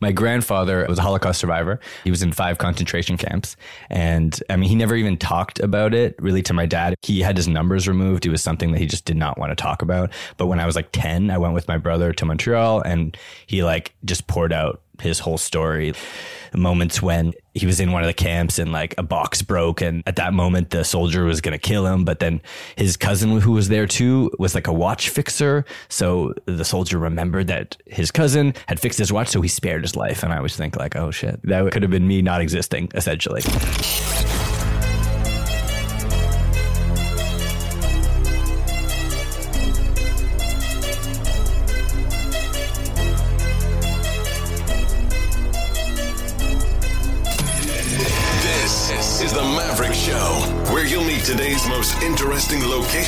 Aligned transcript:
My 0.00 0.12
grandfather 0.12 0.84
was 0.88 0.98
a 0.98 1.02
Holocaust 1.02 1.40
survivor. 1.40 1.78
He 2.04 2.10
was 2.10 2.22
in 2.22 2.32
five 2.32 2.58
concentration 2.58 3.16
camps. 3.16 3.56
And 3.90 4.40
I 4.48 4.56
mean, 4.56 4.68
he 4.68 4.74
never 4.74 4.96
even 4.96 5.16
talked 5.16 5.60
about 5.60 5.94
it 5.94 6.16
really 6.18 6.42
to 6.42 6.54
my 6.54 6.66
dad. 6.66 6.94
He 7.02 7.20
had 7.20 7.36
his 7.36 7.48
numbers 7.48 7.86
removed. 7.86 8.26
It 8.26 8.30
was 8.30 8.42
something 8.42 8.72
that 8.72 8.78
he 8.78 8.86
just 8.86 9.04
did 9.04 9.16
not 9.16 9.38
want 9.38 9.50
to 9.50 9.56
talk 9.56 9.82
about. 9.82 10.10
But 10.36 10.46
when 10.46 10.58
I 10.58 10.66
was 10.66 10.76
like 10.76 10.88
10, 10.92 11.30
I 11.30 11.38
went 11.38 11.54
with 11.54 11.68
my 11.68 11.76
brother 11.78 12.12
to 12.14 12.24
Montreal 12.24 12.80
and 12.82 13.16
he 13.46 13.62
like 13.62 13.94
just 14.04 14.26
poured 14.26 14.52
out 14.52 14.80
his 15.00 15.18
whole 15.18 15.38
story. 15.38 15.94
Moments 16.54 17.00
when 17.00 17.32
he 17.54 17.66
was 17.66 17.80
in 17.80 17.92
one 17.92 18.02
of 18.02 18.06
the 18.06 18.14
camps 18.14 18.58
and 18.58 18.72
like 18.72 18.94
a 18.98 19.02
box 19.02 19.42
broke, 19.42 19.80
and 19.80 20.02
at 20.06 20.16
that 20.16 20.32
moment 20.32 20.70
the 20.70 20.84
soldier 20.84 21.24
was 21.24 21.40
going 21.40 21.52
to 21.52 21.58
kill 21.58 21.86
him. 21.86 22.04
But 22.04 22.20
then 22.20 22.40
his 22.76 22.96
cousin, 22.96 23.40
who 23.40 23.52
was 23.52 23.68
there 23.68 23.86
too, 23.86 24.30
was 24.38 24.54
like 24.54 24.66
a 24.66 24.72
watch 24.72 25.08
fixer. 25.08 25.64
So 25.88 26.34
the 26.46 26.64
soldier 26.64 26.98
remembered 26.98 27.48
that 27.48 27.76
his 27.86 28.10
cousin 28.10 28.54
had 28.66 28.78
fixed 28.78 28.98
his 28.98 29.12
watch, 29.12 29.28
so 29.28 29.40
he 29.40 29.48
spared 29.48 29.82
his 29.82 29.96
life. 29.96 30.22
And 30.22 30.32
I 30.32 30.36
always 30.36 30.56
think 30.56 30.76
like, 30.76 30.96
oh 30.96 31.10
shit, 31.10 31.40
that 31.44 31.70
could 31.72 31.82
have 31.82 31.90
been 31.90 32.06
me 32.06 32.22
not 32.22 32.40
existing, 32.40 32.90
essentially. 32.94 33.42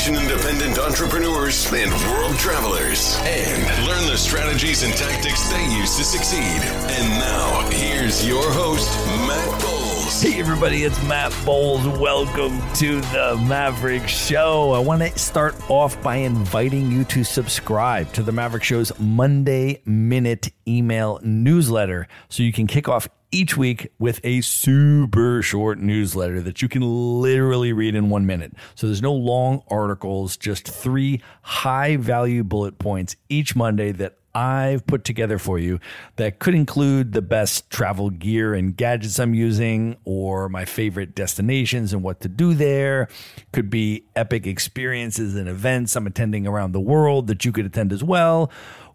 Independent 0.08 0.78
entrepreneurs 0.78 1.72
and 1.72 1.92
world 2.10 2.36
travelers 2.36 3.16
and 3.22 3.86
learn 3.86 4.06
the 4.06 4.16
strategies 4.16 4.82
and 4.82 4.92
tactics 4.94 5.48
they 5.48 5.64
use 5.76 5.96
to 5.96 6.02
succeed. 6.02 6.40
And 6.40 7.08
now, 7.20 7.68
here's 7.70 8.26
your 8.26 8.42
host, 8.52 8.90
Matt 9.06 9.62
Bowles. 9.62 9.91
Hey, 10.20 10.38
everybody, 10.38 10.84
it's 10.84 11.02
Matt 11.04 11.34
Bowles. 11.44 11.86
Welcome 11.98 12.60
to 12.74 13.00
the 13.00 13.42
Maverick 13.48 14.06
Show. 14.06 14.72
I 14.72 14.78
want 14.78 15.02
to 15.02 15.18
start 15.18 15.54
off 15.68 16.00
by 16.02 16.16
inviting 16.16 16.92
you 16.92 17.04
to 17.04 17.24
subscribe 17.24 18.12
to 18.12 18.22
the 18.22 18.30
Maverick 18.30 18.62
Show's 18.62 18.96
Monday 19.00 19.82
Minute 19.84 20.50
email 20.68 21.18
newsletter 21.24 22.06
so 22.28 22.42
you 22.44 22.52
can 22.52 22.68
kick 22.68 22.88
off 22.88 23.08
each 23.32 23.56
week 23.56 23.90
with 23.98 24.20
a 24.22 24.42
super 24.42 25.42
short 25.42 25.78
newsletter 25.78 26.40
that 26.42 26.62
you 26.62 26.68
can 26.68 26.82
literally 26.82 27.72
read 27.72 27.94
in 27.94 28.08
one 28.10 28.26
minute. 28.26 28.52
So 28.74 28.86
there's 28.86 29.02
no 29.02 29.14
long 29.14 29.62
articles, 29.68 30.36
just 30.36 30.68
three 30.68 31.20
high 31.42 31.96
value 31.96 32.44
bullet 32.44 32.78
points 32.78 33.16
each 33.28 33.56
Monday 33.56 33.90
that 33.92 34.18
I've 34.34 34.86
put 34.86 35.04
together 35.04 35.38
for 35.38 35.58
you 35.58 35.78
that 36.16 36.38
could 36.38 36.54
include 36.54 37.12
the 37.12 37.22
best 37.22 37.68
travel 37.70 38.10
gear 38.10 38.54
and 38.54 38.76
gadgets 38.76 39.18
I'm 39.18 39.34
using, 39.34 39.96
or 40.04 40.48
my 40.48 40.64
favorite 40.64 41.14
destinations 41.14 41.92
and 41.92 42.02
what 42.02 42.20
to 42.20 42.28
do 42.28 42.54
there. 42.54 43.08
Could 43.52 43.68
be 43.68 44.04
epic 44.16 44.46
experiences 44.46 45.36
and 45.36 45.48
events 45.48 45.96
I'm 45.96 46.06
attending 46.06 46.46
around 46.46 46.72
the 46.72 46.80
world 46.80 47.26
that 47.26 47.44
you 47.44 47.52
could 47.52 47.66
attend 47.66 47.92
as 47.92 48.02
well. 48.02 48.50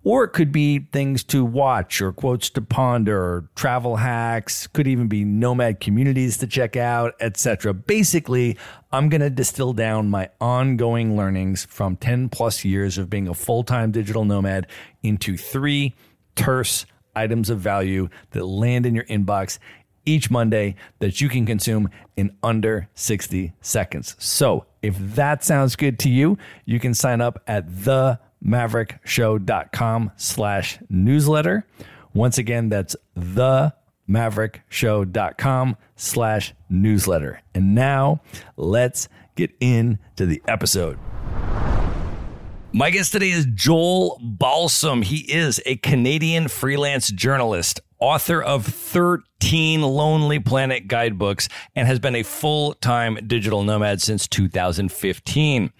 Or 0.08 0.24
it 0.24 0.30
could 0.30 0.54
be 0.54 0.88
things 0.94 1.22
to 1.26 1.44
watch 1.44 2.02
or 2.02 2.14
quotes 2.14 2.50
to 2.52 2.62
ponder 2.62 3.22
or 3.22 3.50
travel 3.56 3.98
hacks, 3.98 4.66
could 4.66 4.88
even 4.88 5.08
be 5.08 5.26
nomad 5.26 5.82
communities 5.82 6.38
to 6.38 6.48
check 6.48 6.78
out, 6.78 7.14
etc. 7.20 7.74
Basically, 7.74 8.58
I'm 8.94 9.10
going 9.10 9.20
to 9.20 9.30
distill 9.30 9.74
down 9.74 10.10
my 10.10 10.30
ongoing 10.40 11.18
learnings 11.18 11.66
from 11.66 11.98
10 11.98 12.30
plus 12.30 12.64
years 12.64 12.98
of 12.98 13.10
being 13.10 13.28
a 13.28 13.34
full-time 13.34 13.92
digital 13.92 14.24
nomad 14.24 14.68
into 15.04 15.36
three 15.36 15.94
terse 16.36 16.86
items 17.14 17.50
of 17.50 17.60
value 17.60 18.08
that 18.32 18.46
land 18.46 18.86
in 18.86 18.96
your 18.96 19.04
inbox 19.08 19.60
each 20.06 20.32
Monday 20.32 20.76
that 21.00 21.20
you 21.20 21.28
can 21.28 21.46
consume 21.46 21.90
in 22.16 22.34
under 22.42 22.88
60 22.96 23.52
seconds. 23.60 24.16
So, 24.20 24.68
if 24.82 24.98
that 25.16 25.44
sounds 25.44 25.76
good 25.76 26.00
to 26.00 26.10
you, 26.10 26.38
you 26.64 26.80
can 26.80 26.94
sign 26.94 27.20
up 27.20 27.44
at 27.46 27.84
the 27.84 28.22
maverickshow.com 28.46 30.12
slash 30.16 30.80
newsletter. 30.90 31.66
Once 32.14 32.38
again, 32.38 32.70
that's 32.70 32.96
the 33.16 33.74
maverickshow.com 34.10 35.78
slash 35.96 36.54
newsletter. 36.70 37.42
And 37.54 37.76
now 37.76 38.22
let's 38.56 39.10
get 39.36 39.52
into 39.60 40.26
the 40.26 40.42
episode. 40.48 40.98
My 42.74 42.90
guest 42.90 43.12
today 43.12 43.32
is 43.32 43.48
Joel 43.54 44.20
Balsam. 44.22 45.02
He 45.02 45.20
is 45.32 45.62
a 45.66 45.78
Canadian 45.78 46.48
freelance 46.48 47.10
journalist, 47.10 47.80
author 48.00 48.42
of 48.42 48.66
13 48.66 49.82
Lonely 49.82 50.40
Planet 50.40 50.88
guidebooks, 50.88 51.50
and 51.76 51.88
has 51.88 52.00
been 52.00 52.16
a 52.16 52.24
full 52.24 52.74
time 52.76 53.18
digital 53.28 53.64
nomad 53.64 54.02
since 54.02 54.28
2015. 54.28 55.72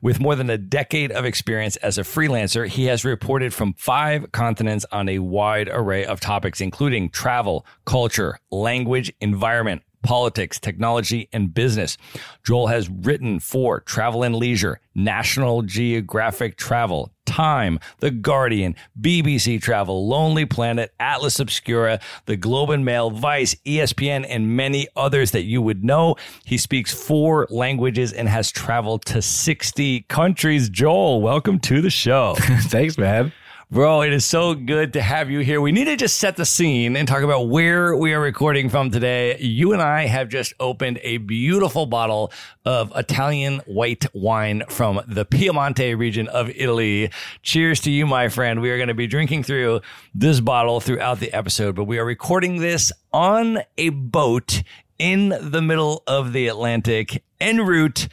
With 0.00 0.20
more 0.20 0.36
than 0.36 0.50
a 0.50 0.58
decade 0.58 1.12
of 1.12 1.24
experience 1.24 1.76
as 1.76 1.98
a 1.98 2.02
freelancer, 2.02 2.66
he 2.66 2.86
has 2.86 3.04
reported 3.04 3.52
from 3.52 3.74
five 3.74 4.32
continents 4.32 4.86
on 4.92 5.08
a 5.08 5.18
wide 5.18 5.68
array 5.68 6.04
of 6.04 6.20
topics, 6.20 6.60
including 6.60 7.10
travel, 7.10 7.66
culture, 7.84 8.38
language, 8.50 9.12
environment, 9.20 9.82
politics, 10.02 10.60
technology, 10.60 11.28
and 11.32 11.52
business. 11.52 11.98
Joel 12.44 12.68
has 12.68 12.88
written 12.88 13.40
for 13.40 13.80
Travel 13.80 14.22
and 14.22 14.36
Leisure, 14.36 14.80
National 14.94 15.62
Geographic 15.62 16.56
Travel, 16.56 17.12
Time, 17.26 17.78
The 17.98 18.10
Guardian, 18.10 18.74
BBC 19.00 19.60
Travel, 19.60 20.08
Lonely 20.08 20.46
Planet, 20.46 20.94
Atlas 20.98 21.38
Obscura, 21.38 22.00
The 22.24 22.36
Globe 22.36 22.70
and 22.70 22.84
Mail, 22.84 23.10
Vice, 23.10 23.54
ESPN, 23.66 24.24
and 24.28 24.56
many 24.56 24.88
others 24.96 25.32
that 25.32 25.42
you 25.42 25.60
would 25.60 25.84
know. 25.84 26.16
He 26.44 26.56
speaks 26.56 26.94
four 26.94 27.46
languages 27.50 28.12
and 28.12 28.28
has 28.28 28.50
traveled 28.50 29.04
to 29.06 29.20
60 29.20 30.02
countries. 30.02 30.68
Joel, 30.70 31.20
welcome 31.20 31.58
to 31.60 31.80
the 31.80 31.90
show. 31.90 32.34
Thanks, 32.38 32.96
man. 32.96 33.32
Bro, 33.68 34.02
it 34.02 34.12
is 34.12 34.24
so 34.24 34.54
good 34.54 34.92
to 34.92 35.02
have 35.02 35.28
you 35.28 35.40
here. 35.40 35.60
We 35.60 35.72
need 35.72 35.86
to 35.86 35.96
just 35.96 36.20
set 36.20 36.36
the 36.36 36.46
scene 36.46 36.94
and 36.94 37.08
talk 37.08 37.22
about 37.24 37.48
where 37.48 37.96
we 37.96 38.14
are 38.14 38.20
recording 38.20 38.68
from 38.68 38.92
today. 38.92 39.36
You 39.38 39.72
and 39.72 39.82
I 39.82 40.06
have 40.06 40.28
just 40.28 40.54
opened 40.60 41.00
a 41.02 41.16
beautiful 41.16 41.84
bottle 41.84 42.32
of 42.64 42.92
Italian 42.94 43.58
white 43.66 44.06
wine 44.14 44.62
from 44.68 45.00
the 45.08 45.24
Piemonte 45.24 45.98
region 45.98 46.28
of 46.28 46.48
Italy. 46.50 47.10
Cheers 47.42 47.80
to 47.80 47.90
you, 47.90 48.06
my 48.06 48.28
friend. 48.28 48.60
We 48.60 48.70
are 48.70 48.76
going 48.76 48.86
to 48.86 48.94
be 48.94 49.08
drinking 49.08 49.42
through 49.42 49.80
this 50.14 50.38
bottle 50.38 50.78
throughout 50.78 51.18
the 51.18 51.32
episode, 51.32 51.74
but 51.74 51.84
we 51.84 51.98
are 51.98 52.04
recording 52.04 52.58
this 52.58 52.92
on 53.12 53.58
a 53.76 53.88
boat 53.88 54.62
in 54.96 55.30
the 55.40 55.60
middle 55.60 56.04
of 56.06 56.32
the 56.32 56.46
Atlantic 56.46 57.24
en 57.40 57.66
route 57.66 58.06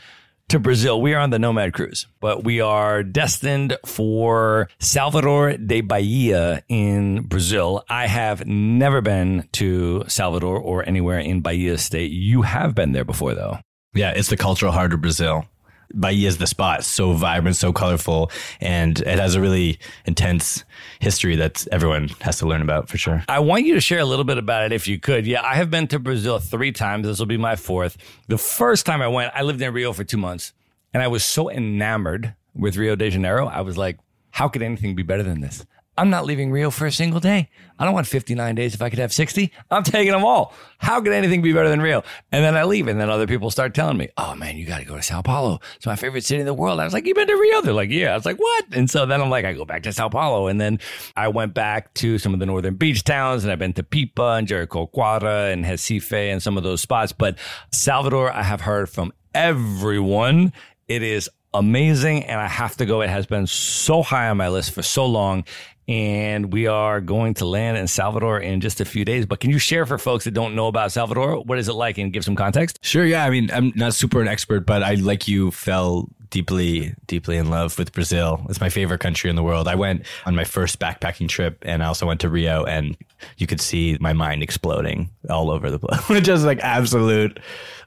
to 0.50 0.60
Brazil. 0.60 1.02
We 1.02 1.14
are 1.14 1.20
on 1.20 1.30
the 1.30 1.40
Nomad 1.40 1.74
Cruise, 1.74 2.08
but 2.20 2.44
we 2.44 2.62
are 2.62 3.04
destined 3.04 3.78
for 3.86 4.70
Salvador 4.80 5.58
de 5.58 5.82
Bahia 5.82 6.64
in 6.70 7.24
Brazil. 7.24 7.84
I 7.90 8.08
have 8.08 8.46
never 8.46 9.02
been 9.02 9.48
to 9.54 10.04
Salvador 10.08 10.58
or 10.58 10.88
anywhere 10.88 11.20
in 11.20 11.42
Bahia 11.42 11.78
state. 11.78 12.12
You 12.12 12.44
have 12.44 12.76
been 12.76 12.92
there 12.92 13.06
before, 13.06 13.34
though. 13.34 13.60
Yeah, 13.94 14.12
it's 14.12 14.30
the 14.30 14.38
cultural 14.38 14.72
heart 14.72 14.94
of 14.94 15.02
Brazil. 15.02 15.46
Bahia 15.94 16.28
is 16.28 16.38
the 16.38 16.48
spot. 16.48 16.84
So 16.84 17.14
vibrant, 17.14 17.56
so 17.56 17.72
colorful, 17.72 18.32
and 18.60 19.00
it 19.00 19.20
has 19.20 19.36
a 19.36 19.42
really 19.42 19.80
intense 20.06 20.64
history 21.00 21.36
that 21.36 21.68
everyone 21.72 22.10
has 22.22 22.40
to 22.40 22.48
learn 22.48 22.62
about 22.62 22.90
for 22.90 22.98
sure. 22.98 23.24
I 23.30 23.40
want 23.40 23.66
you 23.66 23.76
to 23.76 23.82
share 23.82 24.00
a 24.00 24.06
little 24.06 24.26
bit 24.26 24.38
about 24.38 24.64
it 24.64 24.72
if 24.72 24.88
you 24.88 25.00
could. 25.00 25.26
Yeah, 25.26 25.42
I 25.44 25.56
have 25.56 25.70
been 25.70 25.88
to 25.88 26.00
Brazil 26.00 26.40
three 26.40 26.72
times. 26.72 27.08
This 27.08 27.20
will 27.20 27.26
be 27.26 27.38
my 27.38 27.56
fourth. 27.56 27.98
The 28.28 28.38
first 28.38 28.86
time 28.86 29.02
I 29.02 29.08
went, 29.08 29.32
I 29.36 29.44
lived 29.44 29.62
in 29.62 29.74
Rio 29.74 29.94
for 29.94 30.04
two 30.04 30.18
months, 30.18 30.54
and 30.94 31.04
I 31.04 31.08
was 31.08 31.24
so 31.24 31.50
enamored 31.50 32.36
with 32.56 32.78
Rio 32.78 32.96
de 32.96 33.10
Janeiro. 33.10 33.48
I 33.48 33.62
was 33.62 33.78
like, 33.78 33.98
how 34.32 34.48
could 34.48 34.62
anything 34.62 34.96
be 34.96 35.04
better 35.04 35.24
than 35.24 35.42
this? 35.42 35.66
I'm 35.98 36.10
not 36.10 36.26
leaving 36.26 36.52
Rio 36.52 36.72
for 36.72 36.88
a 36.88 36.92
single 36.92 37.20
day. 37.20 37.50
I 37.78 37.86
don't 37.86 37.94
want 37.94 38.08
59 38.08 38.56
days 38.56 38.74
if 38.74 38.82
I 38.82 38.90
could 38.90 39.00
have 39.00 39.14
60. 39.14 39.52
I'm 39.70 39.84
taking 39.84 40.12
them 40.12 40.26
all. 40.26 40.54
How 40.80 41.02
could 41.02 41.12
anything 41.12 41.42
be 41.42 41.54
better 41.54 41.70
than 41.70 41.82
Rio? 41.82 42.04
And 42.32 42.44
then 42.44 42.56
I 42.56 42.64
leave, 42.64 42.88
and 42.88 43.00
then 43.00 43.10
other 43.10 43.28
people 43.28 43.52
start 43.52 43.76
telling 43.76 43.98
me, 43.98 44.10
oh 44.18 44.36
man, 44.36 44.58
you 44.58 44.66
got 44.66 44.80
to 44.80 44.86
go 44.86 44.96
to 44.96 45.04
Sao 45.04 45.22
Paulo. 45.22 45.60
It's 45.76 45.86
my 45.86 45.96
favorite 45.96 46.24
city 46.24 46.40
in 46.40 46.46
the 46.48 46.54
world. 46.54 46.80
I 46.80 46.84
was 46.84 46.94
like, 46.94 47.06
you 47.06 47.14
been 47.14 47.28
to 47.28 47.36
Rio? 47.36 47.62
They're 47.62 47.74
like, 47.74 47.92
yeah. 47.92 48.14
I 48.14 48.16
was 48.16 48.26
like, 48.26 48.40
what? 48.40 48.66
And 48.72 48.90
so 48.90 49.06
then 49.06 49.22
I'm 49.22 49.30
like, 49.30 49.46
I 49.46 49.54
go 49.54 49.66
back 49.66 49.84
to 49.84 49.94
Sao 49.94 50.10
Paulo. 50.10 50.48
And 50.48 50.60
then 50.60 50.80
I 51.16 51.28
went 51.28 51.54
back 51.54 51.94
to 51.96 52.18
some 52.18 52.34
of 52.34 52.40
the 52.40 52.46
northern 52.48 52.76
beach 52.76 53.04
towns, 53.04 53.44
and 53.44 53.52
I've 53.52 53.60
been 53.60 53.74
to 53.74 53.84
Pipa 53.84 54.40
and 54.40 54.48
Jericoacoara 54.48 55.54
and 55.54 55.64
Recife 55.64 56.32
and 56.32 56.42
some 56.42 56.58
of 56.58 56.64
those 56.64 56.82
spots. 56.82 57.12
But 57.12 57.38
Salvador, 57.72 58.32
I 58.32 58.44
have 58.44 58.62
heard 58.62 58.90
from 58.90 59.14
everyone. 59.36 60.54
It 60.88 61.04
is 61.04 61.30
amazing 61.54 62.24
and 62.24 62.40
I 62.40 62.48
have 62.48 62.78
to 62.78 62.86
go. 62.86 63.02
It 63.02 63.10
has 63.10 63.26
been 63.26 63.48
so 63.48 64.02
high 64.02 64.30
on 64.30 64.38
my 64.38 64.50
list 64.50 64.72
for 64.72 64.82
so 64.82 65.06
long. 65.06 65.44
And 65.88 66.54
we 66.54 66.68
are 66.68 67.02
going 67.02 67.34
to 67.36 67.46
land 67.46 67.78
in 67.78 67.88
Salvador 67.88 68.40
in 68.40 68.62
just 68.62 68.80
a 68.80 68.86
few 68.86 69.04
days. 69.04 69.26
But 69.26 69.40
can 69.40 69.50
you 69.50 69.60
share 69.60 69.86
for 69.86 69.98
folks 69.98 70.24
that 70.26 70.32
don't 70.32 70.56
know 70.56 70.68
about 70.68 70.92
Salvador? 70.92 71.42
What 71.42 71.60
is 71.60 71.68
it 71.68 71.74
like 71.74 71.98
and 71.98 72.14
give 72.14 72.24
some 72.24 72.36
context? 72.36 72.80
Sure. 72.82 73.06
Yeah. 73.06 73.26
I 73.26 73.30
mean, 73.30 73.52
I'm 73.52 73.74
not 73.76 73.94
super 73.94 74.22
an 74.22 74.28
expert, 74.28 74.66
but 74.66 74.82
I, 74.82 74.96
like 74.96 75.28
you, 75.28 75.52
fell 75.52 76.08
deeply, 76.30 76.96
deeply 77.06 77.38
in 77.38 77.50
love 77.52 77.78
with 77.78 77.92
Brazil. 77.92 78.44
It's 78.50 78.60
my 78.60 78.70
favorite 78.70 79.00
country 79.00 79.30
in 79.30 79.36
the 79.36 79.44
world. 79.44 79.68
I 79.68 79.76
went 79.76 80.06
on 80.26 80.36
my 80.36 80.46
first 80.46 80.80
backpacking 80.80 81.30
trip 81.30 81.60
and 81.62 81.84
I 81.84 81.86
also 81.86 82.08
went 82.08 82.22
to 82.22 82.30
Rio 82.30 82.64
and 82.64 82.98
you 83.38 83.46
could 83.46 83.62
see 83.62 83.98
my 84.00 84.14
mind 84.14 84.42
exploding 84.42 85.12
all 85.30 85.52
over 85.52 85.70
the 85.70 85.78
place. 85.78 86.22
Just 86.24 86.44
like 86.44 86.60
absolute 86.62 87.40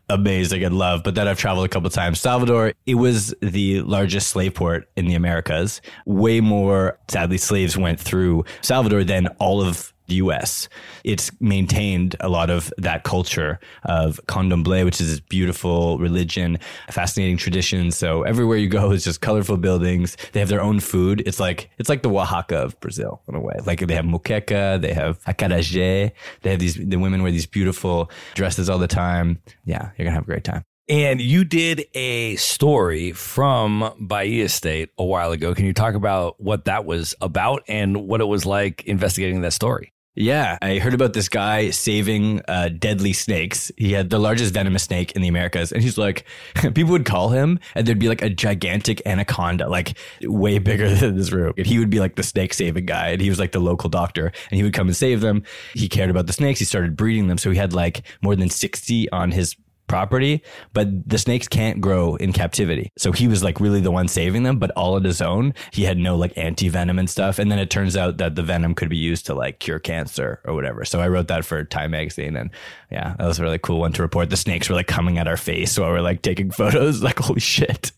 amazing 0.09 0.65
and 0.65 0.79
love. 0.79 1.03
But 1.03 1.15
then 1.15 1.29
I've 1.29 1.39
traveled 1.39 1.67
a 1.67 1.69
couple 1.69 1.91
times. 1.91 2.21
Salvador, 2.21 2.73
it 2.87 2.95
was 2.95 3.35
the 3.41 3.83
largest 3.83 4.29
slave 4.29 4.55
port 4.55 4.89
in 4.97 5.07
the 5.07 5.15
Americas. 5.15 5.81
Way 6.05 6.41
more, 6.41 6.99
sadly, 7.09 7.39
slaves 7.39 7.77
went 7.77 8.01
through 8.01 8.45
Salvador 8.61 9.05
than 9.05 9.29
all 9.39 9.63
of 9.63 9.93
the 10.07 10.17
US. 10.17 10.69
It's 11.05 11.31
maintained 11.41 12.17
a 12.21 12.29
lot 12.29 12.51
of 12.51 12.73
that 12.79 13.05
culture 13.05 13.59
of 13.85 14.21
candomblé, 14.27 14.85
which 14.85 15.01
is 15.01 15.11
this 15.11 15.21
beautiful 15.21 15.99
religion, 15.99 16.59
fascinating 16.91 17.37
traditions. 17.37 17.97
So 17.97 18.23
everywhere 18.23 18.59
you 18.59 18.69
go 18.69 18.91
is 18.91 19.05
just 19.05 19.21
colorful 19.21 19.57
buildings. 19.57 20.17
They 20.33 20.41
have 20.41 20.49
their 20.49 20.63
own 20.63 20.81
food. 20.81 21.23
It's 21.27 21.41
like 21.41 21.71
it's 21.79 21.89
like 21.89 22.03
the 22.03 22.11
Oaxaca 22.11 22.57
of 22.57 22.79
Brazil 22.81 23.23
in 23.29 23.35
a 23.35 23.41
way. 23.41 23.57
Like 23.65 23.81
they 23.81 23.95
have 23.95 24.05
moqueca, 24.05 24.81
they 24.81 24.93
have 24.93 25.23
acarajé. 25.25 26.13
They 26.43 26.51
have 26.51 26.61
these 26.61 26.75
the 26.75 26.97
women 26.97 27.23
wear 27.23 27.33
these 27.33 27.47
beautiful 27.47 28.11
dresses 28.35 28.71
all 28.71 28.79
the 28.79 28.89
time. 28.89 29.41
Yeah, 29.65 29.91
you're 29.97 30.05
gonna 30.05 30.15
have 30.15 30.25
a 30.25 30.27
great 30.27 30.45
time. 30.45 30.65
And 30.89 31.21
you 31.21 31.43
did 31.43 31.85
a 31.95 32.37
story 32.37 33.11
from 33.11 33.93
Bahia 33.99 34.49
State 34.49 34.91
a 34.97 35.05
while 35.05 35.33
ago. 35.33 35.53
Can 35.53 35.67
you 35.67 35.73
talk 35.73 35.97
about 35.97 36.41
what 36.41 36.67
that 36.67 36.85
was 36.85 37.13
about 37.21 37.65
and 37.67 38.07
what 38.07 38.21
it 38.21 38.27
was 38.27 38.47
like 38.47 38.85
investigating 38.85 39.41
that 39.41 39.53
story? 39.53 39.93
Yeah, 40.19 40.57
I 40.63 40.79
heard 40.79 40.95
about 40.95 41.13
this 41.13 41.29
guy 41.29 41.69
saving 41.69 42.41
uh, 42.49 42.71
deadly 42.71 43.13
snakes. 43.13 43.71
He 43.77 43.93
had 43.93 44.09
the 44.09 44.19
largest 44.19 44.55
venomous 44.55 44.85
snake 44.85 45.13
in 45.13 45.21
the 45.21 45.29
Americas, 45.29 45.73
and 45.73 45.83
he's 45.83 45.99
like, 45.99 46.25
people 46.75 46.93
would 46.93 47.05
call 47.05 47.29
him, 47.29 47.61
and 47.75 47.87
there'd 47.87 47.99
be 47.99 48.09
like 48.09 48.23
a 48.23 48.31
gigantic 48.31 49.03
anaconda, 49.05 49.69
like 49.69 49.99
way 50.23 50.59
bigger 50.59 50.89
than 50.95 51.19
this 51.19 51.33
room. 51.33 51.53
And 51.59 51.67
he 51.67 51.79
would 51.79 51.91
be 51.91 52.01
like 52.01 52.17
the 52.17 52.23
snake 52.23 52.55
saving 52.55 52.87
guy, 52.87 53.09
and 53.09 53.21
he 53.21 53.29
was 53.29 53.39
like 53.39 53.53
the 53.53 53.61
local 53.61 53.91
doctor, 53.91 54.33
and 54.51 54.57
he 54.57 54.63
would 54.63 54.73
come 54.73 54.87
and 54.89 54.97
save 54.97 55.21
them. 55.21 55.43
He 55.75 55.87
cared 55.87 56.09
about 56.09 56.27
the 56.27 56.33
snakes. 56.33 56.61
He 56.61 56.65
started 56.65 56.97
breeding 56.97 57.29
them, 57.29 57.37
so 57.37 57.51
he 57.51 57.59
had 57.59 57.75
like 57.75 58.03
more 58.23 58.35
than 58.35 58.49
sixty 58.49 59.11
on 59.11 59.33
his 59.33 59.55
property, 59.87 60.43
but 60.73 61.09
the 61.09 61.19
snakes 61.19 61.49
can't 61.49 61.81
grow 61.81 62.17
in 62.17 62.33
captivity. 62.33 62.91
So 62.97 63.13
he 63.13 63.29
was 63.29 63.43
like 63.43 63.61
really 63.61 63.81
the 63.81 63.91
one 63.91 64.09
saving 64.09 64.43
them, 64.43 64.59
but 64.59 64.71
all 64.73 64.95
on 64.95 65.05
his 65.05 65.21
own. 65.21 65.55
He 65.73 65.85
had 65.85 65.99
no 65.99 66.17
like 66.17 66.37
anti 66.37 66.69
venom 66.69 66.99
and 66.99 67.09
stuff. 67.09 67.39
And 67.39 67.51
then 67.51 67.59
it 67.59 67.71
turns 67.71 67.97
out 67.97 68.19
that 68.19 68.35
the 68.35 68.43
venom 68.43 68.75
could 68.75 68.89
be 68.89 68.97
used 68.97 69.27
to 69.27 69.35
like 69.35 69.59
cure 69.59 69.79
cancer 69.79 70.41
or 70.45 70.55
whatever. 70.55 70.85
So 70.85 71.01
I 71.01 71.09
wrote 71.09 71.29
that 71.29 71.45
for 71.45 71.65
Time 71.65 71.93
Magazine. 71.93 72.37
And 72.37 72.51
yeah, 72.91 73.15
that 73.19 73.27
was 73.27 73.39
a 73.39 73.43
really 73.43 73.59
cool 73.59 73.81
one 73.81 73.93
to 73.95 74.03
report. 74.03 74.31
The 74.31 74.37
snakes 74.37 74.69
were 74.69 74.75
like 74.75 74.87
coming 74.87 75.19
at 75.19 75.29
our 75.29 75.37
face 75.37 75.79
while 75.79 75.91
we're 75.91 76.01
like 76.01 76.23
taking 76.23 76.51
photos. 76.51 76.97
Like, 77.07 77.21
holy 77.21 77.39
shit. 77.39 77.93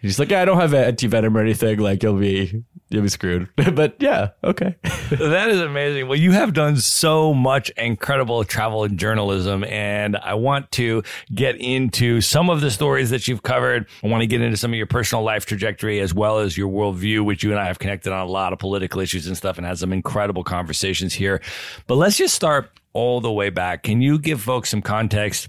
He's 0.00 0.18
like, 0.18 0.30
yeah, 0.30 0.42
I 0.42 0.44
don't 0.44 0.60
have 0.60 0.74
anti 0.74 1.06
venom 1.06 1.36
or 1.36 1.40
anything. 1.40 1.78
Like, 1.78 2.02
you'll 2.02 2.18
be 2.18 2.64
you'll 2.88 3.02
be 3.02 3.08
screwed. 3.08 3.48
but 3.74 3.96
yeah, 3.98 4.30
okay. 4.42 4.76
that 5.10 5.48
is 5.48 5.60
amazing. 5.60 6.08
Well, 6.08 6.18
you 6.18 6.32
have 6.32 6.52
done 6.52 6.76
so 6.76 7.34
much 7.34 7.70
incredible 7.70 8.44
travel 8.44 8.84
and 8.84 8.98
journalism, 8.98 9.64
and 9.64 10.16
I 10.16 10.34
want 10.34 10.70
to 10.72 11.02
get 11.34 11.56
into 11.56 12.20
some 12.20 12.50
of 12.50 12.60
the 12.60 12.70
stories 12.70 13.10
that 13.10 13.28
you've 13.28 13.42
covered. 13.42 13.86
I 14.02 14.08
want 14.08 14.22
to 14.22 14.26
get 14.26 14.40
into 14.40 14.56
some 14.56 14.72
of 14.72 14.76
your 14.76 14.86
personal 14.86 15.24
life 15.24 15.46
trajectory 15.46 16.00
as 16.00 16.14
well 16.14 16.38
as 16.38 16.56
your 16.56 16.70
worldview, 16.70 17.24
which 17.24 17.42
you 17.42 17.50
and 17.50 17.60
I 17.60 17.66
have 17.66 17.78
connected 17.78 18.12
on 18.12 18.26
a 18.26 18.30
lot 18.30 18.52
of 18.52 18.58
political 18.58 19.00
issues 19.00 19.26
and 19.26 19.36
stuff, 19.36 19.58
and 19.58 19.66
had 19.66 19.78
some 19.78 19.92
incredible 19.92 20.44
conversations 20.44 21.14
here. 21.14 21.40
But 21.86 21.96
let's 21.96 22.16
just 22.16 22.34
start 22.34 22.70
all 22.92 23.20
the 23.20 23.32
way 23.32 23.50
back. 23.50 23.82
Can 23.82 24.00
you 24.00 24.18
give 24.18 24.40
folks 24.40 24.70
some 24.70 24.80
context? 24.80 25.48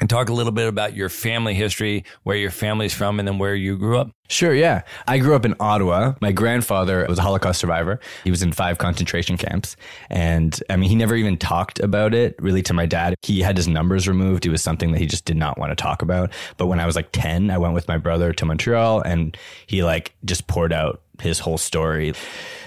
And 0.00 0.10
talk 0.10 0.28
a 0.28 0.32
little 0.32 0.52
bit 0.52 0.68
about 0.68 0.94
your 0.94 1.08
family 1.08 1.54
history, 1.54 2.04
where 2.22 2.36
your 2.36 2.50
family's 2.50 2.94
from, 2.94 3.18
and 3.18 3.26
then 3.26 3.38
where 3.38 3.54
you 3.54 3.76
grew 3.76 3.98
up. 3.98 4.10
Sure, 4.28 4.54
yeah. 4.54 4.82
I 5.06 5.18
grew 5.18 5.36
up 5.36 5.44
in 5.44 5.54
Ottawa. 5.60 6.14
My 6.20 6.32
grandfather 6.32 7.06
was 7.08 7.18
a 7.18 7.22
Holocaust 7.22 7.60
survivor. 7.60 8.00
He 8.24 8.30
was 8.30 8.42
in 8.42 8.52
five 8.52 8.78
concentration 8.78 9.36
camps. 9.36 9.76
And 10.10 10.60
I 10.68 10.76
mean, 10.76 10.88
he 10.88 10.96
never 10.96 11.14
even 11.14 11.36
talked 11.36 11.78
about 11.78 12.12
it 12.12 12.34
really 12.40 12.62
to 12.62 12.74
my 12.74 12.86
dad. 12.86 13.14
He 13.22 13.40
had 13.40 13.56
his 13.56 13.68
numbers 13.68 14.08
removed. 14.08 14.44
It 14.44 14.50
was 14.50 14.62
something 14.62 14.92
that 14.92 14.98
he 14.98 15.06
just 15.06 15.24
did 15.24 15.36
not 15.36 15.58
want 15.58 15.70
to 15.70 15.76
talk 15.76 16.02
about. 16.02 16.32
But 16.56 16.66
when 16.66 16.80
I 16.80 16.86
was 16.86 16.96
like 16.96 17.10
10, 17.12 17.50
I 17.50 17.58
went 17.58 17.74
with 17.74 17.86
my 17.86 17.98
brother 17.98 18.32
to 18.32 18.44
Montreal 18.44 19.00
and 19.02 19.36
he 19.66 19.84
like 19.84 20.14
just 20.24 20.48
poured 20.48 20.72
out 20.72 21.02
his 21.20 21.38
whole 21.38 21.58
story. 21.58 22.14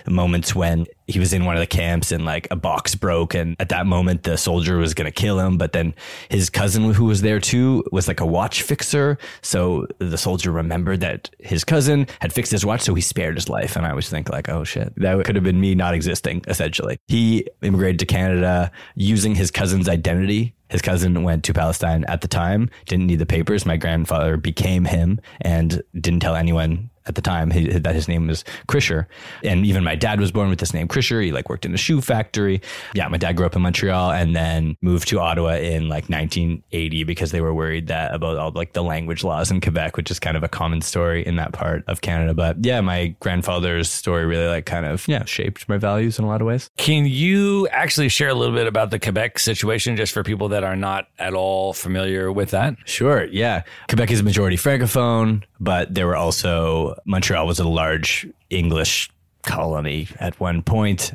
Moments 0.08 0.56
when 0.56 0.88
he 1.08 1.20
was 1.20 1.34
in 1.34 1.46
one 1.46 1.56
of 1.56 1.60
the 1.60 1.68
camps 1.68 2.12
and 2.12 2.26
like 2.26 2.48
a 2.50 2.56
box 2.56 2.96
broke, 2.96 3.36
and 3.36 3.56
at 3.60 3.70
that 3.70 3.86
moment 3.86 4.24
the 4.24 4.38
soldier 4.38 4.78
was 4.78 4.94
gonna 4.94 5.12
kill 5.12 5.40
him. 5.40 5.58
But 5.58 5.74
then 5.74 5.94
his 6.30 6.50
cousin, 6.50 6.94
who 6.94 7.06
was 7.06 7.22
there 7.22 7.40
too, 7.40 7.84
was 7.92 8.08
like 8.08 8.20
a 8.20 8.26
watch 8.26 8.64
fixer. 8.64 9.18
So 9.42 9.88
the 10.00 10.18
soldier 10.18 10.52
remembered 10.52 11.02
that 11.02 11.30
his 11.40 11.64
cousin 11.64 12.08
had 12.22 12.34
fixed 12.34 12.52
his 12.52 12.66
watch, 12.66 12.82
so 12.82 12.96
he 12.96 13.02
spared 13.02 13.36
his 13.36 13.50
life. 13.50 13.76
And 13.76 13.86
I 13.86 13.92
always 13.92 14.10
think 14.10 14.30
like, 14.30 14.50
oh 14.50 14.64
shit, 14.64 14.94
that 14.98 15.24
could 15.26 15.36
have 15.36 15.44
been 15.44 15.62
me 15.62 15.76
not 15.76 15.94
existing. 15.94 16.44
Essentially, 16.48 16.98
he 17.08 17.46
immigrated 17.62 18.00
to 18.00 18.06
Canada 18.06 18.72
using 18.96 19.36
his 19.36 19.52
cousin's 19.52 19.90
identity 19.90 20.56
his 20.70 20.82
cousin 20.82 21.24
went 21.24 21.44
to 21.46 21.54
Palestine 21.54 22.06
at 22.06 22.22
the 22.22 22.28
time, 22.28 22.70
didn't 22.86 23.08
need 23.08 23.20
the 23.20 23.26
papers. 23.26 23.66
My 23.66 23.78
grandfather 23.78 24.38
became 24.38 24.86
him 24.86 25.20
and 25.42 25.82
didn't 26.00 26.20
tell 26.20 26.36
anyone 26.36 26.92
at 27.10 27.16
the 27.16 27.22
time 27.22 27.52
he, 27.52 27.68
that 27.68 27.96
his 27.96 28.08
name 28.08 28.28
was 28.28 28.46
Krisher. 28.68 29.08
And 29.44 29.66
even 29.66 29.84
my 29.84 29.96
dad 29.96 30.20
was 30.20 30.32
born 30.32 30.50
with 30.50 30.60
this 30.60 30.74
name 30.74 30.88
Krisher. 30.88 31.24
He 31.24 31.32
like 31.32 31.50
worked 31.50 31.66
in 31.66 31.74
a 31.74 31.78
shoe 31.78 32.00
factory. 32.00 32.62
Yeah, 32.94 33.08
my 33.08 33.18
dad 33.18 33.34
grew 33.34 33.46
up 33.46 33.56
in 33.56 33.62
Montreal 33.62 34.12
and 34.12 34.36
then 34.36 34.78
moved 34.82 35.08
to 35.10 35.20
Ottawa 35.20 35.56
in 35.56 35.90
like 35.90 36.08
1980 36.10 37.04
because 37.04 37.32
they 37.32 37.42
were 37.42 37.54
worried 37.54 37.88
that 37.88 38.14
about 38.14 38.38
all 38.38 38.52
like 38.52 38.74
the 38.74 38.84
language 38.84 39.24
laws 39.24 39.52
in 39.52 39.60
Quebec, 39.60 39.98
which 39.98 40.12
is 40.12 40.20
kind 40.20 40.38
of 40.38 40.44
a 40.44 40.48
common 40.48 40.82
story 40.82 41.26
in 41.26 41.36
that 41.38 41.52
part 41.52 41.84
of 41.88 42.02
Canada. 42.02 42.34
But 42.34 42.64
yeah, 42.64 42.80
my 42.82 43.16
grandfather's 43.20 43.90
story 43.90 44.26
really 44.26 44.48
like 44.48 44.66
kind 44.66 44.86
of 44.86 45.08
yeah 45.08 45.26
shaped 45.26 45.68
my 45.68 45.78
values 45.78 46.20
in 46.20 46.26
a 46.26 46.28
lot 46.28 46.42
of 46.42 46.48
ways. 46.48 46.70
Can 46.78 47.06
you 47.06 47.68
actually 47.70 48.10
share 48.10 48.30
a 48.30 48.36
little 48.36 48.56
bit 48.56 48.68
about 48.68 48.92
the 48.92 49.00
Quebec 49.00 49.40
situation 49.40 49.98
just 49.98 50.14
for 50.14 50.24
people 50.24 50.50
that 50.50 50.64
are 50.64 50.76
not 50.76 51.08
at 51.18 51.34
all 51.34 51.74
familiar 51.74 52.32
with 52.32 52.52
that? 52.52 52.76
Sure. 52.86 53.26
Yeah. 53.26 53.64
Quebec 53.88 54.12
is 54.12 54.22
majority 54.22 54.58
francophone, 54.58 55.44
but 55.60 55.94
there 55.94 56.06
were 56.06 56.16
also 56.16 56.96
Montreal 57.06 57.46
was 57.46 57.60
a 57.60 57.68
large 57.68 58.28
English 58.50 59.10
colony 59.44 60.08
at 60.20 60.40
one 60.40 60.62
point. 60.62 61.14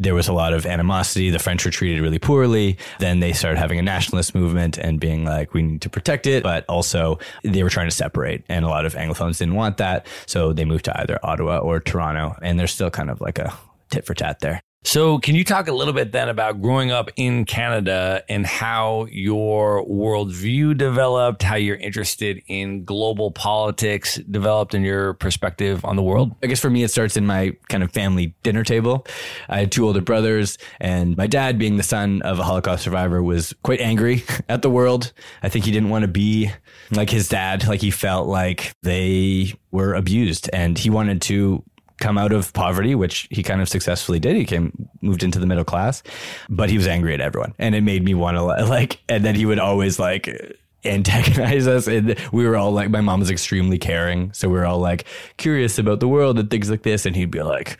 There 0.00 0.14
was 0.14 0.28
a 0.28 0.32
lot 0.32 0.52
of 0.52 0.64
animosity. 0.64 1.30
The 1.30 1.40
French 1.40 1.64
were 1.64 1.72
treated 1.72 2.00
really 2.00 2.20
poorly. 2.20 2.78
Then 3.00 3.18
they 3.18 3.32
started 3.32 3.58
having 3.58 3.80
a 3.80 3.82
nationalist 3.82 4.32
movement 4.32 4.78
and 4.78 5.00
being 5.00 5.24
like, 5.24 5.54
we 5.54 5.62
need 5.62 5.82
to 5.82 5.90
protect 5.90 6.28
it. 6.28 6.44
But 6.44 6.64
also, 6.68 7.18
they 7.42 7.64
were 7.64 7.70
trying 7.70 7.88
to 7.88 7.94
separate. 7.94 8.44
And 8.48 8.64
a 8.64 8.68
lot 8.68 8.86
of 8.86 8.94
Anglophones 8.94 9.38
didn't 9.38 9.56
want 9.56 9.78
that. 9.78 10.06
So 10.26 10.52
they 10.52 10.64
moved 10.64 10.84
to 10.84 11.00
either 11.00 11.18
Ottawa 11.24 11.58
or 11.58 11.80
Toronto. 11.80 12.36
And 12.42 12.60
there's 12.60 12.72
still 12.72 12.90
kind 12.90 13.10
of 13.10 13.20
like 13.20 13.40
a 13.40 13.52
tit 13.90 14.06
for 14.06 14.14
tat 14.14 14.38
there. 14.38 14.60
So, 14.84 15.18
can 15.18 15.34
you 15.34 15.44
talk 15.44 15.66
a 15.66 15.72
little 15.72 15.92
bit 15.92 16.12
then 16.12 16.28
about 16.28 16.62
growing 16.62 16.92
up 16.92 17.10
in 17.16 17.44
Canada 17.44 18.22
and 18.28 18.46
how 18.46 19.06
your 19.10 19.84
worldview 19.84 20.78
developed, 20.78 21.42
how 21.42 21.56
you're 21.56 21.76
interested 21.76 22.40
in 22.46 22.84
global 22.84 23.32
politics 23.32 24.16
developed, 24.30 24.74
and 24.74 24.84
your 24.84 25.14
perspective 25.14 25.84
on 25.84 25.96
the 25.96 26.02
world? 26.02 26.34
I 26.42 26.46
guess 26.46 26.60
for 26.60 26.70
me, 26.70 26.84
it 26.84 26.88
starts 26.88 27.16
in 27.16 27.26
my 27.26 27.56
kind 27.68 27.82
of 27.82 27.92
family 27.92 28.34
dinner 28.44 28.62
table. 28.62 29.04
I 29.48 29.58
had 29.58 29.72
two 29.72 29.84
older 29.84 30.00
brothers, 30.00 30.58
and 30.80 31.16
my 31.16 31.26
dad, 31.26 31.58
being 31.58 31.76
the 31.76 31.82
son 31.82 32.22
of 32.22 32.38
a 32.38 32.44
Holocaust 32.44 32.84
survivor, 32.84 33.20
was 33.20 33.54
quite 33.64 33.80
angry 33.80 34.22
at 34.48 34.62
the 34.62 34.70
world. 34.70 35.12
I 35.42 35.48
think 35.48 35.64
he 35.64 35.72
didn't 35.72 35.90
want 35.90 36.02
to 36.02 36.08
be 36.08 36.52
like 36.92 37.10
his 37.10 37.28
dad. 37.28 37.66
Like 37.66 37.80
he 37.80 37.90
felt 37.90 38.28
like 38.28 38.72
they 38.84 39.54
were 39.72 39.92
abused, 39.94 40.48
and 40.52 40.78
he 40.78 40.88
wanted 40.88 41.20
to 41.22 41.64
come 41.98 42.18
out 42.18 42.32
of 42.32 42.52
poverty, 42.52 42.94
which 42.94 43.28
he 43.30 43.42
kind 43.42 43.60
of 43.60 43.68
successfully 43.68 44.18
did. 44.18 44.36
He 44.36 44.44
came, 44.44 44.88
moved 45.00 45.22
into 45.22 45.38
the 45.38 45.46
middle 45.46 45.64
class, 45.64 46.02
but 46.48 46.70
he 46.70 46.76
was 46.76 46.86
angry 46.86 47.14
at 47.14 47.20
everyone. 47.20 47.54
And 47.58 47.74
it 47.74 47.82
made 47.82 48.04
me 48.04 48.14
want 48.14 48.36
to 48.36 48.42
like, 48.64 49.00
and 49.08 49.24
then 49.24 49.34
he 49.34 49.46
would 49.46 49.58
always 49.58 49.98
like, 49.98 50.56
antagonize 50.84 51.66
us 51.66 51.88
and 51.88 52.16
we 52.32 52.46
were 52.46 52.56
all 52.56 52.70
like 52.70 52.88
my 52.88 53.00
mom 53.00 53.18
was 53.18 53.32
extremely 53.32 53.78
caring 53.78 54.32
so 54.32 54.48
we 54.48 54.56
were 54.56 54.64
all 54.64 54.78
like 54.78 55.04
curious 55.36 55.76
about 55.76 55.98
the 55.98 56.06
world 56.06 56.38
and 56.38 56.50
things 56.52 56.70
like 56.70 56.84
this 56.84 57.04
and 57.04 57.16
he'd 57.16 57.32
be 57.32 57.42
like 57.42 57.76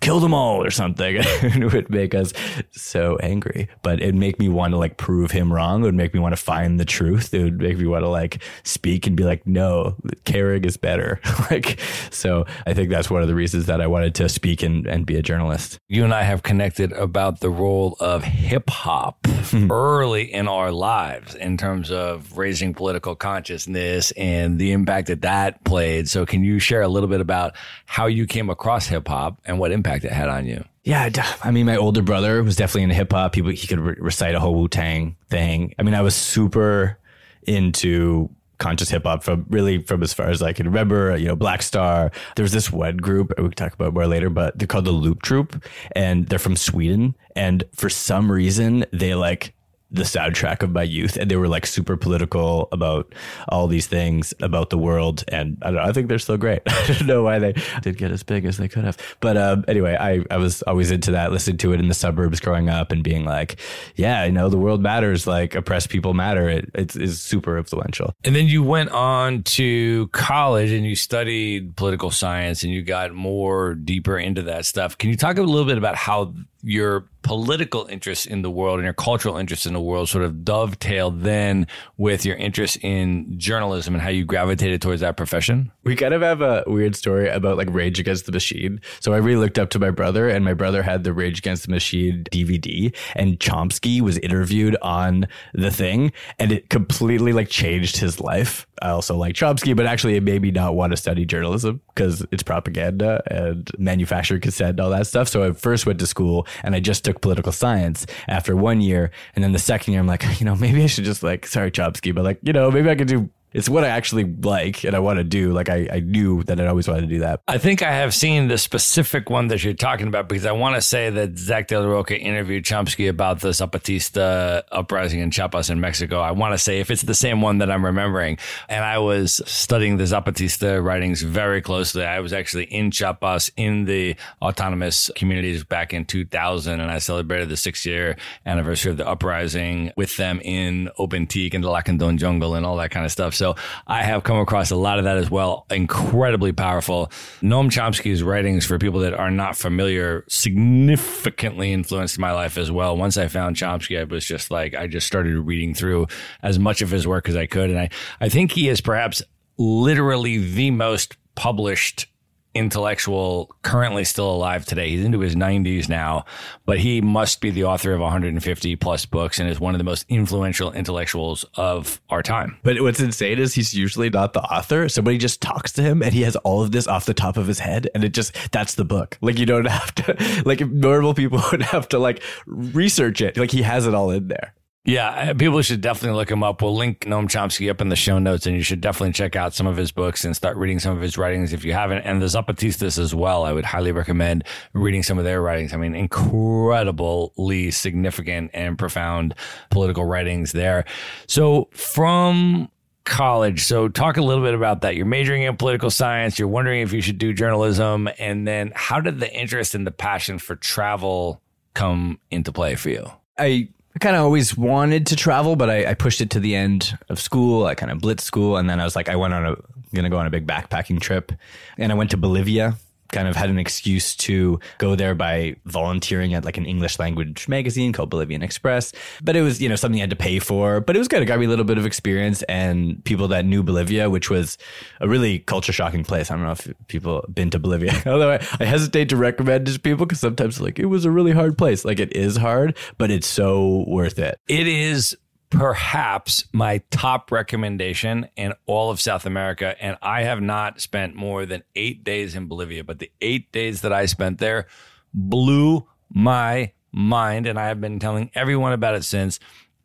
kill 0.00 0.20
them 0.20 0.34
all 0.34 0.62
or 0.64 0.70
something. 0.70 1.16
it 1.20 1.72
would 1.72 1.90
make 1.90 2.14
us 2.14 2.32
so 2.70 3.16
angry, 3.22 3.68
but 3.82 4.00
it'd 4.00 4.14
make 4.14 4.38
me 4.38 4.48
want 4.48 4.72
to 4.72 4.78
like 4.78 4.96
prove 4.96 5.30
him 5.30 5.52
wrong. 5.52 5.82
It 5.82 5.84
would 5.84 5.94
make 5.94 6.14
me 6.14 6.20
want 6.20 6.34
to 6.34 6.42
find 6.42 6.80
the 6.80 6.84
truth. 6.84 7.32
It 7.34 7.44
would 7.44 7.60
make 7.60 7.78
me 7.78 7.86
want 7.86 8.04
to 8.04 8.08
like 8.08 8.42
speak 8.62 9.06
and 9.06 9.16
be 9.16 9.24
like, 9.24 9.46
no, 9.46 9.96
caring 10.24 10.64
is 10.64 10.76
better. 10.76 11.20
like, 11.50 11.80
so 12.10 12.46
I 12.66 12.74
think 12.74 12.90
that's 12.90 13.10
one 13.10 13.22
of 13.22 13.28
the 13.28 13.34
reasons 13.34 13.66
that 13.66 13.80
I 13.80 13.86
wanted 13.86 14.14
to 14.16 14.28
speak 14.28 14.62
and, 14.62 14.86
and 14.86 15.06
be 15.06 15.16
a 15.16 15.22
journalist. 15.22 15.78
You 15.88 16.04
and 16.04 16.14
I 16.14 16.22
have 16.22 16.42
connected 16.42 16.92
about 16.92 17.40
the 17.40 17.50
role 17.50 17.96
of 18.00 18.24
hip 18.24 18.70
hop 18.70 19.26
hmm. 19.26 19.70
early 19.70 20.32
in 20.32 20.48
our 20.48 20.72
lives 20.72 21.34
in 21.34 21.56
terms 21.56 21.90
of 21.90 22.36
raising 22.36 22.74
political 22.74 23.14
consciousness 23.14 24.12
and 24.12 24.58
the 24.58 24.72
impact 24.72 25.08
that 25.08 25.22
that 25.22 25.62
played. 25.64 26.08
So 26.08 26.24
can 26.24 26.44
you 26.44 26.58
share 26.58 26.82
a 26.82 26.88
little 26.88 27.08
bit 27.08 27.20
about 27.20 27.54
how 27.86 28.06
you 28.06 28.26
came 28.26 28.48
across 28.50 28.86
hip 28.86 29.08
hop 29.08 29.40
and 29.44 29.58
what 29.58 29.72
impact 29.72 29.89
impact 29.90 30.04
it 30.04 30.14
had 30.14 30.28
on 30.28 30.46
you? 30.46 30.64
Yeah, 30.82 31.10
I 31.42 31.50
mean, 31.50 31.66
my 31.66 31.76
older 31.76 32.02
brother 32.02 32.42
was 32.42 32.56
definitely 32.56 32.84
into 32.84 32.94
hip 32.94 33.12
hop. 33.12 33.34
He 33.34 33.42
he 33.54 33.66
could 33.66 33.80
re- 33.80 33.96
recite 33.98 34.34
a 34.34 34.40
whole 34.40 34.54
Wu 34.54 34.68
Tang 34.68 35.16
thing. 35.28 35.74
I 35.78 35.82
mean, 35.82 35.94
I 35.94 36.00
was 36.00 36.14
super 36.14 36.98
into 37.46 38.30
conscious 38.58 38.90
hip 38.90 39.04
hop 39.04 39.22
from 39.22 39.46
really 39.48 39.78
from 39.82 40.02
as 40.02 40.12
far 40.14 40.30
as 40.30 40.42
I 40.42 40.52
can 40.52 40.66
remember. 40.66 41.16
You 41.16 41.28
know, 41.28 41.36
Black 41.36 41.62
Star. 41.62 42.10
There 42.36 42.42
was 42.42 42.52
this 42.52 42.72
one 42.72 42.96
group 42.96 43.32
we 43.36 43.44
can 43.44 43.50
talk 43.52 43.74
about 43.74 43.92
more 43.92 44.06
later, 44.06 44.30
but 44.30 44.58
they're 44.58 44.66
called 44.66 44.86
the 44.86 44.92
Loop 44.92 45.22
Troop, 45.22 45.62
and 45.92 46.26
they're 46.28 46.38
from 46.38 46.56
Sweden. 46.56 47.14
And 47.36 47.64
for 47.74 47.90
some 47.90 48.32
reason, 48.32 48.86
they 48.92 49.14
like 49.14 49.54
the 49.90 50.02
soundtrack 50.02 50.62
of 50.62 50.70
my 50.70 50.82
youth 50.82 51.16
and 51.16 51.30
they 51.30 51.36
were 51.36 51.48
like 51.48 51.66
super 51.66 51.96
political 51.96 52.68
about 52.72 53.14
all 53.48 53.66
these 53.66 53.86
things 53.86 54.32
about 54.40 54.70
the 54.70 54.78
world 54.78 55.24
and 55.28 55.58
I, 55.62 55.66
don't 55.66 55.76
know, 55.76 55.82
I 55.82 55.92
think 55.92 56.08
they're 56.08 56.18
still 56.18 56.36
great. 56.36 56.62
I 56.66 56.86
don't 56.86 57.06
know 57.06 57.22
why 57.22 57.38
they 57.38 57.54
did 57.82 57.98
get 57.98 58.10
as 58.10 58.22
big 58.22 58.44
as 58.44 58.56
they 58.56 58.68
could 58.68 58.84
have. 58.84 58.96
But 59.20 59.36
um, 59.36 59.64
anyway 59.68 59.96
I, 59.98 60.24
I 60.30 60.36
was 60.36 60.62
always 60.62 60.90
into 60.90 61.10
that 61.12 61.32
listening 61.32 61.58
to 61.58 61.72
it 61.72 61.80
in 61.80 61.88
the 61.88 61.94
suburbs 61.94 62.40
growing 62.40 62.68
up 62.68 62.92
and 62.92 63.02
being 63.02 63.24
like 63.24 63.58
yeah 63.96 64.24
you 64.24 64.32
know 64.32 64.48
the 64.48 64.58
world 64.58 64.80
matters 64.80 65.26
like 65.26 65.54
oppressed 65.54 65.88
people 65.88 66.14
matter. 66.14 66.48
It, 66.48 66.70
it 66.74 66.96
is 66.96 67.20
super 67.20 67.58
influential. 67.58 68.14
And 68.24 68.34
then 68.34 68.46
you 68.46 68.62
went 68.62 68.90
on 68.90 69.42
to 69.44 70.08
college 70.08 70.70
and 70.70 70.84
you 70.84 70.96
studied 70.96 71.76
political 71.76 72.10
science 72.10 72.62
and 72.62 72.72
you 72.72 72.82
got 72.82 73.12
more 73.12 73.74
deeper 73.74 74.18
into 74.18 74.42
that 74.42 74.66
stuff. 74.66 74.98
Can 74.98 75.10
you 75.10 75.16
talk 75.16 75.38
a 75.38 75.42
little 75.42 75.66
bit 75.66 75.78
about 75.78 75.96
how 75.96 76.34
your 76.62 77.06
political 77.22 77.86
interests 77.86 78.24
in 78.24 78.40
the 78.40 78.50
world 78.50 78.78
and 78.78 78.84
your 78.84 78.94
cultural 78.94 79.36
interests 79.36 79.66
in 79.66 79.74
the 79.74 79.80
world 79.80 80.08
sort 80.08 80.24
of 80.24 80.42
dovetailed 80.44 81.20
then 81.20 81.66
with 81.98 82.24
your 82.24 82.34
interest 82.36 82.78
in 82.82 83.38
journalism 83.38 83.94
and 83.94 84.02
how 84.02 84.08
you 84.08 84.24
gravitated 84.24 84.80
towards 84.80 85.02
that 85.02 85.16
profession? 85.16 85.70
We 85.84 85.96
kind 85.96 86.14
of 86.14 86.22
have 86.22 86.40
a 86.40 86.64
weird 86.66 86.96
story 86.96 87.28
about 87.28 87.58
like 87.58 87.68
Rage 87.70 88.00
Against 88.00 88.26
the 88.26 88.32
Machine. 88.32 88.80
So 89.00 89.12
I 89.12 89.18
really 89.18 89.40
looked 89.40 89.58
up 89.58 89.70
to 89.70 89.78
my 89.78 89.90
brother, 89.90 90.28
and 90.28 90.44
my 90.44 90.54
brother 90.54 90.82
had 90.82 91.04
the 91.04 91.12
Rage 91.12 91.38
Against 91.38 91.66
the 91.66 91.70
Machine 91.70 92.24
DVD, 92.32 92.94
and 93.14 93.38
Chomsky 93.38 94.00
was 94.00 94.16
interviewed 94.18 94.76
on 94.80 95.26
the 95.52 95.70
thing, 95.70 96.12
and 96.38 96.52
it 96.52 96.70
completely 96.70 97.32
like 97.32 97.48
changed 97.48 97.98
his 97.98 98.20
life. 98.20 98.66
I 98.82 98.90
also 98.90 99.14
like 99.14 99.34
Chomsky, 99.34 99.76
but 99.76 99.84
actually 99.84 100.16
it 100.16 100.22
made 100.22 100.40
me 100.40 100.50
not 100.50 100.74
want 100.74 100.92
to 100.92 100.96
study 100.96 101.26
journalism 101.26 101.82
because 101.94 102.24
it's 102.32 102.42
propaganda 102.42 103.22
and 103.30 103.70
manufactured 103.76 104.40
consent 104.40 104.70
and 104.70 104.80
all 104.80 104.90
that 104.90 105.06
stuff. 105.06 105.28
So 105.28 105.46
I 105.46 105.52
first 105.52 105.84
went 105.84 105.98
to 105.98 106.06
school 106.06 106.46
and 106.62 106.74
I 106.74 106.80
just 106.80 107.04
took 107.04 107.20
political 107.20 107.52
science 107.52 108.06
after 108.28 108.56
one 108.56 108.80
year. 108.80 109.10
And 109.34 109.44
then 109.44 109.52
the 109.52 109.58
second 109.58 109.92
year, 109.92 110.00
I'm 110.00 110.06
like, 110.06 110.24
you 110.40 110.46
know, 110.46 110.54
maybe 110.56 110.82
I 110.82 110.86
should 110.86 111.04
just 111.04 111.22
like, 111.22 111.46
sorry, 111.46 111.70
Chomsky, 111.70 112.14
but 112.14 112.24
like, 112.24 112.38
you 112.42 112.52
know, 112.52 112.70
maybe 112.70 112.90
I 112.90 112.94
could 112.94 113.08
do 113.08 113.30
it's 113.52 113.68
what 113.68 113.84
I 113.84 113.88
actually 113.88 114.24
like 114.24 114.84
and 114.84 114.94
I 114.94 115.00
want 115.00 115.18
to 115.18 115.24
do. 115.24 115.52
Like 115.52 115.68
I, 115.68 115.88
I 115.92 116.00
knew 116.00 116.42
that 116.44 116.60
I'd 116.60 116.66
always 116.66 116.86
wanted 116.86 117.02
to 117.02 117.06
do 117.06 117.18
that. 117.20 117.40
I 117.48 117.58
think 117.58 117.82
I 117.82 117.92
have 117.92 118.14
seen 118.14 118.48
the 118.48 118.58
specific 118.58 119.28
one 119.28 119.48
that 119.48 119.64
you're 119.64 119.74
talking 119.74 120.06
about 120.06 120.28
because 120.28 120.46
I 120.46 120.52
want 120.52 120.76
to 120.76 120.80
say 120.80 121.10
that 121.10 121.36
Zach 121.36 121.68
De 121.68 121.80
La 121.80 121.86
Rocha 121.86 122.18
interviewed 122.18 122.64
Chomsky 122.64 123.08
about 123.08 123.40
the 123.40 123.48
Zapatista 123.48 124.62
uprising 124.70 125.20
in 125.20 125.30
Chiapas 125.30 125.70
in 125.70 125.80
Mexico. 125.80 126.20
I 126.20 126.30
want 126.30 126.54
to 126.54 126.58
say 126.58 126.80
if 126.80 126.90
it's 126.90 127.02
the 127.02 127.14
same 127.14 127.40
one 127.40 127.58
that 127.58 127.70
I'm 127.70 127.84
remembering. 127.84 128.38
And 128.68 128.84
I 128.84 128.98
was 128.98 129.40
studying 129.46 129.96
the 129.96 130.04
Zapatista 130.04 130.82
writings 130.82 131.22
very 131.22 131.60
closely. 131.60 132.04
I 132.04 132.20
was 132.20 132.32
actually 132.32 132.64
in 132.64 132.90
Chiapas 132.90 133.50
in 133.56 133.84
the 133.84 134.16
autonomous 134.40 135.10
communities 135.16 135.64
back 135.64 135.92
in 135.92 136.04
2000 136.04 136.80
and 136.80 136.90
I 136.90 136.98
celebrated 136.98 137.48
the 137.48 137.56
six 137.56 137.84
year 137.84 138.16
anniversary 138.46 138.92
of 138.92 138.96
the 138.96 139.08
uprising 139.08 139.92
with 139.96 140.16
them 140.16 140.40
in 140.42 140.90
Oventik 140.98 141.54
and 141.54 141.64
the 141.64 141.68
Lacandon 141.68 142.16
jungle 142.16 142.54
and 142.54 142.64
all 142.64 142.76
that 142.76 142.90
kind 142.90 143.04
of 143.04 143.12
stuff. 143.12 143.34
So 143.40 143.56
I 143.86 144.02
have 144.02 144.22
come 144.22 144.36
across 144.36 144.70
a 144.70 144.76
lot 144.76 144.98
of 144.98 145.04
that 145.04 145.16
as 145.16 145.30
well. 145.30 145.64
Incredibly 145.70 146.52
powerful. 146.52 147.10
Noam 147.40 147.70
Chomsky's 147.70 148.22
writings, 148.22 148.66
for 148.66 148.78
people 148.78 149.00
that 149.00 149.14
are 149.14 149.30
not 149.30 149.56
familiar, 149.56 150.26
significantly 150.28 151.72
influenced 151.72 152.18
my 152.18 152.32
life 152.32 152.58
as 152.58 152.70
well. 152.70 152.98
Once 152.98 153.16
I 153.16 153.28
found 153.28 153.56
Chomsky, 153.56 153.98
I 153.98 154.04
was 154.04 154.26
just 154.26 154.50
like, 154.50 154.74
I 154.74 154.86
just 154.86 155.06
started 155.06 155.38
reading 155.38 155.72
through 155.72 156.06
as 156.42 156.58
much 156.58 156.82
of 156.82 156.90
his 156.90 157.06
work 157.06 157.30
as 157.30 157.36
I 157.36 157.46
could. 157.46 157.70
And 157.70 157.78
I, 157.78 157.88
I 158.20 158.28
think 158.28 158.52
he 158.52 158.68
is 158.68 158.82
perhaps 158.82 159.22
literally 159.56 160.36
the 160.36 160.70
most 160.70 161.16
published 161.34 162.06
intellectual 162.54 163.54
currently 163.62 164.04
still 164.04 164.30
alive 164.30 164.64
today. 164.64 164.90
He's 164.90 165.04
into 165.04 165.20
his 165.20 165.36
90s 165.36 165.88
now, 165.88 166.24
but 166.66 166.78
he 166.78 167.00
must 167.00 167.40
be 167.40 167.50
the 167.50 167.64
author 167.64 167.92
of 167.92 168.00
150 168.00 168.76
plus 168.76 169.06
books 169.06 169.38
and 169.38 169.48
is 169.48 169.60
one 169.60 169.74
of 169.74 169.78
the 169.78 169.84
most 169.84 170.04
influential 170.08 170.72
intellectuals 170.72 171.44
of 171.54 172.00
our 172.10 172.22
time. 172.22 172.58
But 172.62 172.80
what's 172.80 173.00
insane 173.00 173.38
is 173.38 173.54
he's 173.54 173.74
usually 173.74 174.10
not 174.10 174.32
the 174.32 174.42
author. 174.42 174.88
Somebody 174.88 175.18
just 175.18 175.40
talks 175.40 175.72
to 175.72 175.82
him 175.82 176.02
and 176.02 176.12
he 176.12 176.22
has 176.22 176.36
all 176.36 176.62
of 176.62 176.72
this 176.72 176.86
off 176.86 177.06
the 177.06 177.14
top 177.14 177.36
of 177.36 177.46
his 177.46 177.60
head 177.60 177.88
and 177.94 178.02
it 178.02 178.12
just 178.12 178.34
that's 178.50 178.74
the 178.74 178.84
book. 178.84 179.16
Like 179.20 179.38
you 179.38 179.46
don't 179.46 179.64
have 179.68 179.94
to 179.96 180.42
like 180.44 180.60
normal 180.60 181.14
people 181.14 181.40
would 181.52 181.62
have 181.62 181.88
to 181.90 181.98
like 181.98 182.22
research 182.46 183.20
it. 183.20 183.36
Like 183.36 183.50
he 183.50 183.62
has 183.62 183.86
it 183.86 183.94
all 183.94 184.10
in 184.10 184.28
there. 184.28 184.54
Yeah, 184.84 185.34
people 185.34 185.60
should 185.60 185.82
definitely 185.82 186.16
look 186.16 186.30
him 186.30 186.42
up. 186.42 186.62
We'll 186.62 186.74
link 186.74 187.00
Noam 187.00 187.26
Chomsky 187.26 187.70
up 187.70 187.82
in 187.82 187.90
the 187.90 187.96
show 187.96 188.18
notes, 188.18 188.46
and 188.46 188.56
you 188.56 188.62
should 188.62 188.80
definitely 188.80 189.12
check 189.12 189.36
out 189.36 189.52
some 189.52 189.66
of 189.66 189.76
his 189.76 189.92
books 189.92 190.24
and 190.24 190.34
start 190.34 190.56
reading 190.56 190.78
some 190.78 190.96
of 190.96 191.02
his 191.02 191.18
writings 191.18 191.52
if 191.52 191.64
you 191.64 191.74
haven't. 191.74 191.98
And 191.98 192.22
the 192.22 192.26
Zapatistas 192.26 192.98
as 192.98 193.14
well. 193.14 193.44
I 193.44 193.52
would 193.52 193.66
highly 193.66 193.92
recommend 193.92 194.44
reading 194.72 195.02
some 195.02 195.18
of 195.18 195.24
their 195.24 195.42
writings. 195.42 195.74
I 195.74 195.76
mean, 195.76 195.94
incredibly 195.94 197.70
significant 197.70 198.52
and 198.54 198.78
profound 198.78 199.34
political 199.70 200.06
writings 200.06 200.52
there. 200.52 200.86
So 201.26 201.68
from 201.72 202.70
college. 203.04 203.64
So 203.64 203.88
talk 203.88 204.16
a 204.16 204.22
little 204.22 204.44
bit 204.44 204.54
about 204.54 204.80
that. 204.82 204.96
You're 204.96 205.04
majoring 205.04 205.42
in 205.42 205.56
political 205.56 205.90
science. 205.90 206.38
You're 206.38 206.48
wondering 206.48 206.80
if 206.80 206.92
you 206.92 207.02
should 207.02 207.18
do 207.18 207.34
journalism. 207.34 208.08
And 208.18 208.46
then 208.46 208.72
how 208.74 209.00
did 209.00 209.20
the 209.20 209.30
interest 209.32 209.74
and 209.74 209.86
the 209.86 209.90
passion 209.90 210.38
for 210.38 210.56
travel 210.56 211.42
come 211.74 212.18
into 212.30 212.50
play 212.52 212.76
for 212.76 212.88
you? 212.88 213.10
I 213.36 213.68
I 213.94 213.98
kind 213.98 214.14
of 214.14 214.22
always 214.22 214.56
wanted 214.56 215.06
to 215.08 215.16
travel, 215.16 215.56
but 215.56 215.68
I, 215.68 215.90
I, 215.90 215.94
pushed 215.94 216.20
it 216.20 216.30
to 216.30 216.40
the 216.40 216.54
end 216.54 216.96
of 217.08 217.18
school. 217.18 217.66
I 217.66 217.74
kind 217.74 217.90
of 217.90 217.98
blitzed 217.98 218.20
school, 218.20 218.56
and 218.56 218.70
then 218.70 218.78
I 218.80 218.84
was 218.84 218.94
like, 218.94 219.08
I 219.08 219.16
went 219.16 219.34
on 219.34 219.44
a 219.44 219.56
gonna 219.94 220.10
go 220.10 220.18
on 220.18 220.26
a 220.26 220.30
big 220.30 220.46
backpacking 220.46 221.00
trip, 221.00 221.32
and 221.76 221.90
I 221.90 221.94
went 221.96 222.10
to 222.10 222.16
Bolivia 222.16 222.76
kind 223.12 223.28
of 223.28 223.36
had 223.36 223.50
an 223.50 223.58
excuse 223.58 224.14
to 224.16 224.58
go 224.78 224.94
there 224.94 225.14
by 225.14 225.56
volunteering 225.66 226.34
at 226.34 226.44
like 226.44 226.56
an 226.56 226.66
English 226.66 226.98
language 226.98 227.48
magazine 227.48 227.92
called 227.92 228.10
Bolivian 228.10 228.42
Express. 228.42 228.92
But 229.22 229.36
it 229.36 229.42
was, 229.42 229.60
you 229.60 229.68
know, 229.68 229.76
something 229.76 230.00
I 230.00 230.02
had 230.02 230.10
to 230.10 230.16
pay 230.16 230.38
for, 230.38 230.80
but 230.80 230.96
it 230.96 230.98
was 230.98 231.08
good. 231.08 231.22
It 231.22 231.26
got 231.26 231.38
me 231.38 231.46
a 231.46 231.48
little 231.48 231.64
bit 231.64 231.78
of 231.78 231.86
experience 231.86 232.42
and 232.44 233.04
people 233.04 233.28
that 233.28 233.44
knew 233.44 233.62
Bolivia, 233.62 234.10
which 234.10 234.30
was 234.30 234.58
a 235.00 235.08
really 235.08 235.40
culture 235.40 235.72
shocking 235.72 236.04
place. 236.04 236.30
I 236.30 236.36
don't 236.36 236.44
know 236.44 236.52
if 236.52 236.68
people 236.88 237.22
have 237.26 237.34
been 237.34 237.50
to 237.50 237.58
Bolivia, 237.58 237.94
although 238.06 238.32
I, 238.32 238.46
I 238.58 238.64
hesitate 238.64 239.08
to 239.10 239.16
recommend 239.16 239.68
it 239.68 239.72
to 239.72 239.80
people 239.80 240.06
because 240.06 240.20
sometimes 240.20 240.60
like 240.60 240.78
it 240.78 240.86
was 240.86 241.04
a 241.04 241.10
really 241.10 241.32
hard 241.32 241.58
place. 241.58 241.84
Like 241.84 242.00
it 242.00 242.14
is 242.14 242.36
hard, 242.36 242.76
but 242.98 243.10
it's 243.10 243.26
so 243.26 243.84
worth 243.86 244.18
it. 244.18 244.38
It 244.48 244.66
is 244.66 245.16
perhaps 245.50 246.44
my 246.52 246.78
top 246.90 247.32
recommendation 247.32 248.28
in 248.36 248.54
all 248.66 248.90
of 248.90 249.00
South 249.00 249.26
America. 249.26 249.74
And 249.80 249.98
I 250.00 250.22
have 250.22 250.40
not 250.40 250.80
spent 250.80 251.16
more 251.16 251.44
than 251.44 251.64
eight 251.74 252.04
days 252.04 252.36
in 252.36 252.46
Bolivia, 252.46 252.84
but 252.84 253.00
the 253.00 253.10
eight 253.20 253.50
days 253.52 253.82
that 253.82 253.92
I 253.92 254.06
spent 254.06 254.38
there 254.38 254.66
blew 255.12 255.86
my 256.08 256.72
mind, 256.92 257.46
and 257.46 257.58
I 257.58 257.66
have 257.66 257.80
been 257.80 257.98
telling 257.98 258.30
everyone 258.34 258.72
about 258.72 258.94
it 258.94 259.04
since. 259.04 259.38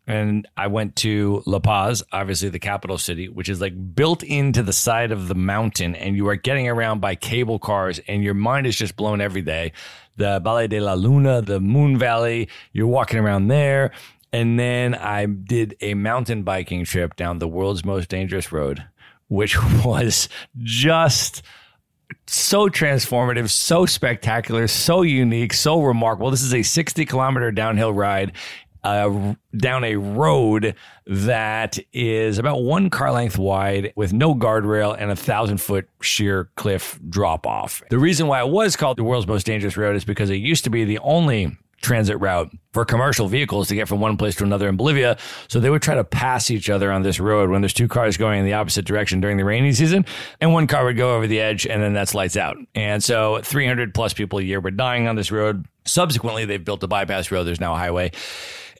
And 0.07 0.47
I 0.55 0.67
went 0.67 0.95
to 0.97 1.41
La 1.47 1.57
Paz, 1.57 2.03
obviously 2.11 2.49
the 2.49 2.59
capital 2.59 2.99
city, 2.99 3.27
which 3.27 3.49
is 3.49 3.59
like 3.59 3.95
built 3.95 4.21
into 4.21 4.61
the 4.61 4.73
side 4.73 5.11
of 5.11 5.27
the 5.27 5.35
mountain, 5.35 5.95
and 5.95 6.15
you 6.15 6.27
are 6.29 6.35
getting 6.35 6.67
around 6.67 6.99
by 6.99 7.15
cable 7.15 7.57
cars, 7.57 7.99
and 8.07 8.23
your 8.23 8.35
mind 8.35 8.67
is 8.67 8.75
just 8.75 8.95
blown 8.95 9.19
every 9.19 9.41
day. 9.41 9.71
The 10.17 10.39
Valle 10.39 10.67
de 10.67 10.79
la 10.79 10.93
Luna, 10.93 11.41
the 11.41 11.59
Moon 11.59 11.97
Valley, 11.97 12.49
you're 12.71 12.87
walking 12.87 13.19
around 13.19 13.47
there. 13.47 13.91
And 14.35 14.59
then 14.59 14.95
I 14.95 15.27
did 15.27 15.77
a 15.79 15.93
mountain 15.93 16.43
biking 16.43 16.83
trip 16.83 17.15
down 17.15 17.39
the 17.39 17.47
world's 17.47 17.85
most 17.85 18.09
dangerous 18.09 18.51
road, 18.51 18.83
which 19.29 19.57
was 19.85 20.27
just 20.57 21.41
so 22.27 22.67
transformative, 22.67 23.49
so 23.49 23.85
spectacular, 23.85 24.67
so 24.67 25.03
unique, 25.03 25.53
so 25.53 25.81
remarkable. 25.81 26.31
This 26.31 26.43
is 26.43 26.53
a 26.53 26.63
60 26.63 27.05
kilometer 27.05 27.49
downhill 27.49 27.93
ride 27.93 28.33
uh, 28.83 29.35
down 29.55 29.85
a 29.85 29.95
road 29.95 30.75
that 31.07 31.79
is 31.93 32.37
about 32.37 32.61
one 32.61 32.89
car 32.89 33.13
length 33.13 33.37
wide 33.37 33.93
with 33.95 34.11
no 34.11 34.35
guardrail 34.35 34.97
and 34.99 35.11
a 35.11 35.15
thousand 35.15 35.59
foot 35.59 35.87
sheer 36.01 36.49
cliff 36.57 36.99
drop 37.07 37.47
off. 37.47 37.81
The 37.89 37.99
reason 37.99 38.27
why 38.27 38.41
it 38.41 38.49
was 38.49 38.75
called 38.75 38.97
the 38.97 39.03
world's 39.05 39.27
most 39.27 39.45
dangerous 39.45 39.77
road 39.77 39.95
is 39.95 40.03
because 40.03 40.29
it 40.29 40.35
used 40.35 40.65
to 40.65 40.69
be 40.69 40.83
the 40.83 40.99
only 40.99 41.57
transit 41.85 42.19
route 42.19 42.51
for 42.73 42.83
commercial 42.83 43.27
vehicles 43.27 43.67
to 43.69 43.75
get 43.75 43.87
from 43.87 43.99
one 43.99 44.17
place 44.17 44.35
to 44.35 44.43
another 44.43 44.67
in 44.67 44.75
Bolivia. 44.75 45.17
So 45.47 45.59
they 45.59 45.69
would 45.69 45.81
try 45.81 45.95
to 45.95 46.03
pass 46.03 46.51
each 46.51 46.69
other 46.69 46.91
on 46.91 47.03
this 47.03 47.19
road 47.19 47.49
when 47.49 47.61
there's 47.61 47.73
two 47.73 47.87
cars 47.87 48.17
going 48.17 48.39
in 48.39 48.45
the 48.45 48.53
opposite 48.53 48.85
direction 48.85 49.21
during 49.21 49.37
the 49.37 49.45
rainy 49.45 49.71
season. 49.71 50.05
And 50.41 50.51
one 50.51 50.67
car 50.67 50.83
would 50.83 50.97
go 50.97 51.15
over 51.15 51.27
the 51.27 51.39
edge 51.39 51.65
and 51.65 51.81
then 51.81 51.93
that's 51.93 52.15
lights 52.15 52.35
out. 52.35 52.57
And 52.73 53.03
so 53.03 53.39
300 53.43 53.93
plus 53.93 54.13
people 54.13 54.39
a 54.39 54.41
year 54.41 54.59
were 54.59 54.71
dying 54.71 55.07
on 55.07 55.15
this 55.15 55.31
road. 55.31 55.65
Subsequently, 55.85 56.45
they've 56.45 56.63
built 56.63 56.83
a 56.83 56.87
bypass 56.87 57.31
road. 57.31 57.43
There's 57.43 57.61
now 57.61 57.73
a 57.73 57.77
highway. 57.77 58.11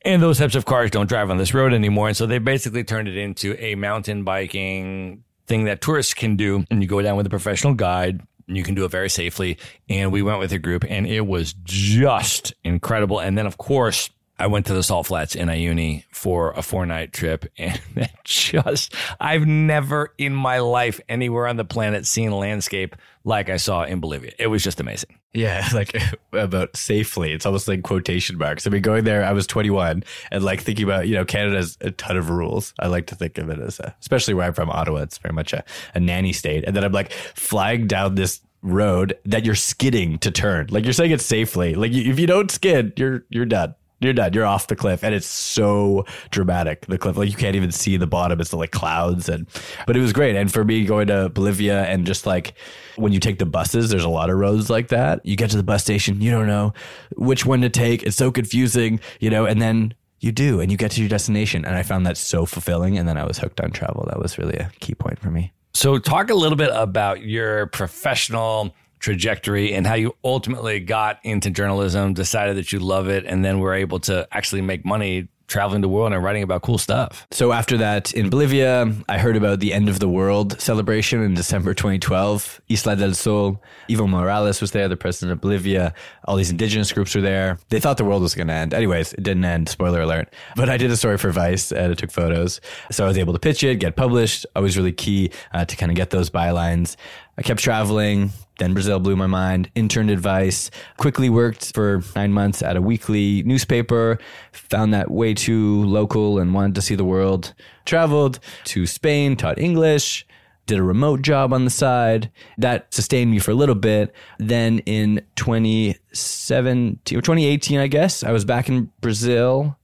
And 0.03 0.21
those 0.21 0.37
types 0.37 0.55
of 0.55 0.65
cars 0.65 0.91
don't 0.91 1.07
drive 1.07 1.29
on 1.29 1.37
this 1.37 1.53
road 1.53 1.73
anymore. 1.73 2.07
And 2.07 2.17
so 2.17 2.25
they 2.25 2.39
basically 2.39 2.83
turned 2.83 3.07
it 3.07 3.17
into 3.17 3.55
a 3.63 3.75
mountain 3.75 4.23
biking 4.23 5.23
thing 5.47 5.65
that 5.65 5.81
tourists 5.81 6.13
can 6.13 6.35
do. 6.35 6.65
And 6.69 6.81
you 6.81 6.87
go 6.87 7.01
down 7.01 7.17
with 7.17 7.25
a 7.25 7.29
professional 7.29 7.73
guide. 7.73 8.21
You 8.47 8.63
can 8.63 8.75
do 8.75 8.85
it 8.85 8.91
very 8.91 9.09
safely. 9.09 9.57
And 9.89 10.11
we 10.11 10.21
went 10.21 10.39
with 10.39 10.51
a 10.51 10.59
group 10.59 10.85
and 10.87 11.07
it 11.07 11.21
was 11.21 11.53
just 11.63 12.53
incredible. 12.63 13.19
And 13.19 13.37
then, 13.37 13.45
of 13.45 13.57
course, 13.57 14.09
I 14.37 14.47
went 14.47 14.65
to 14.65 14.73
the 14.73 14.83
Salt 14.83 15.07
Flats 15.07 15.35
in 15.35 15.47
Uyuni 15.47 16.03
for 16.11 16.51
a 16.51 16.61
four 16.61 16.85
night 16.85 17.13
trip 17.13 17.45
and 17.57 17.79
just, 18.23 18.93
I've 19.19 19.45
never 19.45 20.13
in 20.17 20.35
my 20.35 20.59
life 20.59 20.99
anywhere 21.07 21.47
on 21.47 21.55
the 21.55 21.65
planet 21.65 22.05
seen 22.05 22.29
a 22.29 22.37
landscape 22.37 22.95
like 23.23 23.49
I 23.49 23.57
saw 23.57 23.83
in 23.83 23.99
Bolivia. 24.01 24.33
It 24.37 24.47
was 24.47 24.63
just 24.63 24.79
amazing. 24.79 25.17
Yeah, 25.33 25.67
like 25.73 25.97
about 26.33 26.75
safely. 26.75 27.31
It's 27.31 27.45
almost 27.45 27.67
like 27.67 27.83
quotation 27.83 28.37
marks. 28.37 28.67
I 28.67 28.69
mean, 28.69 28.81
going 28.81 29.05
there, 29.05 29.23
I 29.23 29.31
was 29.31 29.47
21 29.47 30.03
and 30.31 30.43
like 30.43 30.61
thinking 30.61 30.83
about, 30.83 31.07
you 31.07 31.15
know, 31.15 31.25
Canada's 31.25 31.77
a 31.81 31.91
ton 31.91 32.17
of 32.17 32.29
rules. 32.29 32.73
I 32.79 32.87
like 32.87 33.07
to 33.07 33.15
think 33.15 33.37
of 33.37 33.49
it 33.49 33.59
as 33.59 33.79
a, 33.79 33.95
especially 34.01 34.33
where 34.33 34.45
I'm 34.45 34.53
from, 34.53 34.69
Ottawa, 34.69 34.99
it's 34.99 35.17
very 35.17 35.33
much 35.33 35.53
a, 35.53 35.63
a 35.93 35.99
nanny 35.99 36.33
state. 36.33 36.65
And 36.65 36.75
then 36.75 36.83
I'm 36.83 36.91
like 36.91 37.11
flying 37.11 37.87
down 37.87 38.15
this 38.15 38.41
road 38.61 39.17
that 39.25 39.45
you're 39.45 39.55
skidding 39.55 40.17
to 40.19 40.31
turn. 40.31 40.67
Like 40.69 40.83
you're 40.83 40.93
saying 40.93 41.11
it 41.11 41.21
safely. 41.21 41.75
Like 41.75 41.93
if 41.93 42.19
you 42.19 42.27
don't 42.27 42.51
skid, 42.51 42.93
you're, 42.97 43.23
you're 43.29 43.45
done 43.45 43.75
you're 44.05 44.13
done. 44.13 44.33
You're 44.33 44.45
off 44.45 44.67
the 44.67 44.75
cliff, 44.75 45.03
and 45.03 45.13
it's 45.13 45.27
so 45.27 46.05
dramatic. 46.31 46.85
The 46.85 46.97
cliff, 46.97 47.17
like 47.17 47.29
you 47.29 47.35
can't 47.35 47.55
even 47.55 47.71
see 47.71 47.97
the 47.97 48.07
bottom. 48.07 48.39
It's 48.39 48.53
like 48.53 48.71
clouds, 48.71 49.29
and 49.29 49.47
but 49.87 49.97
it 49.97 49.99
was 49.99 50.13
great. 50.13 50.35
And 50.35 50.51
for 50.51 50.63
me, 50.63 50.85
going 50.85 51.07
to 51.07 51.29
Bolivia 51.29 51.83
and 51.85 52.05
just 52.05 52.25
like 52.25 52.53
when 52.95 53.11
you 53.11 53.19
take 53.19 53.39
the 53.39 53.45
buses, 53.45 53.89
there's 53.89 54.03
a 54.03 54.09
lot 54.09 54.29
of 54.29 54.37
roads 54.37 54.69
like 54.69 54.89
that. 54.89 55.25
You 55.25 55.35
get 55.35 55.49
to 55.51 55.57
the 55.57 55.63
bus 55.63 55.83
station, 55.83 56.21
you 56.21 56.31
don't 56.31 56.47
know 56.47 56.73
which 57.15 57.45
one 57.45 57.61
to 57.61 57.69
take. 57.69 58.03
It's 58.03 58.17
so 58.17 58.31
confusing, 58.31 58.99
you 59.19 59.29
know. 59.29 59.45
And 59.45 59.61
then 59.61 59.93
you 60.19 60.31
do, 60.31 60.59
and 60.59 60.71
you 60.71 60.77
get 60.77 60.91
to 60.91 61.01
your 61.01 61.09
destination. 61.09 61.65
And 61.65 61.75
I 61.75 61.83
found 61.83 62.05
that 62.05 62.17
so 62.17 62.45
fulfilling. 62.45 62.97
And 62.97 63.07
then 63.07 63.17
I 63.17 63.25
was 63.25 63.37
hooked 63.37 63.61
on 63.61 63.71
travel. 63.71 64.05
That 64.07 64.19
was 64.19 64.37
really 64.37 64.57
a 64.57 64.71
key 64.79 64.95
point 64.95 65.19
for 65.19 65.29
me. 65.29 65.51
So, 65.73 65.99
talk 65.99 66.29
a 66.29 66.33
little 66.33 66.55
bit 66.55 66.71
about 66.73 67.21
your 67.21 67.67
professional 67.67 68.73
trajectory 68.99 69.73
and 69.73 69.85
how 69.85 69.95
you 69.95 70.15
ultimately 70.23 70.79
got 70.79 71.19
into 71.23 71.49
journalism, 71.49 72.13
decided 72.13 72.57
that 72.57 72.71
you 72.71 72.79
love 72.79 73.07
it, 73.07 73.25
and 73.25 73.43
then 73.43 73.59
were 73.59 73.73
able 73.73 73.99
to 74.01 74.27
actually 74.31 74.61
make 74.61 74.85
money 74.85 75.27
traveling 75.47 75.81
the 75.81 75.89
world 75.89 76.11
and 76.11 76.23
writing 76.23 76.43
about 76.43 76.61
cool 76.61 76.77
stuff. 76.77 77.27
So 77.31 77.51
after 77.51 77.77
that 77.77 78.13
in 78.13 78.29
Bolivia, 78.29 78.91
I 79.07 79.17
heard 79.17 79.35
about 79.35 79.59
the 79.59 79.73
end 79.73 79.89
of 79.89 79.99
the 79.99 80.09
world 80.09 80.59
celebration 80.59 81.21
in 81.21 81.33
December 81.33 81.73
2012. 81.73 82.61
Isla 82.69 82.95
del 82.95 83.13
Sol, 83.13 83.61
Evo 83.89 84.09
Morales 84.09 84.59
was 84.61 84.71
there, 84.71 84.87
the 84.87 84.97
president 84.97 85.33
of 85.33 85.41
Bolivia. 85.41 85.93
All 86.25 86.35
these 86.35 86.49
indigenous 86.49 86.91
groups 86.91 87.13
were 87.13 87.21
there. 87.21 87.59
They 87.69 87.79
thought 87.79 87.97
the 87.97 88.05
world 88.05 88.23
was 88.23 88.33
going 88.33 88.47
to 88.47 88.53
end. 88.53 88.73
Anyways, 88.73 89.13
it 89.13 89.23
didn't 89.23 89.45
end. 89.45 89.69
Spoiler 89.69 90.01
alert. 90.01 90.33
But 90.55 90.69
I 90.69 90.77
did 90.77 90.89
a 90.91 90.97
story 90.97 91.17
for 91.17 91.31
Vice 91.31 91.71
and 91.71 91.91
I 91.91 91.95
took 91.95 92.11
photos. 92.11 92.59
So 92.91 93.03
I 93.05 93.07
was 93.07 93.17
able 93.17 93.33
to 93.33 93.39
pitch 93.39 93.63
it, 93.63 93.79
get 93.79 93.95
published. 93.95 94.45
Always 94.55 94.77
really 94.77 94.93
key 94.93 95.31
uh, 95.53 95.65
to 95.65 95.75
kind 95.75 95.91
of 95.91 95.95
get 95.95 96.09
those 96.09 96.29
bylines. 96.29 96.95
I 97.37 97.41
kept 97.41 97.59
traveling, 97.59 98.31
then 98.59 98.73
Brazil 98.73 98.99
blew 98.99 99.15
my 99.15 99.27
mind. 99.27 99.69
Interned 99.75 100.09
at 100.09 100.19
Vice. 100.19 100.71
Quickly 100.97 101.29
worked 101.29 101.73
for 101.73 102.01
nine 102.15 102.31
months 102.31 102.61
at 102.61 102.77
a 102.77 102.81
weekly 102.81 103.43
newspaper. 103.43 104.17
Found 104.53 104.93
that 104.93 105.11
way 105.11 105.33
too 105.33 105.83
local 105.83 106.39
and 106.39 106.53
wanted 106.53 106.75
to 106.75 106.81
see 106.81 106.95
the 106.95 107.03
world. 107.03 107.53
Traveled 107.83 108.39
to 108.65 108.87
Spain, 108.87 109.35
taught 109.35 109.59
English. 109.59 110.25
Did 110.65 110.79
a 110.79 110.83
remote 110.83 111.21
job 111.21 111.53
on 111.53 111.65
the 111.65 111.71
side. 111.71 112.31
That 112.57 112.93
sustained 112.93 113.31
me 113.31 113.39
for 113.39 113.51
a 113.51 113.55
little 113.55 113.75
bit. 113.75 114.15
Then 114.39 114.79
in 114.79 115.21
2017 115.35 117.17
or 117.17 117.21
2018, 117.21 117.79
I 117.79 117.87
guess, 117.87 118.23
I 118.23 118.31
was 118.31 118.45
back 118.45 118.69
in 118.69 118.91
Brazil 119.01 119.77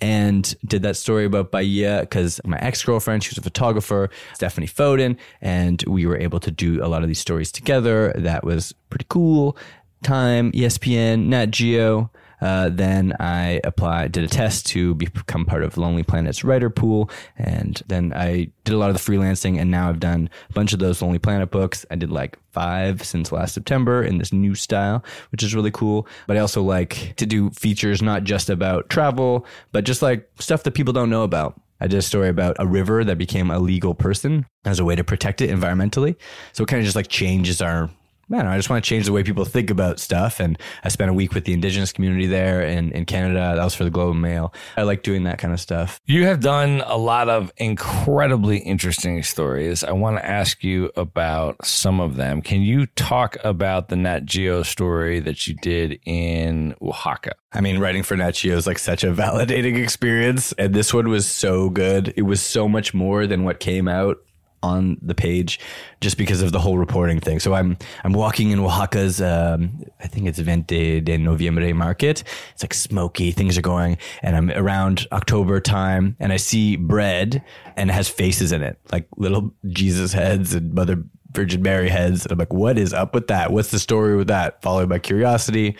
and 0.00 0.54
did 0.64 0.82
that 0.82 0.96
story 0.96 1.24
about 1.24 1.50
Bahia 1.50 2.00
because 2.00 2.40
my 2.44 2.58
ex 2.58 2.82
girlfriend, 2.82 3.22
she 3.22 3.30
was 3.30 3.38
a 3.38 3.42
photographer, 3.42 4.10
Stephanie 4.34 4.66
Foden, 4.66 5.16
and 5.40 5.82
we 5.86 6.06
were 6.06 6.16
able 6.16 6.40
to 6.40 6.50
do 6.50 6.82
a 6.84 6.88
lot 6.88 7.02
of 7.02 7.08
these 7.08 7.18
stories 7.18 7.52
together. 7.52 8.12
That 8.16 8.44
was 8.44 8.74
pretty 8.88 9.06
cool. 9.08 9.56
Time, 10.02 10.52
ESPN, 10.52 11.26
Nat 11.26 11.46
Geo. 11.46 12.10
Uh, 12.40 12.70
then 12.70 13.14
I 13.20 13.60
applied, 13.64 14.12
did 14.12 14.24
a 14.24 14.28
test 14.28 14.66
to 14.66 14.94
become 14.94 15.44
part 15.44 15.62
of 15.62 15.76
Lonely 15.76 16.02
Planet's 16.02 16.44
writer 16.44 16.70
pool. 16.70 17.10
And 17.36 17.82
then 17.86 18.12
I 18.14 18.50
did 18.64 18.74
a 18.74 18.78
lot 18.78 18.90
of 18.90 18.96
the 18.96 19.12
freelancing. 19.12 19.58
And 19.60 19.70
now 19.70 19.88
I've 19.88 20.00
done 20.00 20.30
a 20.48 20.52
bunch 20.52 20.72
of 20.72 20.78
those 20.78 21.02
Lonely 21.02 21.18
Planet 21.18 21.50
books. 21.50 21.84
I 21.90 21.96
did 21.96 22.10
like 22.10 22.38
five 22.52 23.04
since 23.04 23.32
last 23.32 23.54
September 23.54 24.02
in 24.02 24.18
this 24.18 24.32
new 24.32 24.54
style, 24.54 25.04
which 25.32 25.42
is 25.42 25.54
really 25.54 25.70
cool. 25.70 26.06
But 26.26 26.36
I 26.36 26.40
also 26.40 26.62
like 26.62 27.14
to 27.16 27.26
do 27.26 27.50
features 27.50 28.02
not 28.02 28.24
just 28.24 28.50
about 28.50 28.88
travel, 28.88 29.46
but 29.72 29.84
just 29.84 30.02
like 30.02 30.28
stuff 30.38 30.62
that 30.64 30.72
people 30.72 30.92
don't 30.92 31.10
know 31.10 31.22
about. 31.22 31.60
I 31.80 31.86
did 31.86 31.98
a 31.98 32.02
story 32.02 32.28
about 32.28 32.56
a 32.58 32.66
river 32.66 33.04
that 33.04 33.16
became 33.16 33.50
a 33.50 33.58
legal 33.58 33.94
person 33.94 34.44
as 34.66 34.78
a 34.78 34.84
way 34.84 34.94
to 34.96 35.04
protect 35.04 35.40
it 35.40 35.48
environmentally. 35.48 36.16
So 36.52 36.64
it 36.64 36.66
kind 36.68 36.80
of 36.80 36.84
just 36.84 36.96
like 36.96 37.08
changes 37.08 37.62
our 37.62 37.88
man, 38.30 38.46
I 38.46 38.56
just 38.56 38.70
want 38.70 38.82
to 38.82 38.88
change 38.88 39.06
the 39.06 39.12
way 39.12 39.24
people 39.24 39.44
think 39.44 39.70
about 39.70 39.98
stuff. 39.98 40.38
And 40.38 40.56
I 40.84 40.88
spent 40.88 41.10
a 41.10 41.14
week 41.14 41.34
with 41.34 41.44
the 41.44 41.52
indigenous 41.52 41.92
community 41.92 42.26
there 42.26 42.62
in, 42.62 42.92
in 42.92 43.04
Canada. 43.04 43.54
That 43.56 43.64
was 43.64 43.74
for 43.74 43.82
the 43.82 43.90
Globe 43.90 44.12
and 44.12 44.22
Mail. 44.22 44.54
I 44.76 44.82
like 44.82 45.02
doing 45.02 45.24
that 45.24 45.38
kind 45.38 45.52
of 45.52 45.60
stuff. 45.60 46.00
You 46.06 46.24
have 46.26 46.40
done 46.40 46.82
a 46.86 46.96
lot 46.96 47.28
of 47.28 47.52
incredibly 47.56 48.58
interesting 48.58 49.22
stories. 49.24 49.82
I 49.82 49.92
want 49.92 50.18
to 50.18 50.24
ask 50.24 50.62
you 50.62 50.92
about 50.96 51.64
some 51.66 52.00
of 52.00 52.16
them. 52.16 52.40
Can 52.40 52.62
you 52.62 52.86
talk 52.86 53.36
about 53.42 53.88
the 53.88 53.96
Nat 53.96 54.24
Geo 54.26 54.62
story 54.62 55.18
that 55.20 55.48
you 55.48 55.56
did 55.56 55.98
in 56.06 56.76
Oaxaca? 56.80 57.32
I 57.52 57.60
mean, 57.60 57.80
writing 57.80 58.04
for 58.04 58.16
Nat 58.16 58.32
Geo 58.32 58.56
is 58.56 58.66
like 58.66 58.78
such 58.78 59.02
a 59.02 59.12
validating 59.12 59.82
experience. 59.82 60.52
And 60.52 60.72
this 60.72 60.94
one 60.94 61.08
was 61.08 61.26
so 61.26 61.68
good. 61.68 62.14
It 62.16 62.22
was 62.22 62.40
so 62.40 62.68
much 62.68 62.94
more 62.94 63.26
than 63.26 63.42
what 63.42 63.58
came 63.58 63.88
out 63.88 64.18
on 64.62 64.98
the 65.00 65.14
page 65.14 65.58
just 66.00 66.16
because 66.16 66.42
of 66.42 66.52
the 66.52 66.58
whole 66.58 66.78
reporting 66.78 67.20
thing. 67.20 67.40
So 67.40 67.54
I'm 67.54 67.76
I'm 68.04 68.12
walking 68.12 68.50
in 68.50 68.60
Oaxaca's 68.60 69.20
um, 69.20 69.84
I 70.00 70.06
think 70.06 70.26
it's 70.26 70.38
Veinte 70.38 71.04
de 71.04 71.18
Noviembre 71.18 71.74
market. 71.74 72.24
It's 72.52 72.62
like 72.62 72.74
smoky, 72.74 73.30
things 73.30 73.56
are 73.56 73.62
going, 73.62 73.98
and 74.22 74.36
I'm 74.36 74.50
around 74.50 75.06
October 75.12 75.60
time, 75.60 76.16
and 76.20 76.32
I 76.32 76.36
see 76.36 76.76
bread 76.76 77.42
and 77.76 77.90
it 77.90 77.92
has 77.92 78.08
faces 78.08 78.52
in 78.52 78.62
it, 78.62 78.78
like 78.92 79.06
little 79.16 79.54
Jesus 79.68 80.12
heads 80.12 80.54
and 80.54 80.74
Mother 80.74 81.02
Virgin 81.32 81.62
Mary 81.62 81.88
heads. 81.88 82.24
And 82.24 82.32
I'm 82.32 82.38
like, 82.38 82.52
what 82.52 82.76
is 82.76 82.92
up 82.92 83.14
with 83.14 83.28
that? 83.28 83.52
What's 83.52 83.70
the 83.70 83.78
story 83.78 84.16
with 84.16 84.28
that? 84.28 84.60
Followed 84.62 84.88
by 84.88 84.98
curiosity 84.98 85.76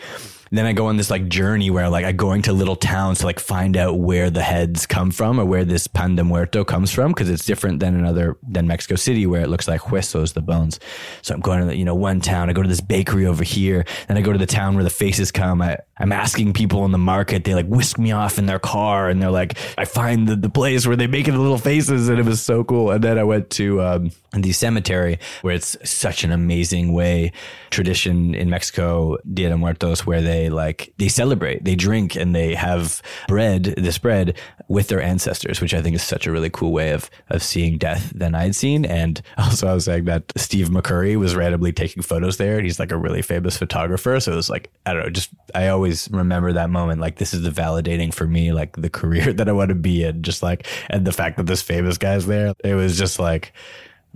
then 0.57 0.65
I 0.65 0.73
go 0.73 0.87
on 0.87 0.97
this 0.97 1.09
like 1.09 1.27
journey 1.29 1.69
where 1.69 1.89
like 1.89 2.03
I 2.03 2.11
going 2.11 2.41
to 2.43 2.53
little 2.53 2.75
towns 2.75 3.19
to 3.19 3.25
like 3.25 3.39
find 3.39 3.77
out 3.77 3.99
where 3.99 4.29
the 4.29 4.41
heads 4.41 4.85
come 4.85 5.09
from 5.11 5.39
or 5.39 5.45
where 5.45 5.63
this 5.63 5.87
pan 5.87 6.15
de 6.15 6.23
muerto 6.23 6.65
comes 6.65 6.91
from 6.91 7.11
because 7.11 7.29
it's 7.29 7.45
different 7.45 7.79
than 7.79 7.95
another 7.95 8.37
than 8.47 8.67
Mexico 8.67 8.95
City 8.95 9.25
where 9.25 9.41
it 9.41 9.47
looks 9.47 9.67
like 9.67 9.81
huesos, 9.81 10.33
the 10.33 10.41
bones. 10.41 10.79
So 11.21 11.33
I'm 11.33 11.39
going 11.39 11.67
to 11.67 11.75
you 11.75 11.85
know 11.85 11.95
one 11.95 12.19
town. 12.19 12.49
I 12.49 12.53
go 12.53 12.61
to 12.61 12.67
this 12.67 12.81
bakery 12.81 13.25
over 13.25 13.43
here. 13.43 13.85
Then 14.07 14.17
I 14.17 14.21
go 14.21 14.33
to 14.33 14.39
the 14.39 14.45
town 14.45 14.75
where 14.75 14.83
the 14.83 14.89
faces 14.89 15.31
come. 15.31 15.61
I, 15.61 15.77
I'm 15.97 16.11
asking 16.11 16.53
people 16.53 16.83
in 16.83 16.91
the 16.91 16.97
market. 16.97 17.45
They 17.45 17.55
like 17.55 17.67
whisk 17.67 17.97
me 17.97 18.11
off 18.11 18.37
in 18.37 18.45
their 18.45 18.59
car 18.59 19.09
and 19.09 19.21
they're 19.21 19.31
like, 19.31 19.57
I 19.77 19.85
find 19.85 20.27
the, 20.27 20.35
the 20.35 20.49
place 20.49 20.85
where 20.85 20.95
they 20.95 21.07
make 21.07 21.27
the 21.27 21.37
little 21.37 21.57
faces 21.57 22.09
and 22.09 22.19
it 22.19 22.25
was 22.25 22.41
so 22.41 22.63
cool. 22.63 22.91
And 22.91 23.03
then 23.03 23.17
I 23.17 23.23
went 23.23 23.49
to 23.51 23.81
um, 23.81 24.11
the 24.33 24.51
cemetery 24.53 25.19
where 25.41 25.53
it's 25.53 25.75
such 25.83 26.23
an 26.23 26.31
amazing 26.31 26.93
way. 26.93 27.31
Tradition 27.69 28.33
in 28.33 28.49
Mexico 28.49 29.17
Dia 29.33 29.49
de 29.49 29.57
Muertos 29.57 30.05
where 30.05 30.21
they 30.21 30.49
like 30.49 30.93
they 30.97 31.07
celebrate 31.07 31.63
they 31.63 31.75
drink 31.75 32.15
and 32.15 32.33
they 32.35 32.55
have 32.55 33.01
bread 33.27 33.63
this 33.77 33.97
bread 33.97 34.37
with 34.67 34.87
their 34.87 35.01
ancestors 35.01 35.59
which 35.59 35.73
I 35.73 35.81
think 35.81 35.95
is 35.95 36.03
such 36.03 36.27
a 36.27 36.31
really 36.31 36.49
cool 36.49 36.71
way 36.71 36.91
of 36.91 37.09
of 37.29 37.43
seeing 37.43 37.77
death 37.77 38.11
than 38.15 38.35
I'd 38.35 38.55
seen. 38.55 38.85
And 38.85 39.21
also 39.37 39.67
I 39.67 39.73
was 39.73 39.85
saying 39.85 40.05
that 40.05 40.31
Steve 40.37 40.69
McCurry 40.69 41.17
was 41.17 41.35
randomly 41.35 41.73
taking 41.73 42.03
photos 42.03 42.37
there 42.37 42.57
and 42.57 42.65
he's 42.65 42.79
like 42.79 42.91
a 42.91 42.97
really 42.97 43.21
famous 43.21 43.57
photographer. 43.57 44.19
So 44.19 44.31
it 44.31 44.35
was 44.35 44.49
like 44.49 44.71
I 44.85 44.93
don't 44.93 45.03
know 45.03 45.09
just 45.09 45.31
I 45.53 45.67
always 45.67 46.09
remember 46.11 46.53
that 46.53 46.69
moment 46.69 47.01
like 47.01 47.17
this 47.17 47.33
is 47.33 47.41
the 47.41 47.49
validating 47.49 48.13
for 48.13 48.27
me 48.27 48.53
like 48.53 48.77
the 48.77 48.89
career 49.01 49.33
that 49.33 49.49
I 49.49 49.51
want 49.51 49.69
to 49.69 49.75
be 49.75 50.03
in 50.03 50.23
just 50.23 50.41
like 50.41 50.67
and 50.89 51.05
the 51.05 51.11
fact 51.11 51.37
that 51.37 51.47
this 51.47 51.61
famous 51.61 51.97
guy's 51.97 52.25
there. 52.27 52.53
It 52.63 52.75
was 52.75 52.97
just 52.97 53.19
like 53.19 53.53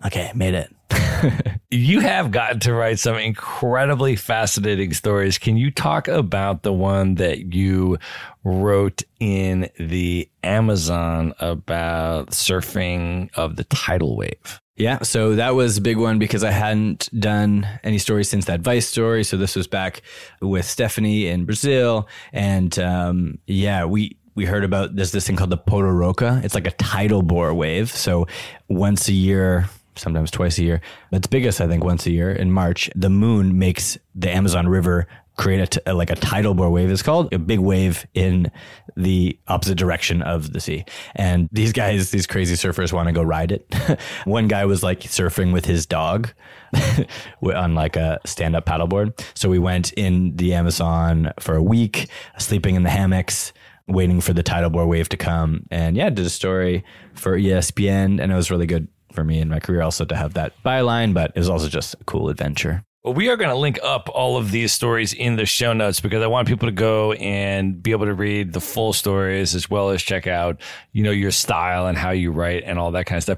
okay, 0.05 0.31
made 0.36 0.53
it. 0.53 0.71
you 1.71 1.99
have 1.99 2.31
gotten 2.31 2.60
to 2.62 2.73
write 2.73 2.99
some 2.99 3.15
incredibly 3.15 4.15
fascinating 4.15 4.93
stories. 4.93 5.38
Can 5.38 5.58
you 5.58 5.71
talk 5.71 6.08
about 6.08 6.63
the 6.63 6.73
one 6.73 7.15
that 7.15 7.53
you 7.53 7.97
wrote 8.43 9.03
in 9.19 9.69
the 9.79 10.29
Amazon 10.43 11.34
about 11.39 12.31
surfing 12.31 13.29
of 13.36 13.55
the 13.55 13.63
tidal 13.65 14.15
wave? 14.15 14.60
Yeah, 14.77 15.03
so 15.03 15.36
that 15.36 15.55
was 15.55 15.77
a 15.77 15.81
big 15.81 15.97
one 15.97 16.19
because 16.19 16.43
I 16.43 16.51
hadn't 16.51 17.10
done 17.17 17.65
any 17.86 17.97
stories 17.97 18.29
since 18.29 18.45
that 18.45 18.60
Vice 18.60 18.86
story. 18.86 19.23
So 19.23 19.38
this 19.38 19.55
was 19.55 19.67
back 19.67 20.01
with 20.41 20.65
Stephanie 20.65 21.27
in 21.27 21.45
Brazil, 21.45 22.10
and 22.34 22.77
um, 22.77 23.39
yeah, 23.47 23.86
we 23.86 24.17
we 24.36 24.43
heard 24.43 24.65
about 24.65 24.97
there's 24.97 25.13
this 25.13 25.25
thing 25.25 25.38
called 25.38 25.49
the 25.49 25.58
Pororoca. 25.58 26.43
It's 26.43 26.55
like 26.55 26.67
a 26.67 26.71
tidal 26.71 27.21
bore 27.21 27.53
wave. 27.53 27.89
So 27.89 28.27
once 28.67 29.08
a 29.08 29.13
year, 29.13 29.69
sometimes 29.95 30.31
twice 30.31 30.58
a 30.58 30.63
year. 30.63 30.81
It's 31.12 31.27
biggest, 31.27 31.62
I 31.62 31.67
think, 31.67 31.84
once 31.84 32.05
a 32.05 32.12
year. 32.12 32.31
In 32.31 32.51
March. 32.51 32.89
The 32.95 33.10
moon 33.10 33.58
makes 33.58 33.97
the 34.13 34.29
Amazon 34.29 34.67
River 34.67 35.08
create 35.38 35.77
like 35.86 36.10
a 36.10 36.15
tidal 36.15 36.53
bore 36.53 36.69
wave. 36.69 36.89
Is 36.89 37.01
called 37.01 37.34
a 37.34 37.39
big 37.39 37.60
wave 37.60 38.05
in 38.13 38.51
the 38.95 39.38
opposite 39.47 39.77
direction 39.77 40.21
of 40.21 40.53
the 40.53 40.60
sea. 40.60 40.86
And 41.15 41.49
these 41.51 41.73
guys 41.73 42.12
these 42.12 42.27
crazy 42.27 42.55
surfers 42.55 42.93
want 42.93 43.08
to 43.08 43.13
go 43.13 43.21
ride 43.21 43.51
it. 43.51 43.73
One 44.25 44.47
guy 44.47 44.65
was 44.65 44.84
like 44.84 45.01
surfing 45.01 45.53
with 45.53 45.65
his 45.65 45.86
dog 45.86 46.31
on 47.41 47.75
like 47.75 47.95
a 47.95 48.19
stand-up 48.25 48.65
paddleboard. 48.65 49.21
So 49.34 49.49
we 49.49 49.60
went 49.60 49.93
in 49.93 50.36
the 50.36 50.53
amazon 50.53 51.31
for 51.39 51.55
a 51.55 51.63
week 51.63 52.08
sleeping 52.38 52.75
in 52.75 52.84
the 52.84 52.89
hammocks 52.89 53.53
waiting 53.88 54.19
for 54.19 54.34
the 54.34 54.43
tidal 54.43 54.69
bore 54.69 54.88
wave 54.88 55.10
to 55.10 55.17
come. 55.17 55.65
And 55.69 55.97
yeah 55.97 56.10
did 56.10 56.25
a 56.25 56.29
story 56.29 56.84
for 57.13 57.38
espn 57.38 58.21
and 58.21 58.31
it 58.31 58.36
was 58.36 58.49
really 58.49 58.67
good 58.67 58.88
for 59.15 59.23
me 59.23 59.39
in 59.39 59.49
my 59.49 59.60
career 59.60 59.82
also 59.82 60.06
to 60.06 60.15
have 60.15 60.34
that 60.34 60.54
byline, 60.63 61.13
but 61.13 61.32
it 61.34 61.39
was 61.39 61.49
also 61.49 61.67
just 61.67 61.95
a 61.95 62.04
cool 62.04 62.30
adventure. 62.30 62.84
Well, 63.04 63.13
we 63.13 63.30
are 63.30 63.38
going 63.38 63.51
to 63.51 63.56
link 63.56 63.78
up 63.84 64.10
all 64.10 64.36
of 64.38 64.49
these 64.49 64.73
stories 64.73 65.13
in 65.13 65.36
the 65.36 65.45
show 65.45 65.73
notes 65.73 65.99
because 65.99 66.23
I 66.23 66.28
want 66.28 66.47
people 66.47 66.67
to 66.67 66.71
go 66.71 67.13
and 67.13 67.82
be 67.82 67.91
able 67.91 68.08
to 68.08 68.15
read 68.15 68.51
the 68.51 68.60
full 68.60 68.93
stories 68.93 69.54
as 69.54 69.69
well 69.69 69.91
as 69.91 70.01
check 70.01 70.25
out, 70.25 70.60
you 70.91 71.04
know, 71.04 71.12
your 71.12 71.30
style 71.30 71.86
and 71.86 71.95
how 71.95 72.10
you 72.10 72.32
write 72.32 72.63
and 72.65 72.80
all 72.80 72.91
that 72.91 73.06
kind 73.06 73.17
of 73.17 73.23
stuff. 73.23 73.38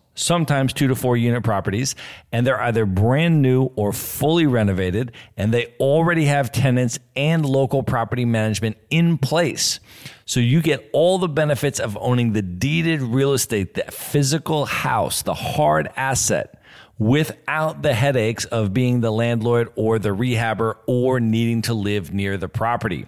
sometimes 0.21 0.73
two 0.73 0.87
to 0.87 0.95
four 0.95 1.17
unit 1.17 1.43
properties, 1.43 1.95
and 2.31 2.45
they're 2.45 2.61
either 2.61 2.85
brand 2.85 3.41
new 3.41 3.63
or 3.75 3.91
fully 3.91 4.45
renovated, 4.45 5.11
and 5.35 5.53
they 5.53 5.73
already 5.79 6.25
have 6.25 6.51
tenants 6.51 6.99
and 7.15 7.45
local 7.45 7.83
property 7.83 8.25
management 8.25 8.77
in 8.89 9.17
place. 9.17 9.79
So 10.25 10.39
you 10.39 10.61
get 10.61 10.89
all 10.93 11.17
the 11.17 11.27
benefits 11.27 11.79
of 11.79 11.97
owning 11.99 12.33
the 12.33 12.41
deeded 12.41 13.01
real 13.01 13.33
estate, 13.33 13.73
the 13.73 13.91
physical 13.91 14.65
house, 14.65 15.23
the 15.23 15.33
hard 15.33 15.89
asset 15.95 16.61
without 17.01 17.81
the 17.81 17.95
headaches 17.95 18.45
of 18.45 18.73
being 18.73 19.01
the 19.01 19.11
landlord 19.11 19.69
or 19.75 19.97
the 19.97 20.09
rehabber 20.09 20.75
or 20.85 21.19
needing 21.19 21.63
to 21.63 21.73
live 21.73 22.13
near 22.13 22.37
the 22.37 22.47
property. 22.47 23.07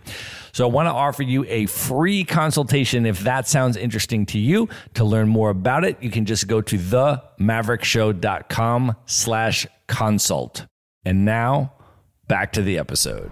So 0.53 0.65
I 0.67 0.71
want 0.71 0.87
to 0.87 0.93
offer 0.93 1.23
you 1.23 1.45
a 1.49 1.65
free 1.65 2.23
consultation 2.23 3.05
if 3.05 3.19
that 3.21 3.47
sounds 3.47 3.75
interesting 3.75 4.25
to 4.27 4.39
you. 4.39 4.69
To 4.93 5.03
learn 5.03 5.27
more 5.27 5.49
about 5.49 5.83
it, 5.83 6.01
you 6.01 6.11
can 6.11 6.23
just 6.25 6.47
go 6.47 6.61
to 6.61 6.77
themaverickshow.com 6.77 8.95
slash 9.05 9.67
consult. 9.87 10.65
And 11.03 11.25
now 11.25 11.73
back 12.27 12.53
to 12.53 12.61
the 12.61 12.77
episode. 12.77 13.31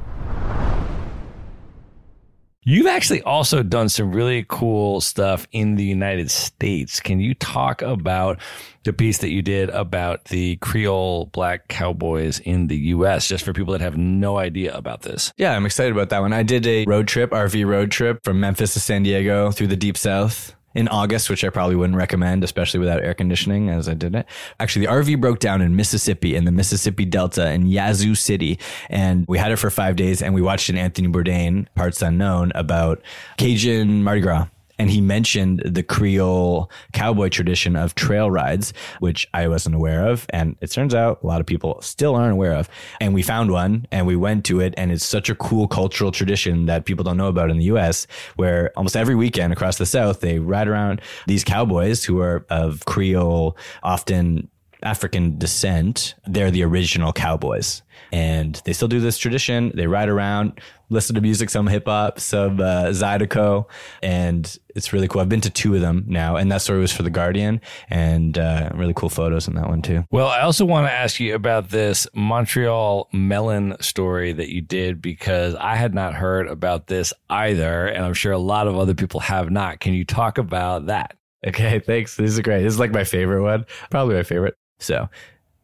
You've 2.63 2.85
actually 2.85 3.23
also 3.23 3.63
done 3.63 3.89
some 3.89 4.11
really 4.11 4.45
cool 4.47 5.01
stuff 5.01 5.47
in 5.51 5.77
the 5.77 5.83
United 5.83 6.29
States. 6.29 6.99
Can 6.99 7.19
you 7.19 7.33
talk 7.33 7.81
about 7.81 8.39
the 8.83 8.93
piece 8.93 9.17
that 9.17 9.29
you 9.29 9.41
did 9.41 9.71
about 9.71 10.25
the 10.25 10.57
Creole 10.57 11.25
black 11.25 11.69
cowboys 11.69 12.37
in 12.37 12.67
the 12.67 12.77
US, 12.77 13.27
just 13.27 13.43
for 13.43 13.51
people 13.51 13.71
that 13.71 13.81
have 13.81 13.97
no 13.97 14.37
idea 14.37 14.75
about 14.75 15.01
this? 15.01 15.33
Yeah, 15.37 15.55
I'm 15.55 15.65
excited 15.65 15.91
about 15.91 16.09
that 16.09 16.21
one. 16.21 16.33
I 16.33 16.43
did 16.43 16.67
a 16.67 16.85
road 16.85 17.07
trip, 17.07 17.31
RV 17.31 17.65
road 17.65 17.89
trip 17.89 18.23
from 18.23 18.39
Memphis 18.39 18.73
to 18.75 18.79
San 18.79 19.01
Diego 19.01 19.49
through 19.49 19.67
the 19.67 19.75
deep 19.75 19.97
south 19.97 20.55
in 20.73 20.87
August, 20.87 21.29
which 21.29 21.43
I 21.43 21.49
probably 21.49 21.75
wouldn't 21.75 21.97
recommend, 21.97 22.43
especially 22.43 22.79
without 22.79 23.01
air 23.01 23.13
conditioning 23.13 23.69
as 23.69 23.89
I 23.89 23.93
did 23.93 24.15
it. 24.15 24.25
Actually, 24.59 24.85
the 24.85 24.91
RV 24.91 25.19
broke 25.19 25.39
down 25.39 25.61
in 25.61 25.75
Mississippi 25.75 26.35
in 26.35 26.45
the 26.45 26.51
Mississippi 26.51 27.05
Delta 27.05 27.51
in 27.51 27.67
Yazoo 27.67 28.15
City. 28.15 28.59
And 28.89 29.25
we 29.27 29.37
had 29.37 29.51
it 29.51 29.57
for 29.57 29.69
five 29.69 29.95
days 29.95 30.21
and 30.21 30.33
we 30.33 30.41
watched 30.41 30.69
an 30.69 30.77
Anthony 30.77 31.07
Bourdain, 31.07 31.67
Parts 31.75 32.01
Unknown, 32.01 32.51
about 32.55 33.01
Cajun 33.37 34.03
Mardi 34.03 34.21
Gras 34.21 34.47
and 34.81 34.89
he 34.89 34.99
mentioned 34.99 35.61
the 35.63 35.83
Creole 35.83 36.71
cowboy 36.91 37.29
tradition 37.29 37.75
of 37.75 37.93
trail 37.93 38.31
rides, 38.31 38.73
which 38.97 39.27
I 39.31 39.47
wasn't 39.47 39.75
aware 39.75 40.07
of. 40.07 40.25
And 40.31 40.55
it 40.59 40.71
turns 40.71 40.95
out 40.95 41.21
a 41.21 41.27
lot 41.27 41.39
of 41.39 41.45
people 41.45 41.79
still 41.83 42.15
aren't 42.15 42.31
aware 42.31 42.53
of. 42.53 42.67
And 42.99 43.13
we 43.13 43.21
found 43.21 43.51
one 43.51 43.85
and 43.91 44.07
we 44.07 44.15
went 44.15 44.43
to 44.45 44.59
it. 44.59 44.73
And 44.77 44.91
it's 44.91 45.05
such 45.05 45.29
a 45.29 45.35
cool 45.35 45.67
cultural 45.67 46.11
tradition 46.11 46.65
that 46.65 46.85
people 46.85 47.03
don't 47.03 47.15
know 47.15 47.27
about 47.27 47.51
in 47.51 47.59
the 47.59 47.65
US, 47.65 48.07
where 48.37 48.71
almost 48.75 48.97
every 48.97 49.13
weekend 49.13 49.53
across 49.53 49.77
the 49.77 49.85
South, 49.85 50.21
they 50.21 50.39
ride 50.39 50.67
around 50.67 50.99
these 51.27 51.43
cowboys 51.43 52.03
who 52.03 52.19
are 52.19 52.43
of 52.49 52.83
Creole, 52.85 53.55
often 53.83 54.49
African 54.83 55.37
descent. 55.37 56.15
They're 56.25 56.51
the 56.51 56.63
original 56.63 57.13
cowboys 57.13 57.81
and 58.11 58.61
they 58.65 58.73
still 58.73 58.87
do 58.87 58.99
this 58.99 59.17
tradition. 59.17 59.71
They 59.75 59.87
ride 59.87 60.09
around, 60.09 60.59
listen 60.89 61.15
to 61.15 61.21
music, 61.21 61.49
some 61.49 61.67
hip 61.67 61.85
hop, 61.85 62.19
some 62.19 62.59
uh, 62.59 62.87
Zydeco, 62.87 63.65
and 64.03 64.57
it's 64.75 64.91
really 64.91 65.07
cool. 65.07 65.21
I've 65.21 65.29
been 65.29 65.41
to 65.41 65.49
two 65.49 65.75
of 65.75 65.81
them 65.81 66.03
now, 66.07 66.35
and 66.35 66.51
that 66.51 66.61
story 66.61 66.79
was 66.79 66.91
for 66.91 67.03
the 67.03 67.09
Guardian, 67.09 67.61
and 67.89 68.37
uh, 68.37 68.69
really 68.73 68.93
cool 68.93 69.09
photos 69.09 69.47
in 69.47 69.55
that 69.55 69.67
one 69.67 69.81
too. 69.81 70.03
Well, 70.11 70.27
I 70.27 70.41
also 70.41 70.65
want 70.65 70.87
to 70.87 70.91
ask 70.91 71.19
you 71.19 71.35
about 71.35 71.69
this 71.69 72.07
Montreal 72.13 73.07
melon 73.13 73.77
story 73.79 74.33
that 74.33 74.49
you 74.49 74.61
did 74.61 75.01
because 75.01 75.55
I 75.55 75.75
had 75.75 75.93
not 75.93 76.13
heard 76.13 76.47
about 76.47 76.87
this 76.87 77.13
either, 77.29 77.87
and 77.87 78.03
I'm 78.05 78.13
sure 78.13 78.33
a 78.33 78.37
lot 78.37 78.67
of 78.67 78.77
other 78.77 78.93
people 78.93 79.21
have 79.21 79.49
not. 79.49 79.79
Can 79.79 79.93
you 79.93 80.05
talk 80.05 80.37
about 80.37 80.87
that? 80.87 81.15
Okay, 81.47 81.79
thanks. 81.79 82.17
This 82.17 82.31
is 82.31 82.39
great. 82.41 82.61
This 82.61 82.73
is 82.73 82.79
like 82.79 82.91
my 82.91 83.03
favorite 83.03 83.41
one, 83.41 83.65
probably 83.89 84.15
my 84.15 84.23
favorite. 84.23 84.55
So 84.81 85.09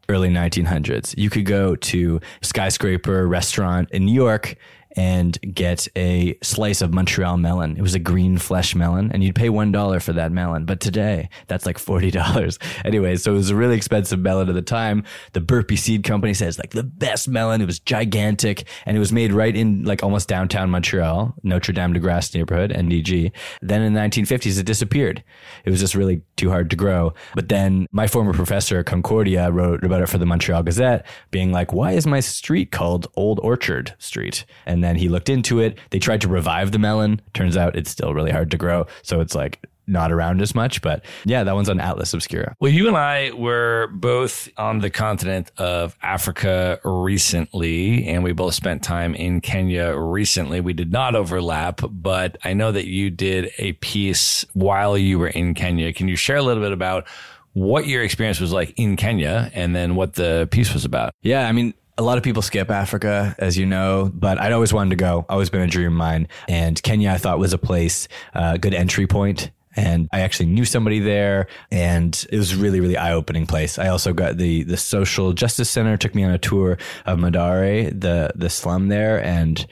early 0.08 0.30
1900s. 0.30 1.14
You 1.18 1.28
could 1.28 1.44
go 1.44 1.76
to 1.76 2.20
skyscraper 2.42 3.28
restaurant 3.28 3.90
in 3.90 4.06
New 4.06 4.14
York 4.14 4.54
and 4.98 5.38
get 5.54 5.86
a 5.96 6.36
slice 6.42 6.82
of 6.82 6.92
Montreal 6.92 7.36
melon. 7.36 7.76
It 7.76 7.82
was 7.82 7.94
a 7.94 8.00
green 8.00 8.36
flesh 8.36 8.74
melon, 8.74 9.12
and 9.12 9.22
you'd 9.22 9.36
pay 9.36 9.48
one 9.48 9.70
dollar 9.70 10.00
for 10.00 10.12
that 10.14 10.32
melon. 10.32 10.64
But 10.64 10.80
today, 10.80 11.28
that's 11.46 11.66
like 11.66 11.78
forty 11.78 12.10
dollars. 12.10 12.58
anyway, 12.84 13.14
so 13.14 13.30
it 13.30 13.36
was 13.36 13.50
a 13.50 13.54
really 13.54 13.76
expensive 13.76 14.18
melon 14.18 14.48
at 14.48 14.56
the 14.56 14.62
time. 14.62 15.04
The 15.34 15.40
Burpee 15.40 15.76
Seed 15.76 16.02
Company 16.02 16.34
says 16.34 16.58
like 16.58 16.70
the 16.70 16.82
best 16.82 17.28
melon. 17.28 17.60
It 17.60 17.66
was 17.66 17.78
gigantic, 17.78 18.66
and 18.86 18.96
it 18.96 19.00
was 19.00 19.12
made 19.12 19.32
right 19.32 19.54
in 19.54 19.84
like 19.84 20.02
almost 20.02 20.26
downtown 20.28 20.68
Montreal, 20.68 21.32
Notre 21.44 21.72
Dame 21.72 21.92
de 21.92 22.00
Grace 22.00 22.34
neighborhood, 22.34 22.72
NDG. 22.72 23.30
Then 23.62 23.82
in 23.82 23.94
the 23.94 24.00
1950s, 24.00 24.58
it 24.58 24.66
disappeared. 24.66 25.22
It 25.64 25.70
was 25.70 25.78
just 25.78 25.94
really 25.94 26.22
too 26.34 26.50
hard 26.50 26.70
to 26.70 26.76
grow. 26.76 27.14
But 27.36 27.48
then 27.48 27.86
my 27.92 28.08
former 28.08 28.32
professor 28.32 28.80
at 28.80 28.86
Concordia 28.86 29.52
wrote 29.52 29.84
about 29.84 30.02
it 30.02 30.08
for 30.08 30.18
the 30.18 30.26
Montreal 30.26 30.64
Gazette, 30.64 31.06
being 31.30 31.52
like, 31.52 31.72
"Why 31.72 31.92
is 31.92 32.04
my 32.04 32.18
street 32.18 32.72
called 32.72 33.06
Old 33.14 33.38
Orchard 33.44 33.94
Street?" 33.98 34.44
And 34.66 34.87
then 34.88 34.96
he 34.96 35.08
looked 35.08 35.28
into 35.28 35.60
it. 35.60 35.78
They 35.90 35.98
tried 35.98 36.20
to 36.22 36.28
revive 36.28 36.72
the 36.72 36.78
melon. 36.78 37.20
Turns 37.34 37.56
out 37.56 37.76
it's 37.76 37.90
still 37.90 38.14
really 38.14 38.30
hard 38.30 38.50
to 38.52 38.56
grow. 38.56 38.86
So 39.02 39.20
it's 39.20 39.34
like 39.34 39.60
not 39.86 40.12
around 40.12 40.42
as 40.42 40.54
much. 40.54 40.82
But 40.82 41.04
yeah, 41.24 41.44
that 41.44 41.54
one's 41.54 41.68
on 41.68 41.80
Atlas 41.80 42.12
Obscura. 42.12 42.54
Well, 42.60 42.70
you 42.70 42.88
and 42.88 42.96
I 42.96 43.32
were 43.32 43.88
both 43.92 44.48
on 44.56 44.80
the 44.80 44.90
continent 44.90 45.50
of 45.58 45.96
Africa 46.02 46.78
recently, 46.84 48.06
and 48.06 48.22
we 48.22 48.32
both 48.32 48.54
spent 48.54 48.82
time 48.82 49.14
in 49.14 49.40
Kenya 49.40 49.94
recently. 49.96 50.60
We 50.60 50.74
did 50.74 50.92
not 50.92 51.14
overlap, 51.14 51.80
but 51.90 52.36
I 52.44 52.52
know 52.52 52.72
that 52.72 52.86
you 52.86 53.10
did 53.10 53.50
a 53.58 53.72
piece 53.74 54.44
while 54.52 54.96
you 54.96 55.18
were 55.18 55.28
in 55.28 55.54
Kenya. 55.54 55.92
Can 55.92 56.08
you 56.08 56.16
share 56.16 56.36
a 56.36 56.42
little 56.42 56.62
bit 56.62 56.72
about 56.72 57.06
what 57.54 57.86
your 57.86 58.02
experience 58.02 58.40
was 58.40 58.52
like 58.52 58.72
in 58.76 58.96
Kenya 58.96 59.50
and 59.54 59.74
then 59.74 59.96
what 59.96 60.14
the 60.14 60.48
piece 60.50 60.72
was 60.72 60.84
about? 60.84 61.12
Yeah, 61.22 61.48
I 61.48 61.52
mean, 61.52 61.74
a 61.98 62.02
lot 62.02 62.16
of 62.16 62.22
people 62.22 62.42
skip 62.42 62.70
Africa, 62.70 63.34
as 63.38 63.58
you 63.58 63.66
know, 63.66 64.10
but 64.14 64.38
I'd 64.38 64.52
always 64.52 64.72
wanted 64.72 64.90
to 64.90 64.96
go. 64.96 65.26
Always 65.28 65.50
been 65.50 65.62
a 65.62 65.66
dream 65.66 65.88
of 65.88 65.92
mine. 65.92 66.28
And 66.46 66.80
Kenya, 66.82 67.10
I 67.10 67.18
thought 67.18 67.40
was 67.40 67.52
a 67.52 67.58
place, 67.58 68.06
a 68.34 68.38
uh, 68.38 68.56
good 68.56 68.72
entry 68.72 69.08
point. 69.08 69.50
And 69.76 70.08
I 70.12 70.20
actually 70.20 70.46
knew 70.46 70.64
somebody 70.64 70.98
there, 70.98 71.46
and 71.70 72.26
it 72.32 72.36
was 72.36 72.54
really, 72.54 72.80
really 72.80 72.96
eye 72.96 73.12
opening 73.12 73.46
place. 73.46 73.78
I 73.78 73.88
also 73.88 74.12
got 74.12 74.36
the 74.36 74.64
the 74.64 74.76
social 74.76 75.32
justice 75.32 75.70
center 75.70 75.96
took 75.96 76.16
me 76.16 76.24
on 76.24 76.32
a 76.32 76.38
tour 76.38 76.78
of 77.06 77.18
Mathare, 77.18 77.88
the 77.88 78.32
the 78.34 78.50
slum 78.50 78.88
there, 78.88 79.22
and 79.22 79.64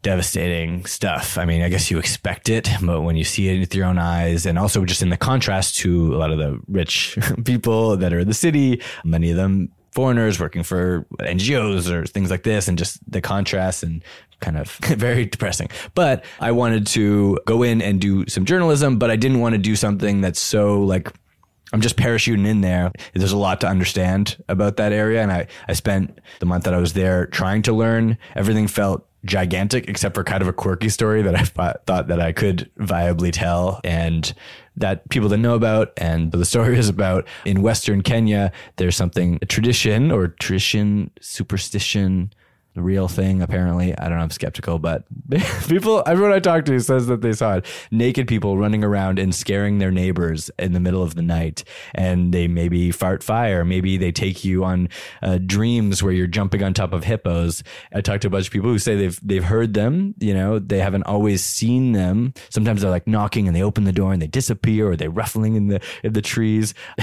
devastating 0.00 0.86
stuff. 0.86 1.36
I 1.36 1.44
mean, 1.44 1.60
I 1.60 1.68
guess 1.68 1.90
you 1.90 1.98
expect 1.98 2.48
it, 2.48 2.70
but 2.80 3.02
when 3.02 3.16
you 3.16 3.24
see 3.24 3.48
it 3.50 3.58
with 3.58 3.74
your 3.74 3.84
own 3.84 3.98
eyes, 3.98 4.46
and 4.46 4.58
also 4.58 4.82
just 4.86 5.02
in 5.02 5.10
the 5.10 5.18
contrast 5.18 5.76
to 5.78 6.14
a 6.14 6.16
lot 6.16 6.30
of 6.30 6.38
the 6.38 6.58
rich 6.66 7.18
people 7.44 7.98
that 7.98 8.14
are 8.14 8.20
in 8.20 8.28
the 8.28 8.34
city, 8.34 8.80
many 9.04 9.30
of 9.30 9.36
them 9.36 9.70
foreigners 10.00 10.40
working 10.40 10.62
for 10.62 11.04
NGOs 11.18 11.90
or 11.90 12.06
things 12.06 12.30
like 12.30 12.42
this, 12.42 12.68
and 12.68 12.78
just 12.78 12.98
the 13.06 13.20
contrast 13.20 13.82
and 13.82 14.02
kind 14.40 14.56
of 14.56 14.70
very 14.82 15.26
depressing. 15.26 15.68
But 15.94 16.24
I 16.40 16.52
wanted 16.52 16.86
to 16.88 17.38
go 17.44 17.62
in 17.62 17.82
and 17.82 18.00
do 18.00 18.26
some 18.26 18.46
journalism, 18.46 18.98
but 18.98 19.10
I 19.10 19.16
didn't 19.16 19.40
want 19.40 19.52
to 19.52 19.58
do 19.58 19.76
something 19.76 20.22
that's 20.22 20.40
so 20.40 20.80
like 20.80 21.12
I'm 21.74 21.82
just 21.82 21.98
parachuting 21.98 22.46
in 22.46 22.62
there. 22.62 22.92
There's 23.12 23.30
a 23.32 23.36
lot 23.36 23.60
to 23.60 23.68
understand 23.68 24.42
about 24.48 24.78
that 24.78 24.92
area. 24.92 25.22
And 25.22 25.30
I, 25.30 25.48
I 25.68 25.74
spent 25.74 26.18
the 26.38 26.46
month 26.46 26.64
that 26.64 26.72
I 26.72 26.78
was 26.78 26.94
there 26.94 27.26
trying 27.26 27.60
to 27.62 27.74
learn. 27.74 28.16
Everything 28.34 28.68
felt 28.68 29.06
gigantic, 29.24 29.88
except 29.88 30.14
for 30.14 30.24
kind 30.24 30.42
of 30.42 30.48
a 30.48 30.52
quirky 30.52 30.88
story 30.88 31.22
that 31.22 31.34
I 31.34 31.44
thought, 31.44 31.86
thought 31.86 32.08
that 32.08 32.20
I 32.20 32.32
could 32.32 32.70
viably 32.78 33.32
tell 33.32 33.80
and 33.84 34.32
that 34.76 35.08
people 35.10 35.28
didn't 35.28 35.42
know 35.42 35.54
about. 35.54 35.92
And 35.96 36.32
the 36.32 36.44
story 36.44 36.78
is 36.78 36.88
about 36.88 37.26
in 37.44 37.62
Western 37.62 38.02
Kenya, 38.02 38.52
there's 38.76 38.96
something, 38.96 39.38
a 39.42 39.46
tradition 39.46 40.10
or 40.10 40.28
tradition, 40.28 41.10
superstition, 41.20 42.32
the 42.74 42.82
real 42.82 43.08
thing. 43.08 43.42
Apparently, 43.42 43.96
I 43.98 44.08
don't 44.08 44.18
know. 44.18 44.24
I'm 44.24 44.30
skeptical, 44.30 44.78
but 44.78 45.04
people, 45.68 46.02
everyone 46.06 46.32
I 46.32 46.38
talk 46.38 46.64
to 46.66 46.78
says 46.80 47.08
that 47.08 47.20
they 47.20 47.32
saw 47.32 47.56
it. 47.56 47.66
Naked 47.90 48.28
people 48.28 48.58
running 48.58 48.84
around 48.84 49.18
and 49.18 49.34
scaring 49.34 49.78
their 49.78 49.90
neighbors 49.90 50.50
in 50.58 50.72
the 50.72 50.80
middle 50.80 51.02
of 51.02 51.14
the 51.14 51.22
night, 51.22 51.64
and 51.94 52.32
they 52.32 52.46
maybe 52.46 52.92
fart 52.92 53.22
fire. 53.22 53.64
Maybe 53.64 53.96
they 53.96 54.12
take 54.12 54.44
you 54.44 54.64
on 54.64 54.88
uh, 55.22 55.38
dreams 55.38 56.02
where 56.02 56.12
you're 56.12 56.26
jumping 56.26 56.62
on 56.62 56.72
top 56.72 56.92
of 56.92 57.04
hippos. 57.04 57.64
I 57.92 58.00
talked 58.00 58.22
to 58.22 58.28
a 58.28 58.30
bunch 58.30 58.46
of 58.46 58.52
people 58.52 58.70
who 58.70 58.78
say 58.78 58.94
they've 58.96 59.18
they've 59.22 59.44
heard 59.44 59.74
them. 59.74 60.14
You 60.20 60.34
know, 60.34 60.58
they 60.58 60.78
haven't 60.78 61.04
always 61.04 61.42
seen 61.42 61.92
them. 61.92 62.34
Sometimes 62.50 62.82
they're 62.82 62.90
like 62.90 63.06
knocking 63.06 63.48
and 63.48 63.56
they 63.56 63.62
open 63.62 63.84
the 63.84 63.92
door 63.92 64.12
and 64.12 64.22
they 64.22 64.28
disappear, 64.28 64.90
or 64.90 64.96
they're 64.96 65.10
ruffling 65.10 65.56
in 65.56 65.68
the 65.68 65.80
in 66.04 66.12
the 66.12 66.22
trees. 66.22 66.74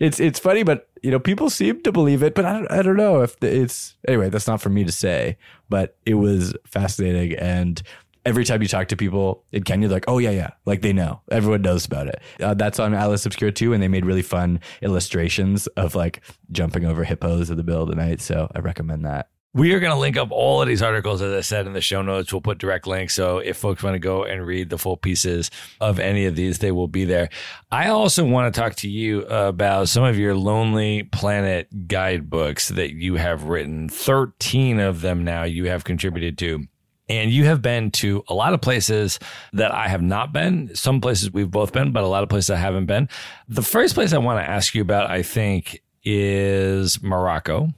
it's 0.00 0.18
it's 0.18 0.38
funny, 0.38 0.62
but 0.62 0.88
you 1.04 1.10
know, 1.10 1.20
people 1.20 1.50
seem 1.50 1.82
to 1.82 1.92
believe 1.92 2.22
it, 2.22 2.34
but 2.34 2.46
I 2.46 2.54
don't, 2.54 2.72
I 2.72 2.80
don't 2.80 2.96
know 2.96 3.20
if 3.20 3.36
it's 3.42 3.94
anyway. 4.08 4.30
That's 4.30 4.46
not 4.46 4.62
for 4.62 4.70
me 4.70 4.84
to 4.84 4.90
say, 4.90 5.36
but 5.68 5.98
it 6.06 6.14
was 6.14 6.54
fascinating. 6.66 7.38
And 7.38 7.82
every 8.24 8.42
time 8.46 8.62
you 8.62 8.68
talk 8.68 8.88
to 8.88 8.96
people 8.96 9.44
in 9.52 9.64
Kenya, 9.64 9.86
they're 9.86 9.96
like, 9.96 10.08
"Oh 10.08 10.16
yeah, 10.16 10.30
yeah," 10.30 10.50
like 10.64 10.80
they 10.80 10.94
know. 10.94 11.20
Everyone 11.30 11.60
knows 11.60 11.84
about 11.84 12.06
it. 12.06 12.22
Uh, 12.40 12.54
that's 12.54 12.78
on 12.78 12.94
Atlas 12.94 13.26
Obscura 13.26 13.52
too, 13.52 13.74
and 13.74 13.82
they 13.82 13.88
made 13.88 14.06
really 14.06 14.22
fun 14.22 14.60
illustrations 14.80 15.66
of 15.76 15.94
like 15.94 16.22
jumping 16.50 16.86
over 16.86 17.04
hippos 17.04 17.50
in 17.50 17.58
the 17.58 17.64
middle 17.64 17.82
of 17.82 17.90
the 17.90 17.96
night. 17.96 18.22
So 18.22 18.50
I 18.56 18.60
recommend 18.60 19.04
that. 19.04 19.28
We 19.56 19.72
are 19.72 19.78
going 19.78 19.92
to 19.92 19.98
link 19.98 20.16
up 20.16 20.32
all 20.32 20.60
of 20.62 20.66
these 20.66 20.82
articles, 20.82 21.22
as 21.22 21.32
I 21.32 21.40
said 21.40 21.68
in 21.68 21.74
the 21.74 21.80
show 21.80 22.02
notes. 22.02 22.32
We'll 22.32 22.42
put 22.42 22.58
direct 22.58 22.88
links. 22.88 23.14
So 23.14 23.38
if 23.38 23.56
folks 23.56 23.84
want 23.84 23.94
to 23.94 24.00
go 24.00 24.24
and 24.24 24.44
read 24.44 24.68
the 24.68 24.78
full 24.78 24.96
pieces 24.96 25.48
of 25.80 26.00
any 26.00 26.26
of 26.26 26.34
these, 26.34 26.58
they 26.58 26.72
will 26.72 26.88
be 26.88 27.04
there. 27.04 27.28
I 27.70 27.86
also 27.86 28.24
want 28.24 28.52
to 28.52 28.60
talk 28.60 28.74
to 28.78 28.90
you 28.90 29.22
about 29.26 29.88
some 29.88 30.02
of 30.02 30.18
your 30.18 30.34
Lonely 30.34 31.04
Planet 31.04 31.86
guidebooks 31.86 32.70
that 32.70 32.94
you 32.94 33.14
have 33.14 33.44
written. 33.44 33.88
13 33.88 34.80
of 34.80 35.02
them 35.02 35.22
now 35.22 35.44
you 35.44 35.66
have 35.66 35.84
contributed 35.84 36.36
to. 36.38 36.64
And 37.08 37.30
you 37.30 37.44
have 37.44 37.62
been 37.62 37.92
to 37.92 38.24
a 38.26 38.34
lot 38.34 38.54
of 38.54 38.60
places 38.60 39.20
that 39.52 39.72
I 39.72 39.86
have 39.86 40.02
not 40.02 40.32
been. 40.32 40.74
Some 40.74 41.00
places 41.00 41.32
we've 41.32 41.48
both 41.48 41.72
been, 41.72 41.92
but 41.92 42.02
a 42.02 42.08
lot 42.08 42.24
of 42.24 42.28
places 42.28 42.50
I 42.50 42.56
haven't 42.56 42.86
been. 42.86 43.08
The 43.46 43.62
first 43.62 43.94
place 43.94 44.12
I 44.12 44.18
want 44.18 44.44
to 44.44 44.50
ask 44.50 44.74
you 44.74 44.82
about, 44.82 45.10
I 45.12 45.22
think, 45.22 45.80
is 46.02 47.00
Morocco. 47.04 47.68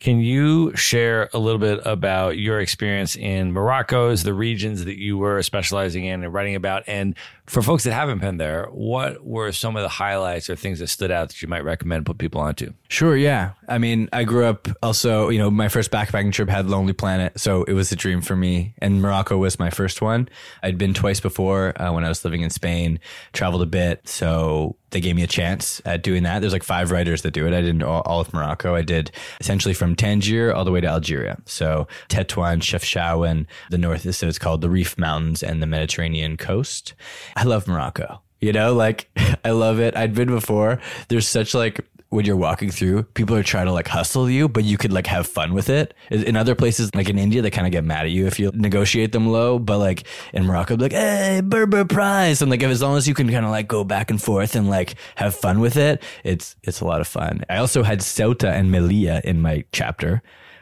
Can 0.00 0.20
you 0.20 0.74
share 0.74 1.28
a 1.34 1.38
little 1.38 1.58
bit 1.58 1.80
about 1.84 2.38
your 2.38 2.58
experience 2.58 3.16
in 3.16 3.52
Morocco's, 3.52 4.22
the 4.22 4.32
regions 4.32 4.86
that 4.86 4.96
you 4.96 5.18
were 5.18 5.42
specializing 5.42 6.06
in 6.06 6.24
and 6.24 6.32
writing 6.32 6.54
about? 6.54 6.84
And 6.86 7.14
for 7.44 7.60
folks 7.60 7.84
that 7.84 7.92
haven't 7.92 8.20
been 8.20 8.38
there, 8.38 8.66
what 8.72 9.26
were 9.26 9.52
some 9.52 9.76
of 9.76 9.82
the 9.82 9.90
highlights 9.90 10.48
or 10.48 10.56
things 10.56 10.78
that 10.78 10.86
stood 10.86 11.10
out 11.10 11.28
that 11.28 11.42
you 11.42 11.48
might 11.48 11.64
recommend 11.64 12.06
put 12.06 12.16
people 12.16 12.40
onto? 12.40 12.72
Sure, 12.88 13.14
yeah. 13.14 13.52
I 13.68 13.76
mean, 13.76 14.08
I 14.10 14.24
grew 14.24 14.46
up 14.46 14.68
also, 14.82 15.28
you 15.28 15.38
know, 15.38 15.50
my 15.50 15.68
first 15.68 15.90
backpacking 15.90 16.32
trip 16.32 16.48
had 16.48 16.66
Lonely 16.66 16.94
Planet, 16.94 17.38
so 17.38 17.64
it 17.64 17.74
was 17.74 17.92
a 17.92 17.96
dream 17.96 18.22
for 18.22 18.34
me. 18.34 18.74
And 18.78 19.02
Morocco 19.02 19.36
was 19.36 19.58
my 19.58 19.68
first 19.68 20.00
one. 20.00 20.30
I'd 20.62 20.78
been 20.78 20.94
twice 20.94 21.20
before 21.20 21.78
uh, 21.80 21.92
when 21.92 22.06
I 22.06 22.08
was 22.08 22.24
living 22.24 22.40
in 22.40 22.48
Spain, 22.48 23.00
traveled 23.34 23.60
a 23.60 23.66
bit, 23.66 24.08
so 24.08 24.76
they 24.90 25.00
gave 25.00 25.16
me 25.16 25.22
a 25.22 25.26
chance 25.26 25.80
at 25.84 26.02
doing 26.02 26.22
that. 26.24 26.40
There's 26.40 26.52
like 26.52 26.62
five 26.62 26.90
writers 26.90 27.22
that 27.22 27.32
do 27.32 27.46
it. 27.46 27.54
I 27.54 27.60
did 27.60 27.82
all, 27.82 28.02
all 28.02 28.20
of 28.20 28.32
Morocco. 28.32 28.74
I 28.74 28.82
did 28.82 29.10
essentially 29.40 29.74
from 29.74 29.94
Tangier 29.94 30.52
all 30.52 30.64
the 30.64 30.72
way 30.72 30.80
to 30.80 30.88
Algeria. 30.88 31.38
So 31.46 31.86
Tetuan, 32.08 32.60
Chefchaouen, 32.60 33.46
the 33.70 33.78
north, 33.78 34.14
so 34.14 34.26
it's 34.26 34.38
called 34.38 34.60
the 34.60 34.70
Rif 34.70 34.98
Mountains 34.98 35.42
and 35.42 35.62
the 35.62 35.66
Mediterranean 35.66 36.36
coast. 36.36 36.94
I 37.36 37.44
love 37.44 37.66
Morocco. 37.66 38.20
You 38.40 38.52
know, 38.52 38.74
like 38.74 39.10
I 39.44 39.50
love 39.50 39.80
it. 39.80 39.96
I'd 39.96 40.14
been 40.14 40.28
before. 40.28 40.80
There's 41.08 41.28
such 41.28 41.54
like 41.54 41.86
when 42.10 42.24
you're 42.24 42.36
walking 42.36 42.70
through, 42.70 43.04
people 43.04 43.36
are 43.36 43.42
trying 43.42 43.66
to 43.66 43.72
like 43.72 43.86
hustle 43.86 44.28
you, 44.28 44.48
but 44.48 44.64
you 44.64 44.76
could 44.76 44.92
like 44.92 45.06
have 45.06 45.28
fun 45.28 45.54
with 45.54 45.70
it. 45.70 45.94
In 46.10 46.36
other 46.36 46.56
places, 46.56 46.92
like 46.92 47.08
in 47.08 47.18
India, 47.18 47.40
they 47.40 47.50
kind 47.50 47.68
of 47.68 47.72
get 47.72 47.84
mad 47.84 48.04
at 48.04 48.10
you 48.10 48.26
if 48.26 48.40
you 48.40 48.50
negotiate 48.52 49.12
them 49.12 49.28
low. 49.28 49.60
But 49.60 49.78
like 49.78 50.06
in 50.34 50.44
Morocco, 50.44 50.76
like, 50.76 50.92
hey, 50.92 51.40
Berber 51.42 51.84
prize. 51.84 52.42
And 52.42 52.50
like, 52.50 52.62
if, 52.62 52.70
as 52.70 52.82
long 52.82 52.96
as 52.96 53.06
you 53.06 53.14
can 53.14 53.30
kind 53.30 53.44
of 53.44 53.52
like 53.52 53.68
go 53.68 53.84
back 53.84 54.10
and 54.10 54.20
forth 54.20 54.56
and 54.56 54.68
like 54.68 54.96
have 55.14 55.36
fun 55.36 55.60
with 55.60 55.76
it, 55.76 56.02
it's, 56.24 56.56
it's 56.64 56.80
a 56.80 56.84
lot 56.84 57.00
of 57.00 57.06
fun. 57.06 57.44
I 57.48 57.58
also 57.58 57.84
had 57.84 58.00
Ceuta 58.00 58.50
and 58.50 58.74
Melilla 58.74 59.20
in 59.20 59.40
my 59.40 59.64
chapter 59.70 60.20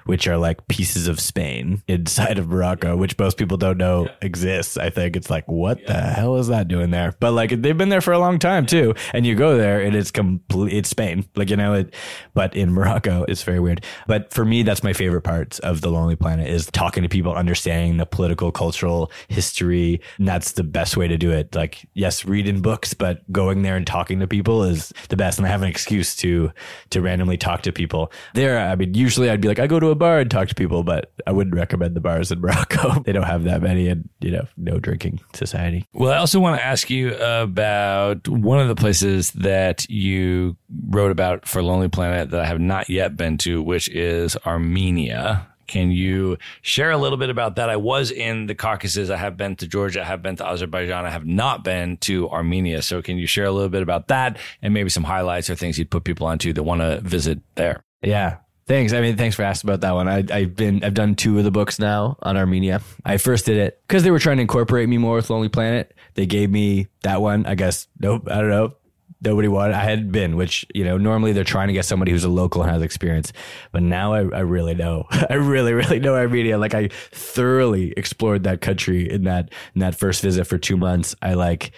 which 0.08 0.26
are 0.26 0.38
like 0.38 0.66
pieces 0.68 1.06
of 1.06 1.20
Spain 1.20 1.82
inside 1.86 2.38
of 2.38 2.48
Morocco, 2.48 2.96
which 2.96 3.18
most 3.18 3.36
people 3.36 3.58
don't 3.58 3.76
know 3.76 4.06
yeah. 4.06 4.12
exists. 4.22 4.78
I 4.78 4.88
think 4.88 5.16
it's 5.16 5.28
like, 5.28 5.46
what 5.46 5.78
yeah. 5.82 5.86
the 5.88 6.00
hell 6.00 6.36
is 6.36 6.48
that 6.48 6.66
doing 6.66 6.90
there? 6.90 7.14
But 7.20 7.32
like 7.32 7.50
they've 7.50 7.76
been 7.76 7.90
there 7.90 8.00
for 8.00 8.14
a 8.14 8.18
long 8.18 8.38
time 8.38 8.64
too. 8.64 8.94
And 9.12 9.26
you 9.26 9.34
go 9.34 9.58
there 9.58 9.82
and 9.82 9.94
it's 9.94 10.10
complete, 10.10 10.72
it's 10.72 10.88
Spain. 10.88 11.26
Like, 11.36 11.50
you 11.50 11.56
know, 11.56 11.74
it, 11.74 11.94
but 12.32 12.56
in 12.56 12.72
Morocco, 12.72 13.26
it's 13.28 13.42
very 13.42 13.60
weird. 13.60 13.84
But 14.06 14.32
for 14.32 14.46
me, 14.46 14.62
that's 14.62 14.82
my 14.82 14.94
favorite 14.94 15.24
parts 15.24 15.58
of 15.58 15.82
the 15.82 15.90
Lonely 15.90 16.16
Planet 16.16 16.48
is 16.48 16.64
talking 16.72 17.02
to 17.02 17.08
people, 17.10 17.34
understanding 17.34 17.98
the 17.98 18.06
political, 18.06 18.50
cultural 18.50 19.12
history. 19.28 20.00
And 20.16 20.26
that's 20.26 20.52
the 20.52 20.64
best 20.64 20.96
way 20.96 21.06
to 21.06 21.18
do 21.18 21.32
it. 21.32 21.54
Like, 21.54 21.86
yes, 21.92 22.24
reading 22.24 22.62
books, 22.62 22.94
but 22.94 23.30
going 23.30 23.60
there 23.60 23.76
and 23.76 23.86
talking 23.86 24.20
to 24.20 24.26
people 24.26 24.62
is 24.62 24.90
the 25.10 25.16
best. 25.18 25.36
And 25.38 25.46
I 25.46 25.50
have 25.50 25.60
an 25.60 25.68
excuse 25.68 26.16
to, 26.16 26.50
to 26.88 27.02
randomly 27.02 27.36
talk 27.36 27.60
to 27.64 27.72
people 27.72 28.10
there. 28.32 28.58
I 28.58 28.74
mean, 28.74 28.94
usually 28.94 29.28
I'd 29.28 29.42
be 29.42 29.48
like, 29.48 29.58
I 29.58 29.66
go 29.66 29.78
to 29.78 29.88
a 29.88 29.97
bar 29.98 30.18
and 30.20 30.30
talk 30.30 30.48
to 30.48 30.54
people, 30.54 30.82
but 30.82 31.12
I 31.26 31.32
wouldn't 31.32 31.54
recommend 31.54 31.94
the 31.94 32.00
bars 32.00 32.32
in 32.32 32.40
Morocco. 32.40 33.00
they 33.04 33.12
don't 33.12 33.24
have 33.24 33.44
that 33.44 33.62
many 33.62 33.88
and, 33.88 34.08
you 34.20 34.30
know, 34.30 34.46
no 34.56 34.78
drinking 34.78 35.20
society. 35.34 35.84
Well, 35.92 36.12
I 36.12 36.16
also 36.16 36.40
want 36.40 36.58
to 36.58 36.64
ask 36.64 36.88
you 36.88 37.14
about 37.16 38.26
one 38.28 38.60
of 38.60 38.68
the 38.68 38.74
places 38.74 39.32
that 39.32 39.88
you 39.90 40.56
wrote 40.88 41.10
about 41.10 41.46
for 41.46 41.62
Lonely 41.62 41.88
Planet 41.88 42.30
that 42.30 42.40
I 42.40 42.46
have 42.46 42.60
not 42.60 42.88
yet 42.88 43.16
been 43.16 43.38
to, 43.38 43.62
which 43.62 43.88
is 43.90 44.36
Armenia. 44.46 45.46
Can 45.68 45.90
you 45.90 46.38
share 46.62 46.90
a 46.90 46.96
little 46.96 47.18
bit 47.18 47.30
about 47.30 47.56
that? 47.56 47.68
I 47.68 47.76
was 47.76 48.10
in 48.10 48.46
the 48.46 48.54
Caucasus. 48.54 49.10
I 49.10 49.18
have 49.18 49.36
been 49.36 49.54
to 49.56 49.68
Georgia. 49.68 50.00
I 50.00 50.04
have 50.04 50.22
been 50.22 50.34
to 50.36 50.46
Azerbaijan. 50.46 51.04
I 51.04 51.10
have 51.10 51.26
not 51.26 51.62
been 51.62 51.98
to 51.98 52.28
Armenia. 52.30 52.82
So 52.82 53.02
can 53.02 53.18
you 53.18 53.26
share 53.26 53.44
a 53.44 53.52
little 53.52 53.68
bit 53.68 53.82
about 53.82 54.08
that 54.08 54.38
and 54.62 54.72
maybe 54.74 54.88
some 54.88 55.04
highlights 55.04 55.50
or 55.50 55.54
things 55.54 55.78
you'd 55.78 55.90
put 55.90 56.04
people 56.04 56.26
onto 56.26 56.52
that 56.54 56.62
want 56.62 56.80
to 56.80 57.00
visit 57.02 57.40
there? 57.54 57.84
Yeah. 58.02 58.38
Thanks. 58.68 58.92
I 58.92 59.00
mean, 59.00 59.16
thanks 59.16 59.34
for 59.34 59.44
asking 59.44 59.70
about 59.70 59.80
that 59.80 59.94
one. 59.94 60.08
I, 60.08 60.40
have 60.40 60.54
been, 60.54 60.84
I've 60.84 60.92
done 60.92 61.14
two 61.14 61.38
of 61.38 61.44
the 61.44 61.50
books 61.50 61.78
now 61.78 62.18
on 62.22 62.36
Armenia. 62.36 62.82
I 63.02 63.16
first 63.16 63.46
did 63.46 63.56
it 63.56 63.82
because 63.88 64.02
they 64.02 64.10
were 64.10 64.18
trying 64.18 64.36
to 64.36 64.42
incorporate 64.42 64.90
me 64.90 64.98
more 64.98 65.14
with 65.16 65.30
Lonely 65.30 65.48
Planet. 65.48 65.94
They 66.14 66.26
gave 66.26 66.50
me 66.50 66.88
that 67.02 67.22
one. 67.22 67.46
I 67.46 67.54
guess, 67.54 67.88
nope, 67.98 68.28
I 68.30 68.42
don't 68.42 68.50
know. 68.50 68.74
Nobody 69.22 69.48
wanted. 69.48 69.74
I 69.74 69.84
had 69.84 70.12
been, 70.12 70.36
which 70.36 70.66
you 70.74 70.84
know, 70.84 70.98
normally 70.98 71.32
they're 71.32 71.44
trying 71.44 71.68
to 71.68 71.72
get 71.72 71.86
somebody 71.86 72.12
who's 72.12 72.24
a 72.24 72.28
local 72.28 72.62
and 72.62 72.70
has 72.70 72.82
experience, 72.82 73.32
but 73.72 73.82
now 73.82 74.12
I, 74.12 74.18
I 74.18 74.40
really 74.40 74.74
know. 74.74 75.06
I 75.10 75.34
really, 75.34 75.72
really 75.72 75.98
know 75.98 76.14
Armenia. 76.14 76.58
Like 76.58 76.74
I 76.74 76.90
thoroughly 77.10 77.92
explored 77.96 78.44
that 78.44 78.60
country 78.60 79.10
in 79.10 79.24
that 79.24 79.50
in 79.74 79.80
that 79.80 79.94
first 79.96 80.22
visit 80.22 80.46
for 80.46 80.58
two 80.58 80.76
months. 80.76 81.16
I 81.22 81.34
like 81.34 81.72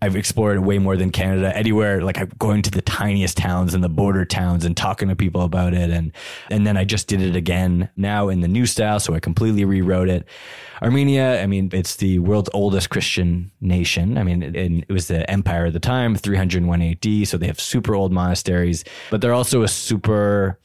I've 0.00 0.14
explored 0.14 0.60
way 0.60 0.78
more 0.78 0.96
than 0.96 1.10
Canada. 1.10 1.54
Anywhere 1.56 2.02
like 2.02 2.18
I'm 2.18 2.30
going 2.38 2.62
to 2.62 2.70
the 2.70 2.82
tiniest 2.82 3.36
towns 3.36 3.74
and 3.74 3.82
the 3.82 3.88
border 3.88 4.24
towns 4.24 4.64
and 4.64 4.76
talking 4.76 5.08
to 5.08 5.16
people 5.16 5.42
about 5.42 5.74
it, 5.74 5.90
and 5.90 6.12
and 6.50 6.66
then 6.66 6.76
I 6.76 6.84
just 6.84 7.08
did 7.08 7.20
it 7.20 7.34
again 7.34 7.88
now 7.96 8.28
in 8.28 8.40
the 8.40 8.48
new 8.48 8.66
style, 8.66 9.00
so 9.00 9.14
I 9.14 9.20
completely 9.20 9.64
rewrote 9.64 10.08
it. 10.08 10.24
Armenia, 10.80 11.42
I 11.42 11.46
mean, 11.46 11.70
it's 11.72 11.96
the 11.96 12.20
world's 12.20 12.50
oldest 12.54 12.90
Christian 12.90 13.50
nation. 13.60 14.16
I 14.16 14.22
mean, 14.22 14.42
it, 14.44 14.54
it 14.54 14.92
was 14.92 15.08
the 15.08 15.28
empire 15.28 15.66
at 15.66 15.72
the 15.72 15.80
time, 15.80 16.14
301 16.14 16.82
AD, 16.82 17.26
so 17.26 17.36
they 17.36 17.48
have 17.48 17.60
super 17.60 17.96
old 17.96 18.12
monasteries, 18.12 18.84
but 19.10 19.20
they're 19.20 19.32
also 19.32 19.62
a 19.62 19.68
super 19.68 20.60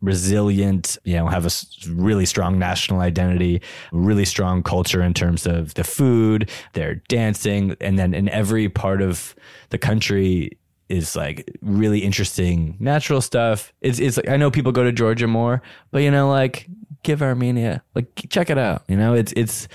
resilient, 0.00 0.98
you 1.04 1.16
know, 1.16 1.26
have 1.26 1.46
a 1.46 1.50
really 1.90 2.26
strong 2.26 2.58
national 2.58 3.00
identity, 3.00 3.60
really 3.92 4.24
strong 4.24 4.62
culture 4.62 5.02
in 5.02 5.14
terms 5.14 5.46
of 5.46 5.74
the 5.74 5.84
food, 5.84 6.50
their 6.74 6.96
dancing, 7.08 7.76
and 7.80 7.98
then 7.98 8.14
in 8.14 8.28
every 8.28 8.68
part 8.68 9.02
of 9.02 9.34
the 9.70 9.78
country 9.78 10.58
is 10.88 11.14
like 11.14 11.50
really 11.60 11.98
interesting 12.00 12.76
natural 12.78 13.20
stuff. 13.20 13.72
It's 13.80 13.98
it's 13.98 14.16
like 14.16 14.28
I 14.28 14.36
know 14.36 14.50
people 14.50 14.72
go 14.72 14.84
to 14.84 14.92
Georgia 14.92 15.26
more, 15.26 15.62
but 15.90 16.02
you 16.02 16.10
know, 16.10 16.30
like 16.30 16.68
give 17.02 17.22
Armenia, 17.22 17.82
like 17.94 18.06
check 18.30 18.50
it 18.50 18.58
out. 18.58 18.84
You 18.88 18.96
know, 18.96 19.14
it's 19.14 19.32
it's 19.36 19.68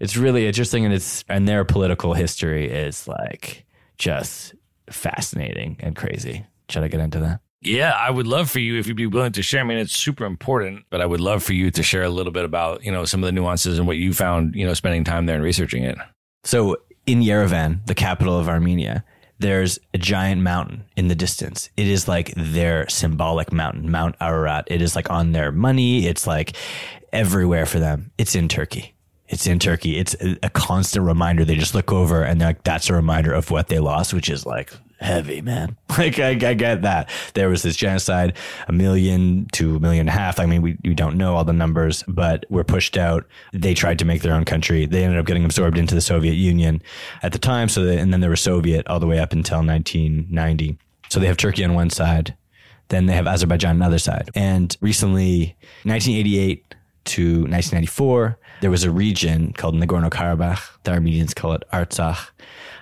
it's 0.00 0.16
really 0.16 0.46
interesting 0.46 0.84
and 0.84 0.94
it's 0.94 1.24
and 1.28 1.48
their 1.48 1.64
political 1.64 2.14
history 2.14 2.70
is 2.70 3.08
like 3.08 3.64
just 3.96 4.54
fascinating 4.90 5.76
and 5.80 5.96
crazy. 5.96 6.46
Should 6.68 6.82
I 6.82 6.88
get 6.88 7.00
into 7.00 7.20
that? 7.20 7.40
Yeah, 7.60 7.90
I 7.90 8.10
would 8.10 8.26
love 8.26 8.48
for 8.50 8.60
you 8.60 8.78
if 8.78 8.86
you'd 8.86 8.96
be 8.96 9.06
willing 9.06 9.32
to 9.32 9.42
share. 9.42 9.60
I 9.60 9.64
mean, 9.64 9.78
it's 9.78 9.96
super 9.96 10.24
important, 10.24 10.84
but 10.90 11.00
I 11.00 11.06
would 11.06 11.20
love 11.20 11.42
for 11.42 11.54
you 11.54 11.70
to 11.72 11.82
share 11.82 12.04
a 12.04 12.08
little 12.08 12.32
bit 12.32 12.44
about, 12.44 12.84
you 12.84 12.92
know, 12.92 13.04
some 13.04 13.22
of 13.22 13.26
the 13.26 13.32
nuances 13.32 13.78
and 13.78 13.86
what 13.86 13.96
you 13.96 14.14
found, 14.14 14.54
you 14.54 14.64
know, 14.64 14.74
spending 14.74 15.02
time 15.02 15.26
there 15.26 15.34
and 15.34 15.44
researching 15.44 15.82
it. 15.82 15.98
So 16.44 16.76
in 17.06 17.20
Yerevan, 17.20 17.84
the 17.86 17.96
capital 17.96 18.38
of 18.38 18.48
Armenia, 18.48 19.04
there's 19.40 19.78
a 19.92 19.98
giant 19.98 20.42
mountain 20.42 20.84
in 20.96 21.08
the 21.08 21.14
distance. 21.16 21.68
It 21.76 21.88
is 21.88 22.06
like 22.06 22.32
their 22.36 22.88
symbolic 22.88 23.52
mountain, 23.52 23.90
Mount 23.90 24.14
Ararat. 24.20 24.64
It 24.68 24.80
is 24.80 24.94
like 24.94 25.10
on 25.10 25.32
their 25.32 25.50
money. 25.50 26.06
It's 26.06 26.26
like 26.26 26.56
everywhere 27.12 27.66
for 27.66 27.80
them. 27.80 28.12
It's 28.18 28.36
in 28.36 28.48
Turkey. 28.48 28.94
It's 29.26 29.46
in 29.46 29.58
Turkey. 29.58 29.98
It's 29.98 30.14
a 30.42 30.50
constant 30.50 31.04
reminder. 31.04 31.44
They 31.44 31.56
just 31.56 31.74
look 31.74 31.92
over 31.92 32.22
and 32.22 32.40
like, 32.40 32.62
that's 32.62 32.88
a 32.88 32.94
reminder 32.94 33.32
of 33.32 33.50
what 33.50 33.68
they 33.68 33.78
lost, 33.78 34.14
which 34.14 34.30
is 34.30 34.46
like 34.46 34.72
heavy, 35.00 35.40
man. 35.40 35.76
Like 35.98 36.20
I, 36.20 36.28
I, 36.30 36.54
get 36.54 36.82
that 36.82 37.10
there 37.34 37.48
was 37.48 37.64
this 37.64 37.74
genocide, 37.74 38.36
a 38.68 38.72
million 38.72 39.48
to 39.54 39.74
a 39.74 39.80
million 39.80 40.02
and 40.02 40.10
a 40.10 40.12
half. 40.12 40.38
I 40.38 40.46
mean, 40.46 40.62
we, 40.62 40.78
we 40.84 40.94
don't 40.94 41.16
know 41.16 41.34
all 41.34 41.42
the 41.42 41.52
numbers, 41.52 42.04
but 42.06 42.46
we're 42.50 42.62
pushed 42.62 42.96
out. 42.96 43.26
They 43.52 43.74
tried 43.74 43.98
to 43.98 44.04
make 44.04 44.22
their 44.22 44.32
own 44.32 44.44
country. 44.44 44.86
They 44.86 45.02
ended 45.02 45.18
up 45.18 45.26
getting 45.26 45.44
absorbed 45.44 45.76
into 45.76 45.96
the 45.96 46.00
Soviet 46.00 46.34
Union 46.34 46.80
at 47.24 47.32
the 47.32 47.38
time. 47.40 47.68
So, 47.68 47.82
they, 47.82 47.98
and 47.98 48.12
then 48.12 48.20
they 48.20 48.28
were 48.28 48.36
Soviet 48.36 48.86
all 48.86 49.00
the 49.00 49.08
way 49.08 49.18
up 49.18 49.32
until 49.32 49.58
1990. 49.58 50.78
So 51.08 51.18
they 51.18 51.26
have 51.26 51.36
Turkey 51.36 51.64
on 51.64 51.74
one 51.74 51.90
side, 51.90 52.36
then 52.90 53.06
they 53.06 53.14
have 53.14 53.26
Azerbaijan 53.26 53.72
on 53.72 53.78
the 53.80 53.86
other 53.86 53.98
side. 53.98 54.30
And 54.36 54.76
recently, 54.80 55.56
1988 55.82 56.76
to 57.06 57.22
1994, 57.40 58.38
there 58.60 58.70
was 58.70 58.84
a 58.84 58.90
region 58.92 59.52
called 59.52 59.74
Nagorno 59.74 60.10
Karabakh. 60.10 60.78
The 60.84 60.92
Armenians 60.92 61.34
call 61.34 61.54
it 61.54 61.64
Artsakh 61.72 62.28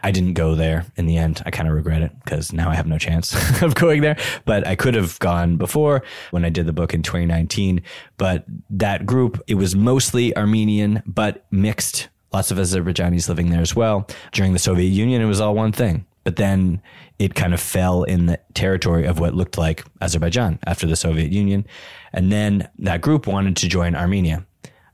I 0.07 0.12
didn't 0.12 0.35
go 0.35 0.55
there 0.55 0.87
in 0.95 1.07
the 1.07 1.16
end. 1.16 1.42
I 1.47 1.51
kind 1.51 1.69
of 1.69 1.75
regret 1.75 2.01
it 2.01 2.12
because 2.23 2.53
now 2.53 2.71
I 2.71 2.77
have 2.77 2.87
no 2.87 2.97
chance 2.97 3.35
of 3.62 3.75
going 3.75 4.03
there. 4.03 4.16
But 4.45 4.64
I 4.64 4.77
could 4.77 4.95
have 4.95 5.19
gone 5.19 5.57
before 5.57 6.05
when 6.31 6.45
I 6.45 6.49
did 6.49 6.66
the 6.66 6.73
book 6.73 6.95
in 6.95 7.03
2019. 7.03 7.83
But 8.16 8.45
that 8.71 9.05
group, 9.05 9.42
it 9.49 9.57
was 9.57 9.75
mostly 9.75 10.35
Armenian, 10.37 11.03
but 11.07 11.45
mixed. 11.51 12.09
Lots 12.33 12.53
of 12.53 12.59
Azerbaijanis 12.59 13.29
living 13.29 13.51
there 13.51 13.61
as 13.61 13.75
well. 13.75 14.07
During 14.31 14.53
the 14.53 14.61
Soviet 14.61 14.90
Union, 14.90 15.21
it 15.21 15.27
was 15.27 15.40
all 15.40 15.57
one 15.57 15.73
thing. 15.73 16.07
But 16.23 16.37
then 16.37 16.81
it 17.19 17.35
kind 17.35 17.53
of 17.53 17.59
fell 17.59 18.05
in 18.05 18.27
the 18.27 18.38
territory 18.55 19.07
of 19.07 19.19
what 19.19 19.35
looked 19.35 19.59
like 19.59 19.85
Azerbaijan 20.01 20.61
after 20.69 20.87
the 20.87 20.95
Soviet 20.95 21.33
Union. 21.33 21.66
And 22.12 22.31
then 22.31 22.69
that 22.79 23.01
group 23.01 23.27
wanted 23.27 23.57
to 23.57 23.69
join 23.69 23.97
Armenia 23.97 24.47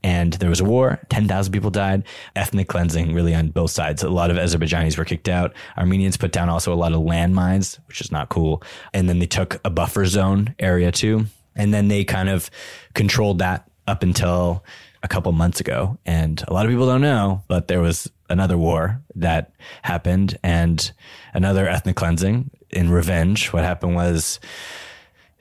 and 0.03 0.33
there 0.33 0.49
was 0.49 0.59
a 0.59 0.65
war. 0.65 0.99
10,000 1.09 1.51
people 1.51 1.69
died. 1.69 2.03
Ethnic 2.35 2.67
cleansing 2.67 3.13
really 3.13 3.33
on 3.33 3.49
both 3.49 3.71
sides. 3.71 4.03
A 4.03 4.09
lot 4.09 4.29
of 4.29 4.37
Azerbaijanis 4.37 4.97
were 4.97 5.05
kicked 5.05 5.29
out. 5.29 5.53
Armenians 5.77 6.17
put 6.17 6.31
down 6.31 6.49
also 6.49 6.73
a 6.73 6.75
lot 6.75 6.93
of 6.93 6.99
landmines, 7.01 7.79
which 7.87 8.01
is 8.01 8.11
not 8.11 8.29
cool. 8.29 8.61
And 8.93 9.07
then 9.07 9.19
they 9.19 9.25
took 9.25 9.59
a 9.63 9.69
buffer 9.69 10.05
zone 10.05 10.55
area 10.59 10.91
too. 10.91 11.25
And 11.55 11.73
then 11.73 11.87
they 11.87 12.03
kind 12.03 12.29
of 12.29 12.49
controlled 12.93 13.39
that 13.39 13.69
up 13.87 14.03
until 14.03 14.63
a 15.03 15.07
couple 15.07 15.31
months 15.31 15.59
ago. 15.59 15.97
And 16.05 16.43
a 16.47 16.53
lot 16.53 16.65
of 16.65 16.71
people 16.71 16.85
don't 16.85 17.01
know, 17.01 17.43
but 17.47 17.67
there 17.67 17.81
was 17.81 18.09
another 18.29 18.57
war 18.57 19.01
that 19.15 19.51
happened 19.83 20.37
and 20.43 20.91
another 21.33 21.67
ethnic 21.67 21.95
cleansing 21.95 22.49
in 22.71 22.89
revenge. 22.89 23.53
What 23.53 23.63
happened 23.63 23.95
was 23.95 24.39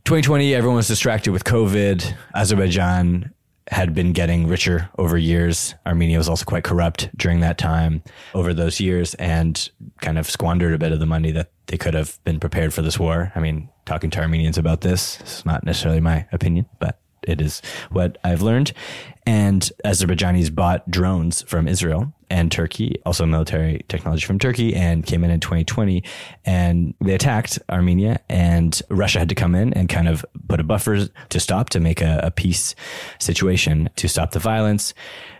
2020, 0.05 0.55
everyone 0.55 0.77
was 0.77 0.89
distracted 0.89 1.33
with 1.33 1.45
COVID. 1.45 2.15
Azerbaijan 2.35 3.33
had 3.71 3.95
been 3.95 4.13
getting 4.13 4.47
richer 4.47 4.91
over 4.99 5.17
years. 5.17 5.75
Armenia 5.87 6.19
was 6.19 6.29
also 6.29 6.45
quite 6.45 6.65
corrupt 6.65 7.17
during 7.17 7.41
that 7.41 7.59
time 7.59 8.03
over 8.35 8.53
those 8.53 8.81
years 8.81 9.15
and 9.15 9.71
kind 10.01 10.19
of 10.19 10.29
squandered 10.29 10.75
a 10.75 10.79
bit 10.79 10.93
of 10.93 11.01
the 11.01 11.07
money 11.07 11.31
that 11.33 11.51
they 11.67 11.79
could 11.79 11.95
have 11.95 12.23
been 12.25 12.41
prepared 12.41 12.75
for 12.75 12.83
this 12.83 12.99
war. 12.99 13.33
I 13.35 13.41
mean, 13.41 13.69
talking 13.87 14.11
to 14.11 14.21
Armenians 14.21 14.59
about 14.59 14.81
this, 14.81 15.21
it's 15.21 15.47
not 15.47 15.65
necessarily 15.65 16.01
my 16.01 16.27
opinion, 16.33 16.67
but 16.81 16.99
it 17.23 17.41
is 17.41 17.63
what 17.91 18.19
I've 18.25 18.43
learned. 18.43 18.73
And 19.25 19.71
Azerbaijanis 19.85 20.53
bought 20.55 20.91
drones 20.91 21.43
from 21.43 21.69
Israel 21.69 22.13
and 22.33 22.51
Turkey, 22.51 22.97
also 23.05 23.27
military 23.27 23.85
technology 23.89 24.27
from 24.27 24.39
Turkey, 24.39 24.75
and 24.75 25.05
came 25.05 25.23
in 25.23 25.31
in 25.31 25.39
2020. 25.39 26.03
And 26.47 26.95
they 27.01 27.15
attacked 27.15 27.59
Armenia, 27.71 28.21
and 28.29 28.81
Russia 28.89 29.19
had 29.19 29.29
to 29.29 29.35
come 29.35 29.55
in 29.55 29.75
and 29.75 29.89
kind 29.89 30.09
of 30.09 30.25
put 30.49 30.59
a 30.59 30.65
buffer 30.65 31.07
to 31.07 31.41
stop, 31.41 31.69
to 31.71 31.81
make 31.81 32.01
a, 32.01 32.21
a 32.23 32.31
peace 32.31 32.75
situation, 33.19 33.91
to 33.97 34.09
stop 34.09 34.31
the 34.31 34.39
violence. 34.39 34.95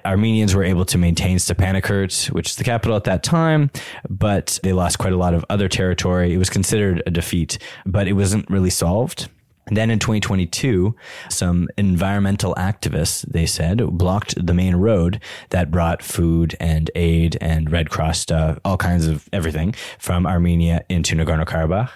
Armenians 0.05 0.55
were 0.55 0.65
able 0.65 0.85
to 0.85 0.99
maintain 0.99 1.39
Stepanakert, 1.39 2.31
which 2.31 2.51
is 2.51 2.57
the 2.57 2.65
capital 2.65 2.95
at 2.95 3.05
that 3.05 3.23
time, 3.23 3.71
but 4.11 4.59
they 4.63 4.75
lost 4.75 4.99
quite 4.99 5.15
a 5.15 5.17
lot 5.17 5.33
of 5.33 5.47
other 5.49 5.69
territory. 5.69 6.35
It 6.35 6.39
was 6.39 6.51
considered 6.51 7.03
a 7.07 7.11
defeat, 7.11 7.59
but 7.87 8.07
it 8.07 8.13
wasn't 8.13 8.51
really 8.51 8.71
solved. 8.71 9.29
And 9.67 9.77
then 9.77 9.91
in 9.91 9.99
2022, 9.99 10.95
some 11.29 11.69
environmental 11.79 12.55
activists, 12.57 13.25
they 13.31 13.47
said, 13.47 13.81
blocked 13.97 14.35
the 14.45 14.55
main 14.55 14.77
road 14.77 15.21
that 15.51 15.71
brought 15.71 16.03
food 16.03 16.57
and 16.59 16.91
aid 16.95 17.39
and 17.41 17.71
Red 17.71 17.89
Cross 17.89 18.21
stuff, 18.21 18.59
all 18.65 18.77
kinds 18.77 19.07
of 19.07 19.29
everything 19.33 19.75
from 19.99 20.27
Armenia 20.27 20.85
into 20.89 21.15
Nagorno 21.15 21.47
Karabakh. 21.47 21.91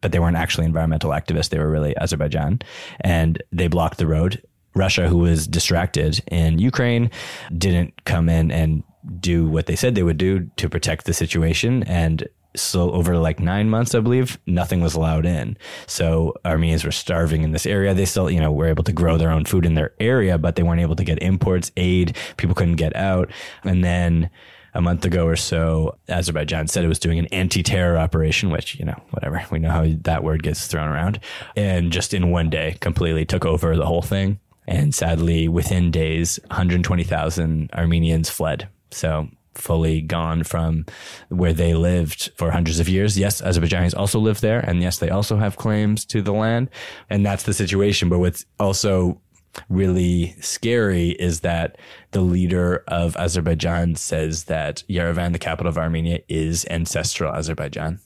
But 0.00 0.10
they 0.10 0.18
weren't 0.18 0.36
actually 0.36 0.66
environmental 0.66 1.10
activists. 1.10 1.50
They 1.50 1.60
were 1.60 1.70
really 1.70 1.96
Azerbaijan. 1.96 2.60
And 3.00 3.40
they 3.52 3.68
blocked 3.68 3.98
the 3.98 4.06
road. 4.08 4.42
Russia, 4.74 5.06
who 5.06 5.18
was 5.18 5.46
distracted 5.46 6.20
in 6.26 6.58
Ukraine, 6.58 7.10
didn't 7.56 8.04
come 8.04 8.28
in 8.28 8.50
and 8.50 8.82
do 9.20 9.48
what 9.48 9.66
they 9.66 9.76
said 9.76 9.94
they 9.94 10.02
would 10.02 10.18
do 10.18 10.50
to 10.56 10.68
protect 10.68 11.04
the 11.04 11.12
situation 11.12 11.82
and 11.84 12.26
so 12.54 12.90
over 12.92 13.16
like 13.16 13.40
nine 13.40 13.70
months, 13.70 13.94
I 13.94 14.00
believe, 14.00 14.38
nothing 14.46 14.80
was 14.80 14.94
allowed 14.94 15.26
in. 15.26 15.56
So 15.86 16.34
Armenians 16.44 16.84
were 16.84 16.92
starving 16.92 17.42
in 17.42 17.52
this 17.52 17.66
area. 17.66 17.94
They 17.94 18.04
still, 18.04 18.30
you 18.30 18.40
know, 18.40 18.52
were 18.52 18.66
able 18.66 18.84
to 18.84 18.92
grow 18.92 19.16
their 19.16 19.30
own 19.30 19.44
food 19.44 19.64
in 19.64 19.74
their 19.74 19.92
area, 20.00 20.38
but 20.38 20.56
they 20.56 20.62
weren't 20.62 20.80
able 20.80 20.96
to 20.96 21.04
get 21.04 21.22
imports, 21.22 21.70
aid. 21.76 22.16
People 22.36 22.54
couldn't 22.54 22.76
get 22.76 22.94
out. 22.94 23.30
And 23.64 23.82
then 23.82 24.30
a 24.74 24.80
month 24.80 25.04
ago 25.04 25.26
or 25.26 25.36
so, 25.36 25.98
Azerbaijan 26.08 26.68
said 26.68 26.84
it 26.84 26.88
was 26.88 26.98
doing 26.98 27.18
an 27.18 27.26
anti-terror 27.26 27.98
operation, 27.98 28.50
which, 28.50 28.78
you 28.78 28.84
know, 28.84 29.00
whatever. 29.10 29.44
We 29.50 29.58
know 29.58 29.70
how 29.70 29.86
that 30.02 30.24
word 30.24 30.42
gets 30.42 30.66
thrown 30.66 30.88
around. 30.88 31.20
And 31.56 31.92
just 31.92 32.14
in 32.14 32.30
one 32.30 32.50
day, 32.50 32.76
completely 32.80 33.24
took 33.24 33.44
over 33.44 33.76
the 33.76 33.86
whole 33.86 34.02
thing. 34.02 34.40
And 34.66 34.94
sadly, 34.94 35.48
within 35.48 35.90
days, 35.90 36.38
120,000 36.48 37.70
Armenians 37.74 38.30
fled. 38.30 38.68
So 38.90 39.28
fully 39.54 40.00
gone 40.00 40.44
from 40.44 40.86
where 41.28 41.52
they 41.52 41.74
lived 41.74 42.30
for 42.36 42.50
hundreds 42.50 42.80
of 42.80 42.88
years. 42.88 43.18
Yes, 43.18 43.40
Azerbaijanis 43.40 43.96
also 43.96 44.18
live 44.18 44.40
there. 44.40 44.60
And 44.60 44.82
yes, 44.82 44.98
they 44.98 45.10
also 45.10 45.36
have 45.36 45.56
claims 45.56 46.04
to 46.06 46.22
the 46.22 46.32
land. 46.32 46.70
And 47.10 47.24
that's 47.24 47.44
the 47.44 47.54
situation. 47.54 48.08
But 48.08 48.18
what's 48.18 48.46
also 48.58 49.20
really 49.68 50.34
scary 50.40 51.10
is 51.10 51.40
that 51.40 51.76
the 52.12 52.22
leader 52.22 52.84
of 52.88 53.16
Azerbaijan 53.16 53.96
says 53.96 54.44
that 54.44 54.82
Yerevan, 54.88 55.32
the 55.32 55.38
capital 55.38 55.68
of 55.68 55.78
Armenia, 55.78 56.20
is 56.28 56.66
ancestral 56.70 57.34
Azerbaijan. 57.34 58.00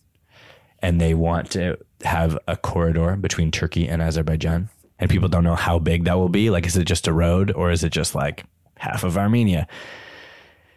And 0.80 1.00
they 1.00 1.14
want 1.14 1.50
to 1.52 1.78
have 2.02 2.38
a 2.46 2.56
corridor 2.56 3.16
between 3.16 3.50
Turkey 3.50 3.88
and 3.88 4.02
Azerbaijan. 4.02 4.68
And 4.98 5.10
people 5.10 5.28
don't 5.28 5.44
know 5.44 5.54
how 5.54 5.78
big 5.78 6.04
that 6.04 6.18
will 6.18 6.28
be. 6.28 6.50
Like, 6.50 6.66
is 6.66 6.76
it 6.76 6.84
just 6.84 7.06
a 7.06 7.12
road 7.12 7.52
or 7.52 7.70
is 7.70 7.84
it 7.84 7.92
just 7.92 8.14
like 8.14 8.44
half 8.76 9.04
of 9.04 9.16
Armenia? 9.16 9.66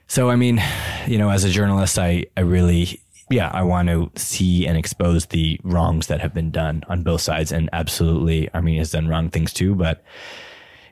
So, 0.09 0.31
I 0.31 0.37
mean, 0.37 0.59
you 1.05 1.19
know, 1.19 1.29
as 1.29 1.43
a 1.43 1.49
journalist, 1.49 1.99
I, 1.99 2.25
I 2.35 2.41
really, 2.41 2.99
yeah, 3.29 3.51
I 3.53 3.61
want 3.61 3.89
to 3.89 4.11
see 4.15 4.65
and 4.65 4.75
expose 4.75 5.27
the 5.27 5.61
wrongs 5.63 6.07
that 6.07 6.19
have 6.19 6.33
been 6.33 6.49
done 6.49 6.83
on 6.89 7.03
both 7.03 7.21
sides. 7.21 7.51
And 7.51 7.69
absolutely, 7.73 8.51
Armenia 8.55 8.79
has 8.79 8.89
done 8.89 9.07
wrong 9.07 9.29
things 9.29 9.53
too. 9.53 9.75
But 9.75 10.03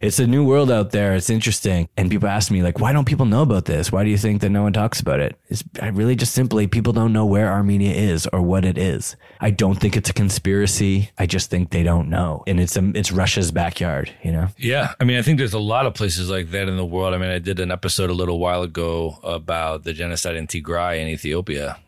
it's 0.01 0.19
a 0.19 0.27
new 0.27 0.45
world 0.45 0.71
out 0.71 0.91
there. 0.91 1.15
It's 1.15 1.29
interesting. 1.29 1.89
And 1.97 2.09
people 2.09 2.29
ask 2.29 2.51
me, 2.51 2.63
like, 2.63 2.79
why 2.79 2.93
don't 2.93 3.05
people 3.05 3.25
know 3.25 3.41
about 3.41 3.65
this? 3.65 3.91
Why 3.91 4.03
do 4.03 4.09
you 4.09 4.17
think 4.17 4.41
that 4.41 4.49
no 4.49 4.63
one 4.63 4.73
talks 4.73 4.99
about 4.99 5.19
it? 5.19 5.39
It's 5.49 5.63
I 5.81 5.87
really 5.87 6.15
just 6.15 6.33
simply 6.33 6.67
people 6.67 6.93
don't 6.93 7.13
know 7.13 7.25
where 7.25 7.51
Armenia 7.51 7.93
is 7.93 8.27
or 8.27 8.41
what 8.41 8.65
it 8.65 8.77
is. 8.77 9.15
I 9.39 9.51
don't 9.51 9.75
think 9.75 9.97
it's 9.97 10.09
a 10.09 10.13
conspiracy. 10.13 11.11
I 11.17 11.25
just 11.25 11.49
think 11.49 11.71
they 11.71 11.83
don't 11.83 12.09
know. 12.09 12.43
And 12.47 12.59
it's 12.59 12.77
a, 12.77 12.91
it's 12.95 13.11
Russia's 13.11 13.51
backyard, 13.51 14.13
you 14.23 14.31
know? 14.31 14.47
Yeah. 14.57 14.93
I 14.99 15.03
mean, 15.03 15.17
I 15.17 15.21
think 15.21 15.37
there's 15.37 15.53
a 15.53 15.59
lot 15.59 15.85
of 15.85 15.93
places 15.93 16.29
like 16.29 16.51
that 16.51 16.67
in 16.67 16.77
the 16.77 16.85
world. 16.85 17.13
I 17.13 17.17
mean, 17.17 17.29
I 17.29 17.39
did 17.39 17.59
an 17.59 17.71
episode 17.71 18.09
a 18.09 18.13
little 18.13 18.39
while 18.39 18.63
ago 18.63 19.19
about 19.23 19.83
the 19.83 19.93
genocide 19.93 20.35
in 20.35 20.47
Tigray 20.47 21.01
in 21.01 21.07
Ethiopia 21.07 21.79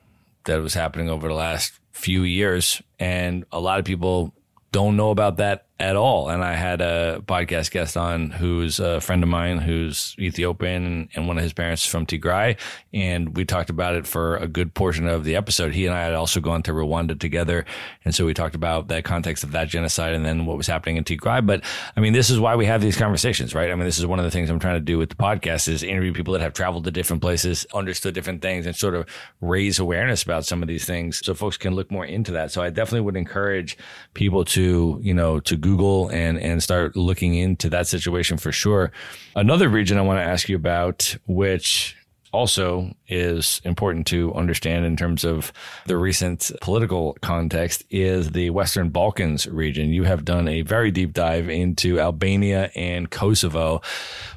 that 0.46 0.62
was 0.62 0.74
happening 0.74 1.10
over 1.10 1.28
the 1.28 1.34
last 1.34 1.74
few 1.92 2.24
years. 2.24 2.82
And 3.00 3.46
a 3.52 3.60
lot 3.60 3.80
of 3.80 3.86
people 3.86 4.34
don't 4.72 4.96
know 4.96 5.10
about 5.10 5.38
that 5.38 5.66
at 5.80 5.96
all. 5.96 6.30
And 6.30 6.44
I 6.44 6.56
had 6.56 6.82
a 6.82 7.24
podcast 7.26 7.72
guest 7.72 7.96
on 7.96 8.32
who's 8.32 8.80
a 8.80 9.00
friend 9.00 9.24
of 9.24 9.30
mine 9.30 9.60
who's 9.60 10.14
Ethiopian 10.20 11.08
and 11.16 11.28
one 11.28 11.38
of 11.38 11.44
his 11.44 11.54
parents 11.54 11.86
from 11.86 12.06
Tigray. 12.06 12.58
And 12.94 13.36
we 13.38 13.46
talked 13.46 13.70
about 13.70 13.96
it 13.96 14.06
for 14.06 14.36
a 14.38 14.48
good 14.48 14.74
portion 14.74 15.08
of 15.08 15.24
the 15.24 15.38
episode. 15.38 15.74
He 15.74 15.86
and 15.86 15.96
I 15.96 16.02
had 16.04 16.14
also 16.14 16.42
gone 16.42 16.64
to 16.64 16.74
Rwanda 16.74 17.18
together. 17.18 17.66
And 18.04 18.14
so 18.14 18.26
we 18.26 18.34
talked 18.34 18.56
about 18.56 18.90
the 18.90 19.02
context 19.02 19.46
of 19.46 19.52
that 19.52 19.70
genocide 19.70 20.14
and 20.14 20.26
then 20.26 20.46
what 20.46 20.58
was 20.58 20.68
happening 20.68 20.98
in 20.98 21.06
Tigray. 21.06 21.46
But 21.46 21.64
I 21.96 22.02
mean, 22.02 22.12
this 22.12 22.30
is 22.30 22.40
why 22.40 22.58
we 22.58 22.66
have 22.66 22.82
these 22.82 22.98
conversations, 22.98 23.56
right? 23.56 23.72
I 23.72 23.76
mean, 23.76 23.86
this 23.86 24.00
is 24.00 24.06
one 24.06 24.20
of 24.20 24.26
the 24.26 24.32
things 24.32 24.50
I'm 24.50 24.60
trying 24.60 24.76
to 24.76 24.82
do 24.82 24.98
with 24.98 25.10
the 25.10 25.16
podcast 25.16 25.70
is 25.70 25.82
interview 25.82 26.14
people 26.14 26.34
that 26.34 26.42
have 26.42 26.54
traveled 26.54 26.84
to 26.84 26.92
different 26.92 27.22
places, 27.22 27.66
understood 27.74 28.14
different 28.14 28.42
things 28.42 28.66
and 28.66 28.76
sort 28.76 28.96
of 28.96 29.08
raise 29.40 29.80
awareness 29.80 30.24
about 30.24 30.46
some 30.46 30.62
of 30.62 30.68
these 30.68 30.84
things 30.84 31.26
so 31.26 31.34
folks 31.34 31.56
can 31.56 31.74
look 31.74 31.90
more 31.90 32.06
into 32.06 32.34
that. 32.34 32.52
So 32.52 32.62
I 32.62 32.70
definitely 32.70 33.02
would 33.02 33.16
encourage 33.16 33.78
people 34.14 34.44
to, 34.46 35.00
you 35.02 35.14
know, 35.14 35.40
to 35.40 35.56
Google 35.56 35.69
and 35.78 36.40
and 36.40 36.64
start 36.64 36.96
looking 36.96 37.36
into 37.36 37.70
that 37.70 37.88
situation 37.88 38.38
for 38.38 38.52
sure. 38.52 38.92
Another 39.36 39.70
region 39.70 39.98
I 39.98 40.02
want 40.02 40.20
to 40.20 40.24
ask 40.24 40.50
you 40.50 40.56
about, 40.56 41.16
which 41.28 41.96
also 42.32 42.94
is 43.08 43.62
important 43.64 44.06
to 44.08 44.34
understand 44.34 44.86
in 44.86 44.96
terms 44.96 45.24
of 45.24 45.52
the 45.88 45.98
recent 45.98 46.52
political 46.62 47.18
context 47.22 47.84
is 47.90 48.32
the 48.32 48.50
Western 48.52 48.90
Balkans 48.90 49.48
region. 49.48 49.90
You 49.90 50.04
have 50.04 50.26
done 50.26 50.48
a 50.48 50.62
very 50.62 50.92
deep 50.92 51.14
dive 51.14 51.50
into 51.50 52.00
Albania 52.00 52.72
and 52.76 53.10
Kosovo, 53.10 53.82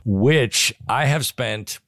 which 0.04 0.74
I 0.88 1.04
have 1.06 1.26
spent 1.26 1.80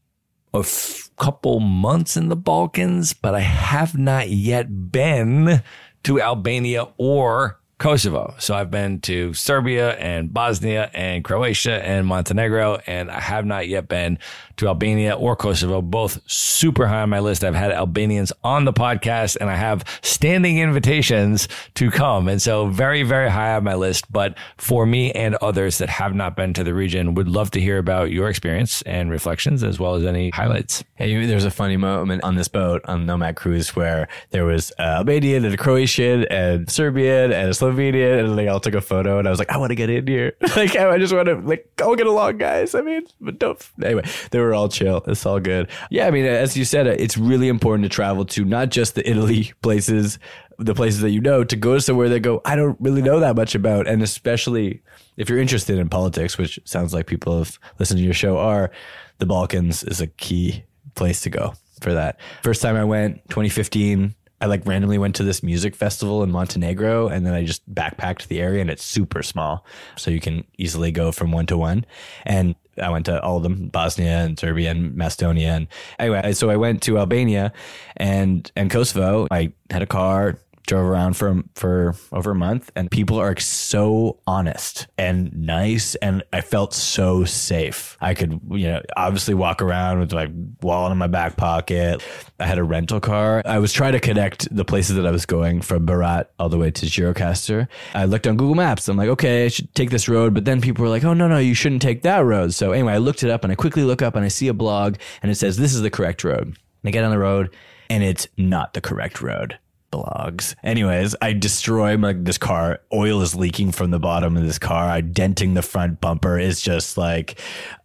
a 0.52 0.58
f- 0.58 1.10
couple 1.16 1.60
months 1.60 2.16
in 2.16 2.28
the 2.28 2.36
Balkans, 2.36 3.12
but 3.12 3.34
I 3.34 3.40
have 3.40 3.96
not 3.96 4.28
yet 4.28 4.92
been 4.92 5.62
to 6.04 6.20
Albania 6.20 6.88
or 6.98 7.58
Kosovo. 7.84 8.34
So 8.38 8.54
I've 8.54 8.70
been 8.70 9.02
to 9.02 9.34
Serbia 9.34 9.90
and 9.96 10.32
Bosnia 10.32 10.90
and 10.94 11.22
Croatia 11.22 11.86
and 11.86 12.06
Montenegro, 12.06 12.80
and 12.86 13.10
I 13.10 13.20
have 13.20 13.44
not 13.44 13.68
yet 13.68 13.88
been 13.88 14.18
to 14.56 14.68
Albania 14.68 15.14
or 15.14 15.36
Kosovo, 15.36 15.82
both 15.82 16.20
super 16.30 16.86
high 16.86 17.02
on 17.02 17.10
my 17.10 17.20
list. 17.20 17.44
I've 17.44 17.54
had 17.54 17.72
Albanians 17.72 18.32
on 18.42 18.64
the 18.64 18.72
podcast 18.72 19.36
and 19.40 19.50
I 19.50 19.56
have 19.56 19.84
standing 20.02 20.58
invitations 20.58 21.48
to 21.74 21.90
come. 21.90 22.28
And 22.28 22.40
so 22.40 22.66
very, 22.66 23.02
very 23.02 23.30
high 23.30 23.54
on 23.54 23.64
my 23.64 23.74
list. 23.74 24.10
But 24.12 24.36
for 24.56 24.86
me 24.86 25.12
and 25.12 25.34
others 25.36 25.78
that 25.78 25.88
have 25.88 26.14
not 26.14 26.36
been 26.36 26.52
to 26.54 26.64
the 26.64 26.74
region, 26.74 27.14
would 27.14 27.28
love 27.28 27.50
to 27.52 27.60
hear 27.60 27.78
about 27.78 28.10
your 28.10 28.28
experience 28.28 28.82
and 28.82 29.10
reflections 29.10 29.62
as 29.62 29.78
well 29.78 29.94
as 29.94 30.04
any 30.04 30.30
highlights. 30.30 30.84
Hey, 30.94 31.26
there's 31.26 31.44
a 31.44 31.50
funny 31.50 31.76
moment 31.76 32.24
on 32.24 32.34
this 32.34 32.48
boat 32.48 32.82
on 32.86 33.06
Nomad 33.06 33.36
Cruise 33.36 33.74
where 33.74 34.08
there 34.30 34.44
was 34.44 34.72
uh, 34.78 34.82
Albanian 34.98 35.44
and 35.44 35.54
a 35.54 35.56
Croatian 35.56 36.24
and 36.26 36.70
Serbian 36.70 37.32
and 37.32 37.48
a 37.48 37.52
Slovenian 37.52 38.24
and 38.24 38.38
they 38.38 38.48
all 38.48 38.60
took 38.60 38.74
a 38.74 38.80
photo 38.80 39.18
and 39.18 39.26
I 39.26 39.30
was 39.30 39.38
like, 39.38 39.50
I 39.50 39.56
want 39.56 39.70
to 39.70 39.76
get 39.76 39.90
in 39.90 40.06
here. 40.06 40.34
like, 40.56 40.76
I 40.76 40.98
just 40.98 41.12
want 41.12 41.26
to 41.26 41.36
like 41.36 41.70
go 41.76 41.94
get 41.96 42.06
along, 42.06 42.38
guys. 42.38 42.74
I 42.74 42.82
mean, 42.82 43.06
but 43.20 43.38
don't. 43.38 43.54
Anyway, 43.82 44.04
they 44.30 44.40
were 44.44 44.54
all 44.54 44.68
chill. 44.68 45.02
It's 45.06 45.26
all 45.26 45.40
good. 45.40 45.68
Yeah, 45.90 46.06
I 46.06 46.10
mean, 46.10 46.24
as 46.24 46.56
you 46.56 46.64
said, 46.64 46.86
it's 46.86 47.16
really 47.16 47.48
important 47.48 47.84
to 47.84 47.88
travel 47.88 48.24
to 48.26 48.44
not 48.44 48.70
just 48.70 48.94
the 48.94 49.08
Italy 49.08 49.52
places, 49.62 50.18
the 50.58 50.74
places 50.74 51.00
that 51.00 51.10
you 51.10 51.20
know, 51.20 51.44
to 51.44 51.56
go 51.56 51.74
to 51.74 51.80
somewhere 51.80 52.08
that 52.08 52.20
go, 52.20 52.40
I 52.44 52.56
don't 52.56 52.80
really 52.80 53.02
know 53.02 53.20
that 53.20 53.36
much 53.36 53.54
about. 53.54 53.86
And 53.86 54.02
especially 54.02 54.82
if 55.16 55.28
you're 55.28 55.38
interested 55.38 55.78
in 55.78 55.88
politics, 55.88 56.38
which 56.38 56.58
sounds 56.64 56.94
like 56.94 57.06
people 57.06 57.38
have 57.38 57.58
listened 57.78 57.98
to 57.98 58.04
your 58.04 58.14
show 58.14 58.38
are, 58.38 58.70
the 59.18 59.26
Balkans 59.26 59.84
is 59.84 60.00
a 60.00 60.06
key 60.06 60.64
place 60.94 61.20
to 61.22 61.30
go 61.30 61.54
for 61.80 61.92
that. 61.92 62.18
First 62.42 62.62
time 62.62 62.76
I 62.76 62.84
went, 62.84 63.28
2015. 63.28 64.14
I 64.40 64.46
like 64.46 64.66
randomly 64.66 64.98
went 64.98 65.14
to 65.16 65.24
this 65.24 65.42
music 65.42 65.74
festival 65.74 66.22
in 66.22 66.30
Montenegro 66.30 67.08
and 67.08 67.24
then 67.24 67.32
I 67.32 67.44
just 67.44 67.62
backpacked 67.72 68.26
the 68.26 68.40
area 68.40 68.60
and 68.60 68.68
it's 68.68 68.84
super 68.84 69.22
small. 69.22 69.64
So 69.96 70.10
you 70.10 70.20
can 70.20 70.44
easily 70.58 70.92
go 70.92 71.12
from 71.12 71.32
one 71.32 71.46
to 71.46 71.56
one. 71.56 71.86
And 72.26 72.54
I 72.82 72.90
went 72.90 73.06
to 73.06 73.22
all 73.22 73.36
of 73.36 73.42
them, 73.42 73.68
Bosnia 73.68 74.24
and 74.24 74.38
Serbia 74.38 74.70
and 74.70 74.94
Macedonia. 74.94 75.52
And 75.52 75.68
anyway, 75.98 76.32
so 76.32 76.50
I 76.50 76.56
went 76.56 76.82
to 76.82 76.98
Albania 76.98 77.52
and, 77.96 78.50
and 78.56 78.70
Kosovo. 78.70 79.26
I 79.30 79.52
had 79.70 79.82
a 79.82 79.86
car, 79.86 80.38
drove 80.66 80.86
around 80.86 81.14
for 81.14 81.42
for 81.54 81.94
over 82.12 82.30
a 82.30 82.34
month 82.34 82.70
and 82.74 82.90
people 82.90 83.18
are 83.18 83.36
so 83.38 84.18
honest 84.26 84.86
and 84.96 85.32
nice 85.36 85.94
and 85.96 86.22
I 86.32 86.40
felt 86.40 86.72
so 86.72 87.24
safe. 87.24 87.96
I 88.00 88.14
could, 88.14 88.40
you 88.50 88.68
know, 88.68 88.80
obviously 88.96 89.34
walk 89.34 89.60
around 89.60 90.00
with 90.00 90.12
my 90.12 90.30
wallet 90.62 90.92
in 90.92 90.98
my 90.98 91.06
back 91.06 91.36
pocket. 91.36 92.02
I 92.40 92.46
had 92.46 92.58
a 92.58 92.64
rental 92.64 93.00
car. 93.00 93.42
I 93.44 93.58
was 93.58 93.72
trying 93.72 93.92
to 93.92 94.00
connect 94.00 94.54
the 94.54 94.64
places 94.64 94.96
that 94.96 95.06
I 95.06 95.10
was 95.10 95.26
going 95.26 95.60
from 95.60 95.86
Berat 95.86 96.26
all 96.38 96.48
the 96.48 96.58
way 96.58 96.70
to 96.70 96.86
Gjirokastër. 96.86 97.68
I 97.94 98.06
looked 98.06 98.26
on 98.26 98.36
Google 98.36 98.54
Maps. 98.54 98.88
I'm 98.88 98.96
like, 98.96 99.08
okay, 99.08 99.44
I 99.44 99.48
should 99.48 99.74
take 99.74 99.90
this 99.90 100.08
road, 100.08 100.34
but 100.34 100.44
then 100.44 100.60
people 100.60 100.82
were 100.82 100.88
like, 100.88 101.04
"Oh 101.04 101.14
no, 101.14 101.28
no, 101.28 101.38
you 101.38 101.54
shouldn't 101.54 101.82
take 101.82 102.02
that 102.02 102.24
road." 102.24 102.54
So 102.54 102.72
anyway, 102.72 102.94
I 102.94 102.98
looked 102.98 103.22
it 103.22 103.30
up 103.30 103.44
and 103.44 103.52
I 103.52 103.56
quickly 103.56 103.84
look 103.84 104.02
up 104.02 104.16
and 104.16 104.24
I 104.24 104.28
see 104.28 104.48
a 104.48 104.54
blog 104.54 104.96
and 105.22 105.30
it 105.30 105.36
says 105.36 105.56
this 105.56 105.74
is 105.74 105.82
the 105.82 105.90
correct 105.90 106.24
road. 106.24 106.46
And 106.46 106.88
I 106.88 106.90
get 106.90 107.04
on 107.04 107.10
the 107.10 107.18
road 107.18 107.54
and 107.90 108.02
it's 108.02 108.26
not 108.36 108.72
the 108.74 108.80
correct 108.80 109.20
road 109.20 109.58
blogs. 109.94 110.54
Anyways, 110.62 111.14
I 111.20 111.32
destroy 111.32 111.96
my, 111.96 112.12
this 112.12 112.38
car. 112.38 112.80
Oil 112.92 113.22
is 113.22 113.34
leaking 113.34 113.72
from 113.72 113.90
the 113.90 113.98
bottom 113.98 114.36
of 114.36 114.44
this 114.44 114.58
car. 114.58 114.88
I 114.88 115.00
denting 115.00 115.54
the 115.54 115.62
front 115.62 116.00
bumper. 116.00 116.38
It's 116.38 116.60
just 116.60 116.96
like, 116.96 117.40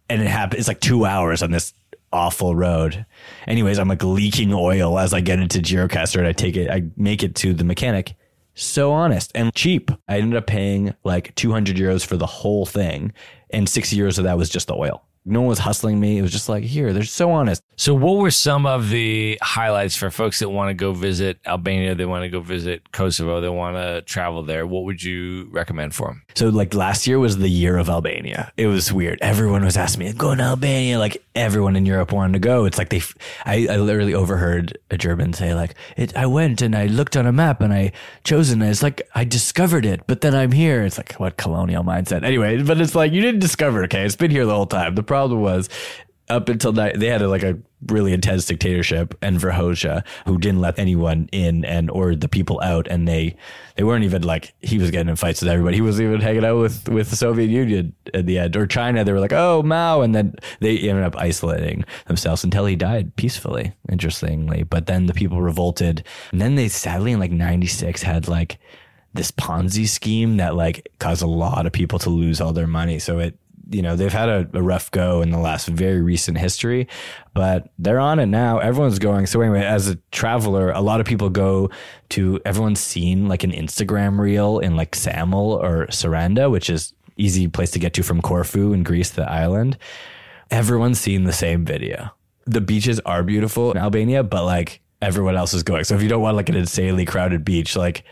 and 0.08 0.20
it 0.20 0.28
happened. 0.28 0.58
It's 0.58 0.68
like 0.68 0.80
two 0.80 1.04
hours 1.04 1.42
on 1.42 1.50
this 1.50 1.72
awful 2.12 2.54
road. 2.54 3.06
Anyways, 3.46 3.78
I'm 3.78 3.88
like 3.88 4.02
leaking 4.02 4.52
oil 4.52 4.98
as 4.98 5.14
I 5.14 5.20
get 5.20 5.38
into 5.38 5.58
Gjirokastër 5.58 6.18
and 6.18 6.26
I 6.26 6.32
take 6.32 6.56
it, 6.56 6.70
I 6.70 6.84
make 6.96 7.22
it 7.22 7.34
to 7.36 7.54
the 7.54 7.64
mechanic. 7.64 8.14
So 8.54 8.92
honest 8.92 9.30
and 9.34 9.54
cheap. 9.54 9.90
I 10.08 10.18
ended 10.18 10.36
up 10.36 10.46
paying 10.46 10.94
like 11.04 11.34
200 11.36 11.76
euros 11.76 12.04
for 12.04 12.16
the 12.16 12.26
whole 12.26 12.66
thing, 12.66 13.12
and 13.50 13.68
60 13.68 13.96
euros 13.96 14.18
of 14.18 14.24
that 14.24 14.36
was 14.36 14.50
just 14.50 14.66
the 14.66 14.74
oil. 14.74 15.04
No 15.24 15.40
one 15.40 15.48
was 15.48 15.58
hustling 15.58 16.00
me. 16.00 16.18
It 16.18 16.22
was 16.22 16.32
just 16.32 16.48
like, 16.48 16.64
here, 16.64 16.92
they're 16.92 17.02
so 17.02 17.30
honest. 17.30 17.62
So, 17.76 17.94
what 17.94 18.16
were 18.16 18.30
some 18.30 18.66
of 18.66 18.90
the 18.90 19.38
highlights 19.42 19.96
for 19.96 20.10
folks 20.10 20.38
that 20.40 20.50
want 20.50 20.70
to 20.70 20.74
go 20.74 20.92
visit 20.92 21.38
Albania? 21.46 21.94
They 21.94 22.04
want 22.04 22.24
to 22.24 22.28
go 22.28 22.40
visit 22.40 22.92
Kosovo. 22.92 23.40
They 23.40 23.48
want 23.48 23.76
to 23.76 24.02
travel 24.02 24.42
there. 24.42 24.66
What 24.66 24.84
would 24.84 25.02
you 25.02 25.48
recommend 25.50 25.94
for 25.94 26.08
them? 26.08 26.22
So, 26.34 26.48
like 26.48 26.74
last 26.74 27.06
year 27.06 27.18
was 27.18 27.38
the 27.38 27.48
year 27.48 27.76
of 27.76 27.88
Albania. 27.88 28.52
It 28.56 28.66
was 28.66 28.92
weird. 28.92 29.18
Everyone 29.22 29.64
was 29.64 29.76
asking 29.76 30.06
me, 30.06 30.12
go 30.12 30.34
to 30.34 30.42
Albania. 30.42 30.98
Like 30.98 31.22
everyone 31.34 31.76
in 31.76 31.86
Europe 31.86 32.12
wanted 32.12 32.34
to 32.34 32.38
go. 32.38 32.64
It's 32.64 32.76
like 32.76 32.90
they, 32.90 33.02
I, 33.44 33.66
I 33.70 33.76
literally 33.76 34.14
overheard 34.14 34.76
a 34.90 34.98
German 34.98 35.32
say, 35.32 35.54
like, 35.54 35.74
it, 35.96 36.14
I 36.16 36.26
went 36.26 36.60
and 36.62 36.76
I 36.76 36.86
looked 36.86 37.16
on 37.16 37.26
a 37.26 37.32
map 37.32 37.60
and 37.60 37.72
I 37.72 37.92
chose 38.24 38.50
it. 38.50 38.60
It's 38.60 38.82
like, 38.82 39.08
I 39.14 39.24
discovered 39.24 39.86
it, 39.86 40.06
but 40.06 40.20
then 40.20 40.34
I'm 40.34 40.52
here. 40.52 40.82
It's 40.82 40.98
like, 40.98 41.14
what 41.14 41.36
colonial 41.36 41.84
mindset? 41.84 42.24
Anyway, 42.24 42.62
but 42.62 42.80
it's 42.80 42.94
like, 42.94 43.12
you 43.12 43.22
didn't 43.22 43.40
discover 43.40 43.82
it, 43.82 43.86
okay? 43.86 44.04
It's 44.04 44.16
been 44.16 44.30
here 44.30 44.44
the 44.44 44.54
whole 44.54 44.66
time. 44.66 44.94
The 44.94 45.02
problem 45.10 45.40
was 45.40 45.68
up 46.30 46.48
until 46.48 46.72
that, 46.72 47.00
they 47.00 47.08
had 47.08 47.20
a, 47.20 47.28
like 47.28 47.42
a 47.42 47.58
really 47.88 48.12
intense 48.12 48.44
dictatorship 48.46 49.16
Enver 49.20 49.50
Hoxha 49.50 50.04
who 50.26 50.38
didn't 50.38 50.60
let 50.60 50.78
anyone 50.78 51.28
in 51.32 51.64
and 51.64 51.90
or 51.90 52.14
the 52.14 52.28
people 52.28 52.60
out 52.60 52.86
and 52.86 53.08
they 53.08 53.34
they 53.76 53.82
weren't 53.82 54.04
even 54.04 54.22
like 54.22 54.54
he 54.60 54.78
was 54.78 54.90
getting 54.90 55.08
in 55.08 55.16
fights 55.16 55.40
with 55.40 55.50
everybody. 55.50 55.76
He 55.76 55.80
was 55.80 56.00
even 56.00 56.20
hanging 56.20 56.44
out 56.44 56.58
with 56.58 56.88
with 56.88 57.10
the 57.10 57.16
Soviet 57.16 57.50
Union 57.50 57.94
at 58.14 58.26
the 58.26 58.38
end 58.38 58.54
or 58.54 58.66
China. 58.66 59.02
They 59.02 59.12
were 59.12 59.20
like 59.20 59.32
oh 59.32 59.62
Mao 59.64 60.02
and 60.02 60.14
then 60.14 60.36
they 60.60 60.78
ended 60.78 61.04
up 61.04 61.16
isolating 61.16 61.84
themselves 62.06 62.44
until 62.44 62.66
he 62.66 62.76
died 62.76 63.16
peacefully 63.16 63.72
interestingly. 63.90 64.62
But 64.62 64.86
then 64.86 65.06
the 65.06 65.14
people 65.14 65.42
revolted. 65.42 66.06
And 66.30 66.40
then 66.40 66.54
they 66.54 66.68
sadly 66.68 67.12
in 67.12 67.18
like 67.18 67.32
96 67.32 68.02
had 68.02 68.28
like 68.28 68.58
this 69.14 69.32
Ponzi 69.32 69.88
scheme 69.88 70.36
that 70.36 70.54
like 70.54 70.86
caused 71.00 71.22
a 71.22 71.26
lot 71.26 71.66
of 71.66 71.72
people 71.72 71.98
to 72.00 72.10
lose 72.10 72.40
all 72.40 72.52
their 72.52 72.68
money. 72.68 73.00
So 73.00 73.18
it 73.18 73.36
you 73.70 73.82
know 73.82 73.96
they've 73.96 74.12
had 74.12 74.28
a, 74.28 74.48
a, 74.52 74.62
rough 74.62 74.90
go 74.90 75.22
in 75.22 75.30
the 75.30 75.38
last 75.38 75.68
very 75.68 76.00
recent 76.00 76.36
history 76.36 76.88
but 77.32 77.70
they're 77.78 78.00
on 78.00 78.18
it 78.18 78.26
now. 78.26 78.58
Everyone's 78.58 78.98
going. 78.98 79.26
So 79.26 79.40
anyway 79.40 79.64
as 79.64 79.88
a 79.88 79.96
traveler 80.10 80.72
a 80.72 80.80
lot 80.80 81.00
of 81.00 81.06
people 81.06 81.30
go 81.30 81.70
to 82.10 82.40
everyone's 82.44 82.80
seen 82.80 83.28
like 83.28 83.44
an 83.44 83.52
instagram 83.52 84.18
reel 84.18 84.58
in 84.58 84.76
like 84.76 84.92
Ksamil 84.92 85.62
or 85.62 85.86
saranda 85.86 86.50
which 86.50 86.68
is 86.68 86.94
easy 87.16 87.48
place 87.48 87.70
to 87.72 87.78
get 87.78 87.94
to 87.94 88.02
from 88.02 88.20
corfu 88.20 88.72
in 88.72 88.82
greece 88.82 89.10
the 89.10 89.30
island. 89.30 89.78
Everyone's 90.50 91.00
seen 91.00 91.24
the 91.24 91.32
same 91.32 91.64
video. 91.64 92.10
The 92.46 92.60
beaches 92.60 92.98
are 93.00 93.22
beautiful 93.22 93.70
in 93.70 93.76
albania 93.76 94.24
but 94.24 94.44
like 94.44 94.80
everyone 95.00 95.36
else 95.36 95.54
is 95.54 95.62
going. 95.62 95.84
So 95.84 95.94
if 95.94 96.02
you 96.02 96.08
don't 96.08 96.22
want 96.22 96.36
like 96.36 96.48
an 96.48 96.56
insanely 96.56 97.04
crowded 97.04 97.44
beach 97.44 97.76
like 97.76 98.04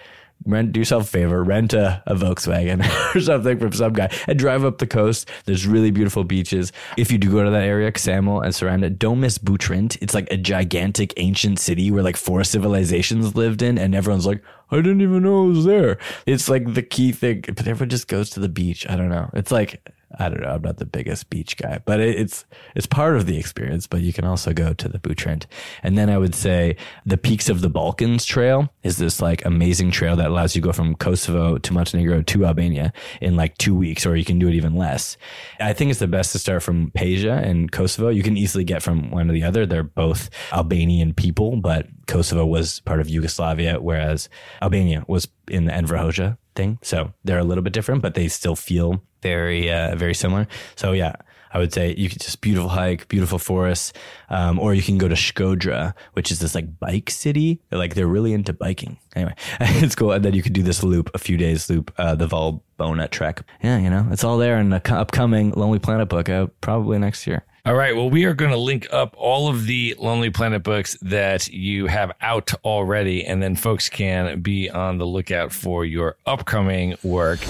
rent, 0.44 0.72
do 0.72 0.80
yourself 0.80 1.04
a 1.04 1.06
favor, 1.06 1.42
rent 1.44 1.72
a, 1.72 2.02
a 2.06 2.14
Volkswagen 2.14 2.82
or 3.14 3.20
something 3.20 3.58
from 3.58 3.72
some 3.72 3.92
guy 3.92 4.10
and 4.26 4.38
drive 4.38 4.64
up 4.64 4.78
the 4.78 4.86
coast. 4.86 5.28
There's 5.44 5.66
really 5.66 5.90
beautiful 5.90 6.24
beaches. 6.24 6.72
If 6.96 7.10
you 7.10 7.18
do 7.18 7.30
go 7.30 7.44
to 7.44 7.50
that 7.50 7.64
area, 7.64 7.92
Ksamil 7.92 8.44
and 8.44 8.84
it, 8.84 8.98
don't 8.98 9.20
miss 9.20 9.38
Butrint. 9.38 9.98
It's 10.00 10.14
like 10.14 10.30
a 10.30 10.36
gigantic 10.36 11.12
ancient 11.16 11.58
city 11.58 11.90
where 11.90 12.02
like 12.02 12.16
four 12.16 12.44
civilizations 12.44 13.34
lived 13.34 13.62
in, 13.62 13.78
and 13.78 13.94
everyone's 13.94 14.26
like, 14.26 14.42
I 14.70 14.76
didn't 14.76 15.00
even 15.00 15.22
know 15.22 15.46
it 15.46 15.50
was 15.50 15.64
there. 15.64 15.98
It's 16.26 16.48
like 16.48 16.74
the 16.74 16.82
key 16.82 17.12
thing, 17.12 17.44
but 17.46 17.66
everyone 17.66 17.88
just 17.88 18.08
goes 18.08 18.30
to 18.30 18.40
the 18.40 18.48
beach. 18.48 18.88
I 18.88 18.96
don't 18.96 19.08
know. 19.08 19.30
It's 19.32 19.50
like 19.50 19.82
I 20.16 20.28
don't 20.28 20.40
know. 20.40 20.48
I'm 20.48 20.62
not 20.62 20.78
the 20.78 20.86
biggest 20.86 21.28
beach 21.28 21.56
guy, 21.56 21.80
but 21.84 22.00
it, 22.00 22.18
it's 22.18 22.46
it's 22.74 22.86
part 22.86 23.16
of 23.16 23.26
the 23.26 23.36
experience. 23.36 23.86
But 23.86 24.00
you 24.00 24.12
can 24.12 24.24
also 24.24 24.54
go 24.54 24.72
to 24.72 24.88
the 24.88 24.98
Butrint, 24.98 25.44
and 25.82 25.98
then 25.98 26.08
I 26.08 26.16
would 26.16 26.34
say 26.34 26.76
the 27.04 27.18
Peaks 27.18 27.48
of 27.50 27.60
the 27.60 27.68
Balkans 27.68 28.24
Trail 28.24 28.72
is 28.82 28.96
this 28.96 29.20
like 29.20 29.44
amazing 29.44 29.90
trail 29.90 30.16
that 30.16 30.28
allows 30.28 30.56
you 30.56 30.62
to 30.62 30.68
go 30.68 30.72
from 30.72 30.94
Kosovo 30.94 31.58
to 31.58 31.72
Montenegro 31.72 32.22
to 32.22 32.46
Albania 32.46 32.92
in 33.20 33.36
like 33.36 33.58
two 33.58 33.74
weeks, 33.74 34.06
or 34.06 34.16
you 34.16 34.24
can 34.24 34.38
do 34.38 34.48
it 34.48 34.54
even 34.54 34.76
less. 34.76 35.18
I 35.60 35.74
think 35.74 35.90
it's 35.90 36.00
the 36.00 36.06
best 36.06 36.32
to 36.32 36.38
start 36.38 36.62
from 36.62 36.90
Peja 36.92 37.42
and 37.42 37.70
Kosovo. 37.70 38.08
You 38.08 38.22
can 38.22 38.36
easily 38.36 38.64
get 38.64 38.82
from 38.82 39.10
one 39.10 39.26
to 39.26 39.32
the 39.32 39.42
other. 39.42 39.66
They're 39.66 39.82
both 39.82 40.30
Albanian 40.52 41.12
people, 41.12 41.56
but 41.56 41.86
Kosovo 42.06 42.46
was 42.46 42.80
part 42.80 43.00
of 43.00 43.10
Yugoslavia, 43.10 43.78
whereas 43.80 44.30
Albania 44.62 45.04
was 45.06 45.28
in 45.48 45.66
the 45.66 45.74
Enver 45.74 45.96
Hoxha 45.96 46.38
thing. 46.58 46.78
So 46.82 47.14
they're 47.24 47.38
a 47.38 47.44
little 47.44 47.64
bit 47.64 47.72
different, 47.72 48.02
but 48.02 48.14
they 48.14 48.28
still 48.28 48.56
feel 48.56 49.02
very, 49.22 49.72
uh, 49.72 49.96
very 49.96 50.14
similar. 50.14 50.46
So 50.76 50.92
yeah, 50.92 51.14
I 51.52 51.58
would 51.58 51.72
say 51.72 51.94
you 51.96 52.08
could 52.08 52.20
just 52.20 52.40
beautiful 52.40 52.68
hike, 52.68 53.08
beautiful 53.08 53.38
forests, 53.38 53.92
um, 54.30 54.58
or 54.58 54.74
you 54.74 54.82
can 54.82 54.98
go 54.98 55.08
to 55.08 55.14
Shkodra, 55.14 55.94
which 56.12 56.30
is 56.30 56.40
this 56.40 56.54
like 56.54 56.78
bike 56.78 57.10
city. 57.10 57.60
Like 57.70 57.94
they're 57.94 58.06
really 58.06 58.32
into 58.32 58.52
biking. 58.52 58.98
Anyway, 59.14 59.34
it's 59.60 59.94
cool. 59.94 60.12
And 60.12 60.24
then 60.24 60.34
you 60.34 60.42
could 60.42 60.52
do 60.52 60.62
this 60.62 60.82
loop, 60.82 61.10
a 61.14 61.18
few 61.18 61.36
days 61.36 61.68
loop, 61.70 61.92
uh, 61.98 62.14
the 62.14 62.26
Valbona 62.26 63.10
trek. 63.10 63.42
Yeah, 63.62 63.78
you 63.78 63.90
know, 63.90 64.06
it's 64.10 64.24
all 64.24 64.38
there 64.38 64.58
in 64.58 64.70
the 64.70 64.82
upcoming 64.92 65.50
Lonely 65.52 65.78
Planet 65.78 66.08
book, 66.08 66.28
uh, 66.28 66.46
probably 66.60 66.98
next 66.98 67.26
year. 67.26 67.44
All 67.68 67.74
right. 67.74 67.94
Well, 67.94 68.08
we 68.08 68.24
are 68.24 68.32
going 68.32 68.52
to 68.52 68.56
link 68.56 68.86
up 68.92 69.14
all 69.18 69.48
of 69.48 69.66
the 69.66 69.94
Lonely 69.98 70.30
Planet 70.30 70.62
books 70.62 70.96
that 71.02 71.48
you 71.48 71.86
have 71.86 72.12
out 72.22 72.54
already, 72.64 73.26
and 73.26 73.42
then 73.42 73.56
folks 73.56 73.90
can 73.90 74.40
be 74.40 74.70
on 74.70 74.96
the 74.96 75.04
lookout 75.04 75.52
for 75.52 75.84
your 75.84 76.16
upcoming 76.24 76.96
work. 77.02 77.40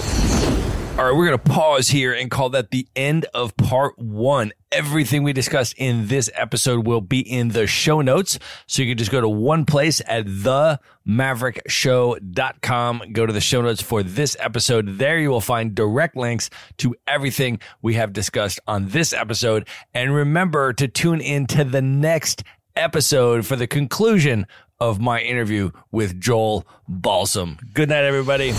All 0.99 1.05
right, 1.05 1.15
we're 1.15 1.27
going 1.27 1.39
to 1.39 1.49
pause 1.49 1.87
here 1.87 2.11
and 2.11 2.29
call 2.29 2.49
that 2.49 2.71
the 2.71 2.85
end 2.93 3.25
of 3.33 3.55
part 3.55 3.97
one. 3.97 4.51
Everything 4.69 5.23
we 5.23 5.31
discussed 5.31 5.75
in 5.77 6.07
this 6.07 6.29
episode 6.33 6.85
will 6.85 6.99
be 6.99 7.21
in 7.21 7.47
the 7.47 7.67
show 7.67 8.01
notes. 8.01 8.37
So 8.67 8.81
you 8.81 8.91
can 8.91 8.97
just 8.97 9.09
go 9.09 9.21
to 9.21 9.29
one 9.29 9.63
place 9.63 10.01
at 10.05 10.25
themaverickshow.com. 10.25 13.03
Go 13.13 13.25
to 13.25 13.31
the 13.31 13.39
show 13.39 13.61
notes 13.61 13.81
for 13.81 14.03
this 14.03 14.35
episode. 14.41 14.97
There 14.97 15.17
you 15.17 15.29
will 15.29 15.39
find 15.39 15.73
direct 15.73 16.17
links 16.17 16.49
to 16.79 16.93
everything 17.07 17.61
we 17.81 17.93
have 17.93 18.11
discussed 18.11 18.59
on 18.67 18.89
this 18.89 19.13
episode. 19.13 19.69
And 19.93 20.13
remember 20.13 20.73
to 20.73 20.89
tune 20.89 21.21
in 21.21 21.47
to 21.47 21.63
the 21.63 21.81
next 21.81 22.43
episode 22.75 23.45
for 23.45 23.55
the 23.55 23.67
conclusion 23.67 24.45
of 24.81 24.99
my 24.99 25.21
interview 25.21 25.71
with 25.93 26.19
Joel 26.19 26.67
Balsam. 26.89 27.57
Good 27.73 27.87
night, 27.87 28.03
everybody. 28.03 28.51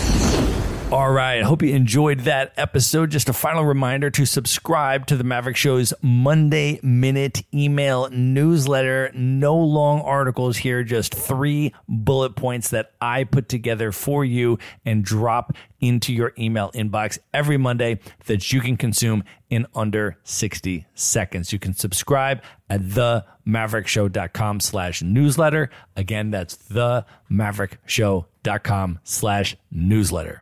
All 0.91 1.09
right. 1.09 1.41
Hope 1.41 1.61
you 1.61 1.73
enjoyed 1.73 2.19
that 2.21 2.51
episode. 2.57 3.11
Just 3.11 3.29
a 3.29 3.33
final 3.33 3.63
reminder 3.63 4.09
to 4.09 4.25
subscribe 4.25 5.07
to 5.07 5.15
the 5.15 5.23
Maverick 5.23 5.55
Show's 5.55 5.93
Monday 6.01 6.81
Minute 6.83 7.43
email 7.53 8.09
newsletter. 8.09 9.09
No 9.13 9.55
long 9.55 10.01
articles 10.01 10.57
here, 10.57 10.83
just 10.83 11.15
three 11.15 11.73
bullet 11.87 12.35
points 12.35 12.71
that 12.71 12.91
I 12.99 13.23
put 13.23 13.47
together 13.47 13.93
for 13.93 14.25
you 14.25 14.59
and 14.83 15.01
drop 15.01 15.55
into 15.79 16.11
your 16.11 16.33
email 16.37 16.73
inbox 16.73 17.19
every 17.33 17.55
Monday 17.55 18.01
that 18.25 18.51
you 18.51 18.59
can 18.59 18.75
consume 18.75 19.23
in 19.49 19.67
under 19.73 20.17
60 20.23 20.87
seconds. 20.93 21.53
You 21.53 21.59
can 21.59 21.73
subscribe 21.73 22.41
at 22.69 22.81
themaverickshow.com 22.81 24.59
slash 24.59 25.01
newsletter. 25.01 25.69
Again, 25.95 26.31
that's 26.31 26.57
themaverickshow.com 26.57 28.99
slash 29.05 29.55
newsletter. 29.71 30.41